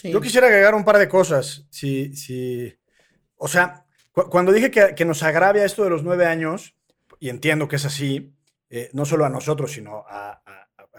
Yo 0.04 0.20
quisiera 0.20 0.46
agregar 0.46 0.76
un 0.76 0.84
par 0.84 0.98
de 0.98 1.08
cosas. 1.08 1.66
Si, 1.70 2.14
si, 2.14 2.72
o 3.34 3.48
sea, 3.48 3.86
cuando 4.12 4.52
dije 4.52 4.70
que, 4.70 5.04
nos 5.04 5.24
agravia 5.24 5.64
esto 5.64 5.82
de 5.82 5.90
los 5.90 6.04
nueve 6.04 6.26
años, 6.26 6.76
y 7.18 7.28
entiendo 7.28 7.66
que 7.66 7.74
es 7.74 7.84
así, 7.86 8.32
eh, 8.70 8.88
no 8.92 9.04
solo 9.04 9.24
a 9.24 9.30
nosotros, 9.30 9.72
sino 9.72 10.04
a, 10.08 10.42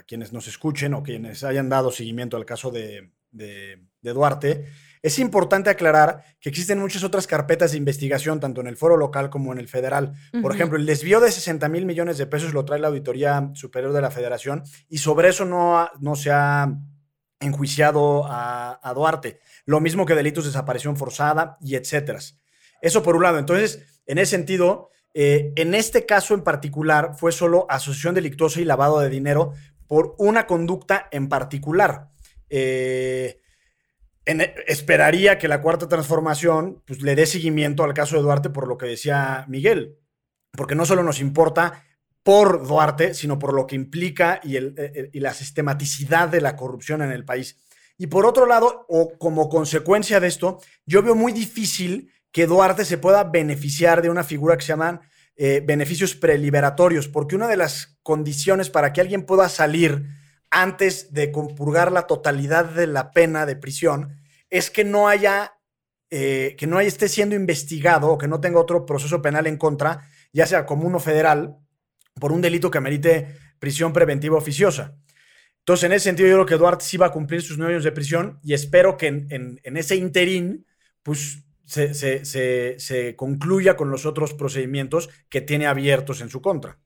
quienes 0.05 0.33
nos 0.33 0.47
escuchen 0.47 0.93
o 0.93 1.03
quienes 1.03 1.43
hayan 1.45 1.69
dado 1.69 1.89
seguimiento 1.89 2.35
al 2.35 2.43
caso 2.43 2.69
de, 2.69 3.11
Duarte, 3.31 4.65
es 5.03 5.17
importante 5.17 5.69
aclarar 5.69 6.23
que 6.39 6.49
existen 6.49 6.79
muchas 6.79 7.03
otras 7.03 7.25
carpetas 7.25 7.71
de 7.71 7.77
investigación, 7.77 8.39
tanto 8.39 8.61
en 8.61 8.67
el 8.67 8.77
foro 8.77 8.97
local 8.97 9.31
como 9.31 9.51
en 9.51 9.57
el 9.57 9.67
federal. 9.67 10.13
Por 10.41 10.53
ejemplo, 10.53 10.77
el 10.77 10.85
desvío 10.85 11.19
de 11.19 11.31
60 11.31 11.67
mil 11.69 11.85
millones 11.85 12.19
de 12.19 12.27
pesos 12.27 12.53
lo 12.53 12.65
trae 12.65 12.79
la 12.79 12.89
Auditoría 12.89 13.49
Superior 13.53 13.93
de 13.93 14.01
la 14.01 14.11
Federación 14.11 14.63
y 14.89 14.99
sobre 14.99 15.29
eso 15.29 15.45
no, 15.45 15.89
no 15.99 16.15
se 16.15 16.31
ha 16.31 16.71
enjuiciado 17.39 18.25
a, 18.27 18.93
Duarte. 18.93 19.39
Lo 19.65 19.79
mismo 19.79 20.05
que 20.05 20.13
delitos 20.13 20.43
de 20.43 20.51
desaparición 20.51 20.95
forzada 20.95 21.57
y 21.61 21.75
etcétera. 21.75 22.19
Eso 22.81 23.01
por 23.01 23.15
un 23.15 23.23
lado. 23.23 23.39
Entonces, 23.39 24.01
en 24.05 24.19
ese 24.19 24.31
sentido, 24.31 24.89
eh, 25.15 25.51
en 25.55 25.73
este 25.73 26.05
caso 26.05 26.35
en 26.35 26.43
particular 26.43 27.15
fue 27.17 27.31
solo 27.31 27.65
asociación 27.69 28.13
delictuosa 28.13 28.61
y 28.61 28.65
lavado 28.65 28.99
de 28.99 29.09
dinero 29.09 29.53
por 29.87 30.15
una 30.19 30.45
conducta 30.45 31.07
en 31.11 31.27
particular. 31.27 32.10
Eh, 32.53 33.39
esperaría 34.67 35.37
que 35.37 35.47
la 35.47 35.61
cuarta 35.61 35.87
transformación 35.87 36.83
pues, 36.85 37.01
le 37.01 37.15
dé 37.15 37.25
seguimiento 37.25 37.83
al 37.83 37.93
caso 37.93 38.17
de 38.17 38.21
Duarte 38.21 38.49
por 38.49 38.67
lo 38.67 38.77
que 38.77 38.85
decía 38.85 39.45
Miguel, 39.47 39.97
porque 40.51 40.75
no 40.75 40.85
solo 40.85 41.01
nos 41.01 41.21
importa 41.21 41.85
por 42.23 42.67
Duarte, 42.67 43.13
sino 43.13 43.39
por 43.39 43.53
lo 43.53 43.65
que 43.65 43.75
implica 43.75 44.41
y, 44.43 44.57
el, 44.57 45.09
y 45.13 45.21
la 45.21 45.33
sistematicidad 45.33 46.27
de 46.27 46.41
la 46.41 46.55
corrupción 46.55 47.01
en 47.01 47.11
el 47.11 47.25
país. 47.25 47.57
Y 47.97 48.07
por 48.07 48.25
otro 48.25 48.45
lado, 48.45 48.85
o 48.89 49.17
como 49.17 49.49
consecuencia 49.49 50.19
de 50.19 50.27
esto, 50.27 50.59
yo 50.85 51.01
veo 51.01 51.15
muy 51.15 51.31
difícil 51.31 52.11
que 52.31 52.47
Duarte 52.47 52.85
se 52.85 52.97
pueda 52.97 53.23
beneficiar 53.23 54.01
de 54.01 54.09
una 54.09 54.23
figura 54.23 54.57
que 54.57 54.63
se 54.63 54.73
llaman 54.73 55.01
eh, 55.35 55.63
beneficios 55.65 56.15
preliberatorios, 56.15 57.07
porque 57.07 57.35
una 57.35 57.47
de 57.47 57.57
las 57.57 57.97
condiciones 58.03 58.69
para 58.69 58.93
que 58.93 59.01
alguien 59.01 59.25
pueda 59.25 59.49
salir 59.49 60.05
antes 60.51 61.13
de 61.13 61.31
compurgar 61.31 61.91
la 61.91 62.07
totalidad 62.07 62.65
de 62.65 62.87
la 62.87 63.11
pena 63.11 63.45
de 63.45 63.55
prisión 63.55 64.21
es 64.49 64.69
que 64.69 64.83
no 64.83 65.07
haya, 65.07 65.53
eh, 66.09 66.55
que 66.57 66.67
no 66.67 66.79
esté 66.79 67.07
siendo 67.07 67.35
investigado 67.35 68.09
o 68.09 68.17
que 68.17 68.27
no 68.27 68.41
tenga 68.41 68.59
otro 68.59 68.85
proceso 68.85 69.21
penal 69.21 69.47
en 69.47 69.57
contra, 69.57 70.07
ya 70.33 70.45
sea 70.45 70.65
común 70.65 70.93
o 70.95 70.99
federal, 70.99 71.57
por 72.19 72.31
un 72.31 72.41
delito 72.41 72.69
que 72.69 72.77
amerite 72.77 73.35
prisión 73.57 73.93
preventiva 73.93 74.37
oficiosa. 74.37 74.95
Entonces, 75.59 75.85
en 75.85 75.93
ese 75.93 76.03
sentido, 76.05 76.27
yo 76.27 76.35
creo 76.35 76.45
que 76.45 76.57
Duarte 76.57 76.85
sí 76.85 76.97
va 76.97 77.07
a 77.07 77.11
cumplir 77.11 77.41
sus 77.41 77.57
nueve 77.57 77.73
años 77.73 77.83
de 77.83 77.91
prisión 77.91 78.39
y 78.43 78.53
espero 78.53 78.97
que 78.97 79.07
en, 79.07 79.59
en 79.63 79.77
ese 79.77 79.95
interín, 79.95 80.65
pues 81.01 81.43
se, 81.71 83.15
concluya 83.15 83.75
con 83.75 83.91
los 83.91 84.05
otros 84.05 84.33
procedimientos 84.33 85.09
que 85.29 85.41
tiene 85.41 85.67
abiertos 85.67 86.21
en 86.21 86.29
su 86.29 86.41
contra. 86.41 86.79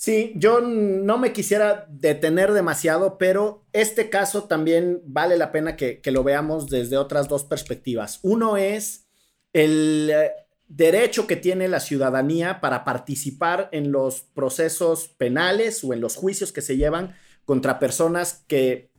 Sí, 0.00 0.32
yo 0.34 0.62
no 0.62 1.18
me 1.18 1.34
quisiera 1.34 1.84
detener 1.90 2.54
demasiado, 2.54 3.18
pero 3.18 3.66
este 3.74 4.08
caso 4.08 4.44
también 4.44 5.02
vale 5.04 5.36
la 5.36 5.52
pena 5.52 5.76
que, 5.76 6.00
lo 6.06 6.24
veamos 6.24 6.70
desde 6.70 6.96
otras 6.96 7.28
dos 7.28 7.44
perspectivas. 7.44 8.18
Uno 8.22 8.56
es 8.56 9.10
el 9.52 10.10
eh, 10.10 10.32
derecho 10.68 11.26
que 11.26 11.36
tiene 11.36 11.68
la 11.68 11.80
ciudadanía 11.80 12.62
para 12.62 12.82
participar 12.82 13.68
en 13.72 13.92
los 13.92 14.22
procesos 14.22 15.08
penales 15.08 15.84
o 15.84 15.92
en 15.92 16.00
los 16.00 16.16
juicios 16.16 16.50
que 16.50 16.62
se 16.62 16.78
llevan 16.78 17.14
contra 17.44 17.78
personas 17.78 18.42
que 18.48 18.90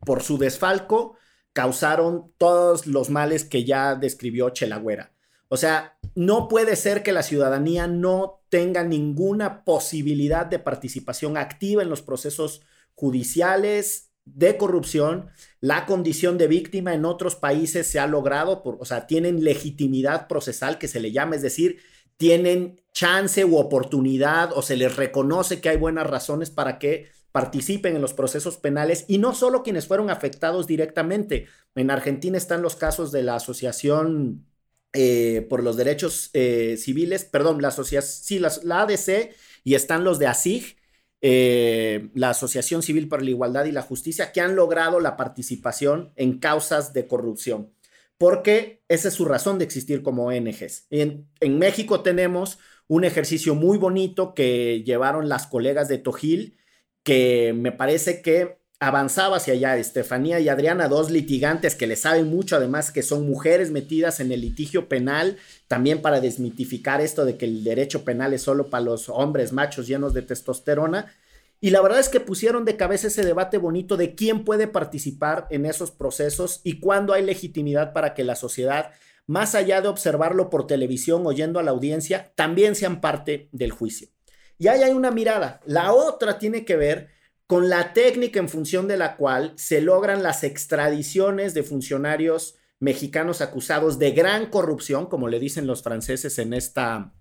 por 0.00 0.22
su 0.22 0.38
desfalco 0.38 1.18
causaron 1.52 2.32
todos 2.38 2.86
los 2.86 3.10
males 3.10 3.44
que 3.44 3.64
ya 3.64 3.96
describió 3.96 4.48
Chelagüera. 4.48 5.12
O 5.48 5.58
sea, 5.58 5.97
no 6.18 6.48
puede 6.48 6.74
ser 6.74 7.04
que 7.04 7.12
la 7.12 7.22
ciudadanía 7.22 7.86
no 7.86 8.42
tenga 8.48 8.82
ninguna 8.82 9.62
posibilidad 9.62 10.46
de 10.46 10.58
participación 10.58 11.36
activa 11.36 11.84
en 11.84 11.90
los 11.90 12.02
procesos 12.02 12.60
judiciales 12.96 14.10
de 14.24 14.56
corrupción. 14.56 15.28
La 15.60 15.86
condición 15.86 16.36
de 16.36 16.48
víctima 16.48 16.92
en 16.92 17.04
otros 17.04 17.36
países 17.36 17.86
se 17.86 18.00
ha 18.00 18.08
logrado, 18.08 18.64
o 18.64 18.84
sea, 18.84 19.06
tienen 19.06 19.44
legitimidad 19.44 20.26
procesal 20.26 20.76
que 20.76 20.88
se 20.88 20.98
le 20.98 21.12
llama, 21.12 21.36
es 21.36 21.42
decir, 21.42 21.78
tienen 22.16 22.80
chance 22.92 23.44
u 23.44 23.56
oportunidad 23.56 24.50
o 24.54 24.62
se 24.62 24.76
les 24.76 24.96
reconoce 24.96 25.60
que 25.60 25.68
hay 25.68 25.76
buenas 25.76 26.08
razones 26.08 26.50
para 26.50 26.80
que 26.80 27.06
participen 27.30 27.94
en 27.94 28.02
los 28.02 28.12
procesos 28.12 28.56
penales 28.56 29.04
y 29.06 29.18
no 29.18 29.36
solo 29.36 29.62
quienes 29.62 29.86
fueron 29.86 30.10
afectados 30.10 30.66
directamente. 30.66 31.46
En 31.76 31.92
Argentina 31.92 32.36
están 32.36 32.60
los 32.60 32.74
casos 32.74 33.12
de 33.12 33.22
la 33.22 33.36
Asociación 33.36 34.47
eh, 34.92 35.46
por 35.48 35.62
los 35.62 35.76
Derechos 35.76 36.30
eh, 36.32 36.76
Civiles, 36.78 37.24
perdón, 37.24 37.60
la 37.60 37.68
asociación, 37.68 38.22
sí, 38.22 38.38
la, 38.38 38.82
ADC 38.82 39.34
y 39.64 39.74
están 39.74 40.04
los 40.04 40.18
de 40.18 40.26
ASIG, 40.26 40.76
eh, 41.20 42.08
la 42.14 42.30
Asociación 42.30 42.82
Civil 42.82 43.08
por 43.08 43.22
la 43.22 43.30
Igualdad 43.30 43.66
y 43.66 43.72
la 43.72 43.82
Justicia, 43.82 44.32
que 44.32 44.40
han 44.40 44.56
logrado 44.56 45.00
la 45.00 45.16
participación 45.16 46.12
en 46.16 46.38
causas 46.38 46.92
de 46.92 47.06
corrupción, 47.06 47.72
porque 48.16 48.82
esa 48.88 49.08
es 49.08 49.14
su 49.14 49.24
razón 49.24 49.58
de 49.58 49.64
existir 49.64 50.02
como 50.02 50.26
ONGs. 50.26 50.86
En, 50.90 51.28
en 51.40 51.58
México 51.58 52.02
tenemos 52.02 52.58
un 52.86 53.04
ejercicio 53.04 53.54
muy 53.54 53.78
bonito 53.78 54.34
que 54.34 54.82
llevaron 54.84 55.28
las 55.28 55.46
colegas 55.46 55.88
de 55.88 55.98
Tojil, 55.98 56.56
que 57.02 57.52
me 57.54 57.72
parece 57.72 58.22
que 58.22 58.58
avanzaba 58.80 59.38
hacia 59.38 59.54
allá. 59.54 59.76
Estefanía 59.76 60.40
y 60.40 60.48
Adriana, 60.48 60.88
dos 60.88 61.10
litigantes 61.10 61.74
que 61.74 61.86
le 61.86 61.96
saben 61.96 62.28
mucho, 62.28 62.56
además 62.56 62.92
que 62.92 63.02
son 63.02 63.28
mujeres 63.28 63.70
metidas 63.70 64.20
en 64.20 64.32
el 64.32 64.40
litigio 64.40 64.88
penal, 64.88 65.36
también 65.66 66.00
para 66.00 66.20
desmitificar 66.20 67.00
esto 67.00 67.24
de 67.24 67.36
que 67.36 67.46
el 67.46 67.64
derecho 67.64 68.04
penal 68.04 68.34
es 68.34 68.42
solo 68.42 68.70
para 68.70 68.84
los 68.84 69.08
hombres 69.08 69.52
machos 69.52 69.86
llenos 69.86 70.14
de 70.14 70.22
testosterona. 70.22 71.12
Y 71.60 71.70
la 71.70 71.80
verdad 71.80 71.98
es 71.98 72.08
que 72.08 72.20
pusieron 72.20 72.64
de 72.64 72.76
cabeza 72.76 73.08
ese 73.08 73.24
debate 73.24 73.58
bonito 73.58 73.96
de 73.96 74.14
quién 74.14 74.44
puede 74.44 74.68
participar 74.68 75.48
en 75.50 75.66
esos 75.66 75.90
procesos 75.90 76.60
y 76.62 76.78
cuándo 76.78 77.14
hay 77.14 77.24
legitimidad 77.24 77.92
para 77.92 78.14
que 78.14 78.22
la 78.22 78.36
sociedad, 78.36 78.92
más 79.26 79.56
allá 79.56 79.80
de 79.80 79.88
observarlo 79.88 80.50
por 80.50 80.68
televisión 80.68 81.26
oyendo 81.26 81.58
a 81.58 81.64
la 81.64 81.72
audiencia, 81.72 82.30
también 82.36 82.76
sean 82.76 83.00
parte 83.00 83.48
del 83.50 83.72
juicio. 83.72 84.08
Y 84.56 84.68
ahí 84.68 84.82
hay 84.82 84.92
una 84.92 85.10
mirada. 85.10 85.60
La 85.66 85.92
otra 85.92 86.38
tiene 86.38 86.64
que 86.64 86.76
ver 86.76 87.17
con 87.48 87.70
la 87.70 87.94
técnica 87.94 88.38
en 88.38 88.50
función 88.50 88.86
de 88.88 88.98
la 88.98 89.16
cual 89.16 89.54
se 89.56 89.80
logran 89.80 90.22
las 90.22 90.44
extradiciones 90.44 91.54
de 91.54 91.62
funcionarios 91.62 92.56
mexicanos 92.78 93.40
acusados 93.40 93.98
de 93.98 94.10
gran 94.12 94.50
corrupción, 94.50 95.06
como 95.06 95.28
le 95.28 95.40
dicen 95.40 95.66
los 95.66 95.82
franceses 95.82 96.38
en 96.38 96.52
esta 96.52 97.14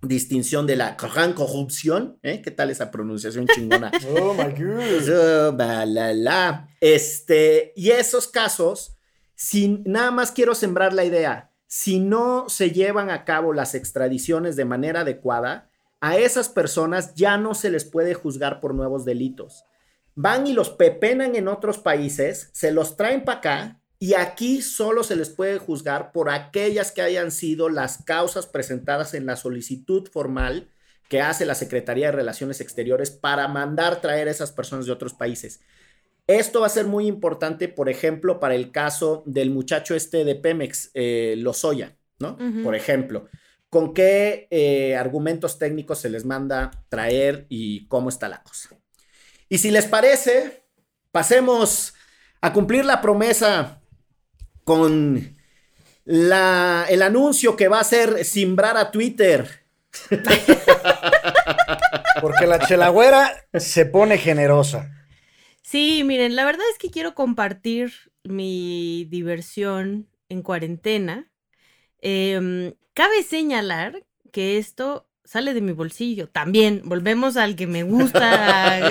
distinción 0.00 0.68
de 0.68 0.76
la 0.76 0.96
gran 0.96 1.32
corrupción. 1.32 2.20
¿eh? 2.22 2.42
¿Qué 2.42 2.52
tal 2.52 2.70
esa 2.70 2.92
pronunciación 2.92 3.48
chingona? 3.48 3.90
oh 4.08 4.34
my 4.34 4.52
God. 4.52 5.58
Este, 6.80 7.72
y 7.74 7.90
esos 7.90 8.28
casos, 8.28 8.96
sin, 9.34 9.82
nada 9.84 10.12
más 10.12 10.30
quiero 10.30 10.54
sembrar 10.54 10.92
la 10.92 11.04
idea, 11.04 11.50
si 11.66 11.98
no 11.98 12.48
se 12.48 12.70
llevan 12.70 13.10
a 13.10 13.24
cabo 13.24 13.52
las 13.52 13.74
extradiciones 13.74 14.54
de 14.54 14.64
manera 14.64 15.00
adecuada, 15.00 15.72
a 16.00 16.16
esas 16.18 16.48
personas 16.48 17.16
ya 17.16 17.36
no 17.36 17.54
se 17.56 17.68
les 17.68 17.84
puede 17.84 18.14
juzgar 18.14 18.60
por 18.60 18.74
nuevos 18.74 19.04
delitos. 19.04 19.64
Van 20.14 20.46
y 20.46 20.52
los 20.52 20.70
pepenan 20.70 21.36
en 21.36 21.48
otros 21.48 21.78
países, 21.78 22.50
se 22.52 22.70
los 22.70 22.96
traen 22.96 23.24
para 23.24 23.38
acá 23.38 23.80
y 23.98 24.14
aquí 24.14 24.62
solo 24.62 25.04
se 25.04 25.16
les 25.16 25.30
puede 25.30 25.58
juzgar 25.58 26.12
por 26.12 26.28
aquellas 26.28 26.92
que 26.92 27.02
hayan 27.02 27.30
sido 27.30 27.68
las 27.68 28.02
causas 28.02 28.46
presentadas 28.46 29.14
en 29.14 29.26
la 29.26 29.36
solicitud 29.36 30.08
formal 30.08 30.68
que 31.08 31.20
hace 31.20 31.46
la 31.46 31.54
Secretaría 31.54 32.06
de 32.06 32.12
Relaciones 32.12 32.60
Exteriores 32.60 33.10
para 33.10 33.48
mandar 33.48 34.00
traer 34.00 34.28
a 34.28 34.30
esas 34.30 34.52
personas 34.52 34.86
de 34.86 34.92
otros 34.92 35.14
países. 35.14 35.60
Esto 36.26 36.60
va 36.60 36.66
a 36.66 36.70
ser 36.70 36.86
muy 36.86 37.06
importante, 37.06 37.68
por 37.68 37.88
ejemplo, 37.88 38.40
para 38.40 38.54
el 38.54 38.70
caso 38.70 39.22
del 39.26 39.50
muchacho 39.50 39.94
este 39.94 40.24
de 40.24 40.34
Pemex, 40.34 40.90
eh, 40.94 41.34
Lozoya, 41.38 41.96
¿no? 42.18 42.38
Por 42.62 42.74
ejemplo 42.74 43.28
con 43.72 43.94
qué 43.94 44.48
eh, 44.50 44.96
argumentos 44.96 45.58
técnicos 45.58 45.98
se 45.98 46.10
les 46.10 46.26
manda 46.26 46.70
traer 46.90 47.46
y 47.48 47.86
cómo 47.86 48.10
está 48.10 48.28
la 48.28 48.42
cosa. 48.42 48.76
Y 49.52 49.58
si 49.58 49.70
les 49.70 49.84
parece, 49.84 50.64
pasemos 51.10 51.92
a 52.40 52.54
cumplir 52.54 52.86
la 52.86 53.02
promesa 53.02 53.82
con 54.64 55.36
la, 56.06 56.86
el 56.88 57.02
anuncio 57.02 57.54
que 57.54 57.68
va 57.68 57.76
a 57.76 57.82
hacer 57.82 58.24
simbrar 58.24 58.78
a 58.78 58.90
Twitter. 58.90 59.66
Porque 62.22 62.46
la 62.46 62.60
chelagüera 62.66 63.44
se 63.52 63.84
pone 63.84 64.16
generosa. 64.16 64.90
Sí, 65.60 66.02
miren, 66.02 66.34
la 66.34 66.46
verdad 66.46 66.64
es 66.72 66.78
que 66.78 66.90
quiero 66.90 67.14
compartir 67.14 67.92
mi 68.24 69.06
diversión 69.10 70.08
en 70.30 70.40
cuarentena. 70.40 71.30
Em, 72.00 72.72
cabe 72.94 73.22
señalar 73.22 74.02
que 74.32 74.56
esto 74.56 75.06
sale 75.24 75.54
de 75.54 75.60
mi 75.60 75.72
bolsillo. 75.72 76.28
También, 76.28 76.82
volvemos 76.84 77.36
al 77.36 77.56
que 77.56 77.66
me 77.66 77.82
gusta 77.82 78.90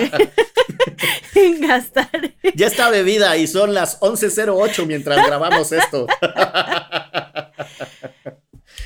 gastar. 1.60 2.34
Ya 2.54 2.66
está 2.66 2.90
bebida 2.90 3.36
y 3.36 3.46
son 3.46 3.74
las 3.74 4.00
11.08 4.00 4.86
mientras 4.86 5.26
grabamos 5.26 5.72
esto. 5.72 6.06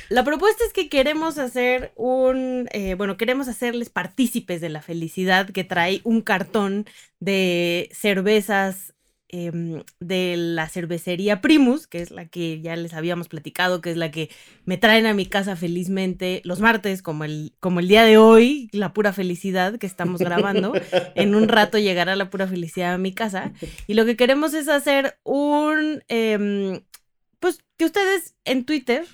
La 0.09 0.23
propuesta 0.23 0.63
es 0.65 0.71
que 0.71 0.87
queremos 0.87 1.37
hacer 1.37 1.91
un, 1.95 2.69
eh, 2.71 2.95
bueno, 2.95 3.17
queremos 3.17 3.49
hacerles 3.49 3.89
partícipes 3.89 4.61
de 4.61 4.69
la 4.69 4.81
felicidad 4.81 5.49
que 5.49 5.65
trae 5.65 5.99
un 6.05 6.21
cartón 6.21 6.85
de 7.19 7.89
cervezas 7.93 8.93
em, 9.29 9.83
de 9.99 10.35
la 10.37 10.69
cervecería 10.69 11.41
Primus, 11.41 11.87
que 11.87 12.01
es 12.01 12.11
la 12.11 12.25
que 12.25 12.61
ya 12.61 12.75
les 12.75 12.93
habíamos 12.93 13.27
platicado, 13.27 13.81
que 13.81 13.91
es 13.91 13.97
la 13.97 14.11
que 14.11 14.29
me 14.65 14.77
traen 14.77 15.05
a 15.05 15.13
mi 15.13 15.25
casa 15.25 15.55
felizmente 15.55 16.41
los 16.43 16.59
martes, 16.59 17.01
como 17.01 17.23
el, 17.23 17.53
como 17.59 17.79
el 17.79 17.87
día 17.87 18.03
de 18.03 18.17
hoy, 18.17 18.69
la 18.71 18.93
pura 18.93 19.13
felicidad 19.13 19.77
que 19.77 19.87
estamos 19.87 20.21
grabando. 20.21 20.73
en 21.15 21.35
un 21.35 21.47
rato 21.47 21.77
llegará 21.77 22.15
la 22.15 22.29
pura 22.29 22.47
felicidad 22.47 22.93
a 22.93 22.97
mi 22.97 23.13
casa. 23.13 23.51
Y 23.87 23.93
lo 23.93 24.05
que 24.05 24.15
queremos 24.15 24.53
es 24.53 24.67
hacer 24.67 25.17
un, 25.23 26.03
em, 26.07 26.81
pues 27.39 27.59
que 27.77 27.85
ustedes 27.85 28.35
en 28.45 28.65
Twitter 28.65 29.05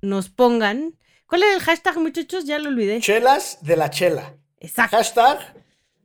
nos 0.00 0.28
pongan. 0.28 0.96
¿Cuál 1.26 1.42
es 1.44 1.54
el 1.54 1.60
hashtag, 1.60 1.98
muchachos? 1.98 2.44
Ya 2.44 2.58
lo 2.58 2.68
olvidé. 2.68 3.00
Chelas 3.00 3.58
de 3.62 3.76
la 3.76 3.90
chela. 3.90 4.34
Exacto. 4.58 4.96
Hashtag 4.96 5.38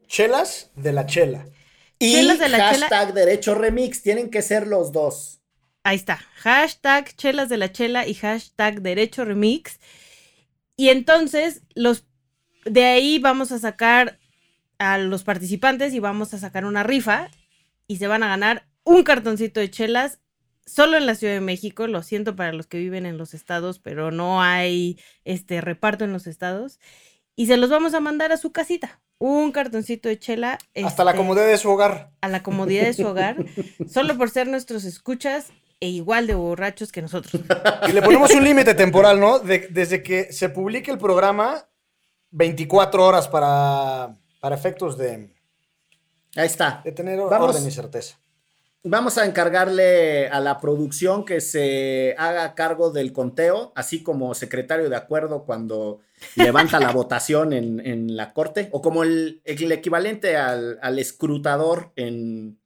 chelas 0.08 0.72
de 0.76 0.94
la 0.94 1.06
chela. 1.06 1.46
Y 2.00 2.16
de 2.16 2.50
la 2.50 2.58
hashtag 2.58 3.14
derecho 3.14 3.56
remix. 3.56 4.02
Tienen 4.02 4.30
que 4.30 4.42
ser 4.42 4.68
los 4.68 4.92
dos. 4.92 5.42
Ahí 5.84 5.96
está. 5.96 6.18
Hashtag 6.38 7.16
chelas 7.16 7.50
de 7.50 7.58
la 7.58 7.72
chela 7.72 8.08
y 8.08 8.14
hashtag 8.16 8.82
derecho 8.82 9.24
remix. 9.24 9.80
Y 10.76 10.90
entonces, 10.90 11.62
los 11.74 12.06
de 12.66 12.86
ahí 12.86 13.20
vamos 13.20 13.52
a 13.52 13.60
sacar 13.60 14.20
a 14.80 14.98
los 14.98 15.24
participantes 15.24 15.94
y 15.94 16.00
vamos 16.00 16.34
a 16.34 16.40
sacar 16.40 16.66
una 16.66 16.84
rifa. 16.84 17.30
Y 17.88 17.98
se 17.98 18.08
van 18.08 18.24
a 18.24 18.28
ganar 18.28 18.68
un 18.84 19.04
cartoncito 19.04 19.60
de 19.60 19.70
chelas 19.70 20.20
solo 20.66 20.98
en 20.98 21.06
la 21.06 21.16
Ciudad 21.16 21.34
de 21.34 21.42
México. 21.42 21.88
Lo 21.88 22.04
siento 22.04 22.36
para 22.36 22.52
los 22.52 22.68
que 22.68 22.80
viven 22.80 23.06
en 23.06 23.18
los 23.18 23.34
estados, 23.34 23.80
pero 23.80 24.12
no 24.12 24.42
hay 24.42 25.00
este 25.24 25.62
reparto 25.62 26.04
en 26.04 26.14
los 26.14 26.28
estados. 26.28 26.80
Y 27.36 27.48
se 27.48 27.58
los 27.58 27.70
vamos 27.70 27.94
a 27.94 28.00
mandar 28.00 28.32
a 28.32 28.38
su 28.38 28.52
casita. 28.52 29.02
Un 29.18 29.52
cartoncito 29.52 30.10
de 30.10 30.20
chela. 30.20 30.58
Hasta 30.84 31.04
la 31.04 31.12
este, 31.12 31.22
comodidad 31.22 31.48
de 31.48 31.58
su 31.58 31.70
hogar. 31.70 32.12
A 32.22 32.28
la 32.28 32.44
comodidad 32.44 32.84
de 32.84 32.94
su 32.94 33.06
hogar. 33.08 33.38
solo 33.90 34.18
por 34.18 34.30
ser 34.30 34.48
nuestros 34.48 34.84
escuchas 34.84 35.48
e 35.80 35.88
igual 35.90 36.28
de 36.28 36.36
borrachos 36.36 36.92
que 36.92 37.02
nosotros. 37.02 37.42
Y 37.88 37.92
le 37.92 38.02
ponemos 38.02 38.32
un 38.32 38.44
límite 38.44 38.74
temporal, 38.74 39.20
¿no? 39.20 39.40
De- 39.40 39.68
desde 39.70 40.04
que 40.04 40.32
se 40.34 40.50
publique 40.50 40.92
el 40.92 40.98
programa, 40.98 41.68
24 42.32 43.06
horas 43.06 43.28
para, 43.28 44.16
para 44.42 44.56
efectos 44.56 44.98
de, 44.98 45.34
Ahí 46.36 46.46
está. 46.48 46.82
de 46.84 46.92
tener 46.92 47.18
Vamos. 47.20 47.56
orden 47.56 47.68
y 47.68 47.72
certeza. 47.72 48.18
Vamos 48.88 49.18
a 49.18 49.26
encargarle 49.26 50.28
a 50.28 50.40
la 50.40 50.60
producción 50.60 51.26
que 51.26 51.42
se 51.42 52.14
haga 52.20 52.54
cargo 52.54 52.92
del 52.92 53.14
conteo, 53.14 53.74
así 53.76 54.04
como 54.04 54.36
secretario 54.36 54.90
de 54.90 54.96
acuerdo 54.96 55.44
cuando 55.44 56.02
levanta 56.36 56.80
la 56.80 56.92
votación 56.92 57.52
en, 57.54 57.80
en 57.80 58.16
la 58.16 58.32
corte, 58.32 58.70
o 58.72 58.84
como 58.84 59.02
el, 59.02 59.42
el 59.44 59.72
equivalente 59.72 60.38
al, 60.38 60.78
al 60.84 61.00
escrutador 61.00 61.94
en, 61.96 62.60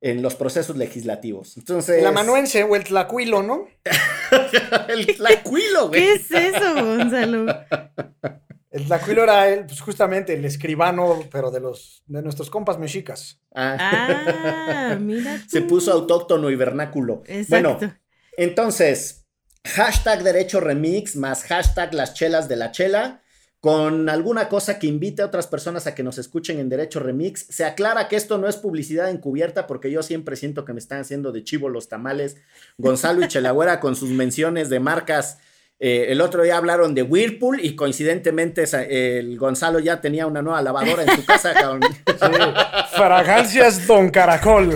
en 0.00 0.22
los 0.22 0.34
procesos 0.34 0.76
legislativos. 0.76 1.56
Entonces. 1.56 2.00
El 2.00 2.06
amanuense 2.06 2.64
o 2.64 2.74
el 2.74 2.82
tlacuilo, 2.82 3.44
¿no? 3.44 3.68
el 4.88 5.06
tlacuilo, 5.06 5.86
güey. 5.86 6.00
¿Qué 6.00 6.12
es 6.14 6.30
eso, 6.32 6.74
Gonzalo? 6.74 7.46
El 8.74 8.86
tlacuilo 8.86 9.22
era 9.22 9.48
el, 9.48 9.66
pues, 9.66 9.80
justamente 9.80 10.34
el 10.34 10.44
escribano, 10.44 11.20
pero 11.30 11.52
de 11.52 11.60
los 11.60 12.02
de 12.06 12.22
nuestros 12.22 12.50
compas 12.50 12.76
mexicas. 12.76 13.40
Ah, 13.54 13.76
Ah, 13.78 14.96
mira. 15.00 15.40
se 15.48 15.62
puso 15.62 15.92
autóctono 15.92 16.50
y 16.50 16.56
vernáculo. 16.56 17.22
Exacto. 17.26 17.78
Bueno, 17.78 17.94
entonces, 18.36 19.26
hashtag 19.64 20.24
derecho 20.24 20.58
remix 20.58 21.14
más 21.14 21.44
hashtag 21.44 21.94
las 21.94 22.14
chelas 22.14 22.48
de 22.48 22.56
la 22.56 22.72
chela. 22.72 23.22
Con 23.60 24.08
alguna 24.08 24.48
cosa 24.48 24.80
que 24.80 24.88
invite 24.88 25.22
a 25.22 25.26
otras 25.26 25.46
personas 25.46 25.86
a 25.86 25.94
que 25.94 26.02
nos 26.02 26.18
escuchen 26.18 26.58
en 26.58 26.68
Derecho 26.68 27.00
Remix. 27.00 27.46
Se 27.48 27.64
aclara 27.64 28.08
que 28.08 28.16
esto 28.16 28.36
no 28.36 28.46
es 28.46 28.56
publicidad 28.56 29.08
encubierta 29.08 29.66
porque 29.66 29.90
yo 29.90 30.02
siempre 30.02 30.36
siento 30.36 30.66
que 30.66 30.74
me 30.74 30.80
están 30.80 31.00
haciendo 31.00 31.32
de 31.32 31.44
chivo 31.44 31.70
los 31.70 31.88
tamales. 31.88 32.36
Gonzalo 32.76 33.24
y 33.24 33.28
Chelagüera 33.28 33.80
con 33.80 33.96
sus 33.96 34.10
menciones 34.10 34.68
de 34.68 34.80
marcas. 34.80 35.38
Eh, 35.86 36.10
el 36.12 36.22
otro 36.22 36.42
día 36.42 36.56
hablaron 36.56 36.94
de 36.94 37.02
Whirlpool 37.02 37.60
y 37.62 37.76
coincidentemente 37.76 38.64
el 38.88 39.36
Gonzalo 39.36 39.80
ya 39.80 40.00
tenía 40.00 40.26
una 40.26 40.40
nueva 40.40 40.62
lavadora 40.62 41.02
en 41.02 41.14
su 41.14 41.26
casa. 41.26 41.52
cabrón. 41.52 41.82
Fragancias 42.96 43.86
Don 43.86 44.08
Caracol. 44.08 44.74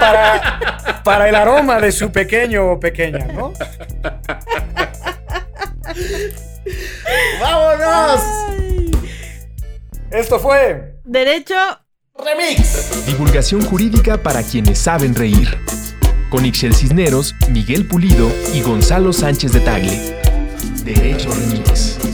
Para, 0.00 1.02
para 1.04 1.28
el 1.28 1.34
aroma 1.34 1.78
de 1.80 1.92
su 1.92 2.10
pequeño 2.10 2.72
o 2.72 2.80
pequeña, 2.80 3.26
¿no? 3.26 3.52
¡Vámonos! 7.42 8.22
Ay. 8.48 8.90
Esto 10.10 10.38
fue 10.40 10.94
Derecho. 11.04 11.56
Remix. 12.14 13.04
Divulgación 13.04 13.60
jurídica 13.66 14.22
para 14.22 14.42
quienes 14.42 14.78
saben 14.78 15.14
reír. 15.14 15.58
Con 16.30 16.46
Ixel 16.46 16.74
Cisneros, 16.74 17.34
Miguel 17.50 17.86
Pulido 17.86 18.30
y 18.54 18.62
Gonzalo 18.62 19.12
Sánchez 19.12 19.52
de 19.52 19.60
Tagle. 19.60 20.17
Derecho 20.88 21.28
Remix. 21.28 22.07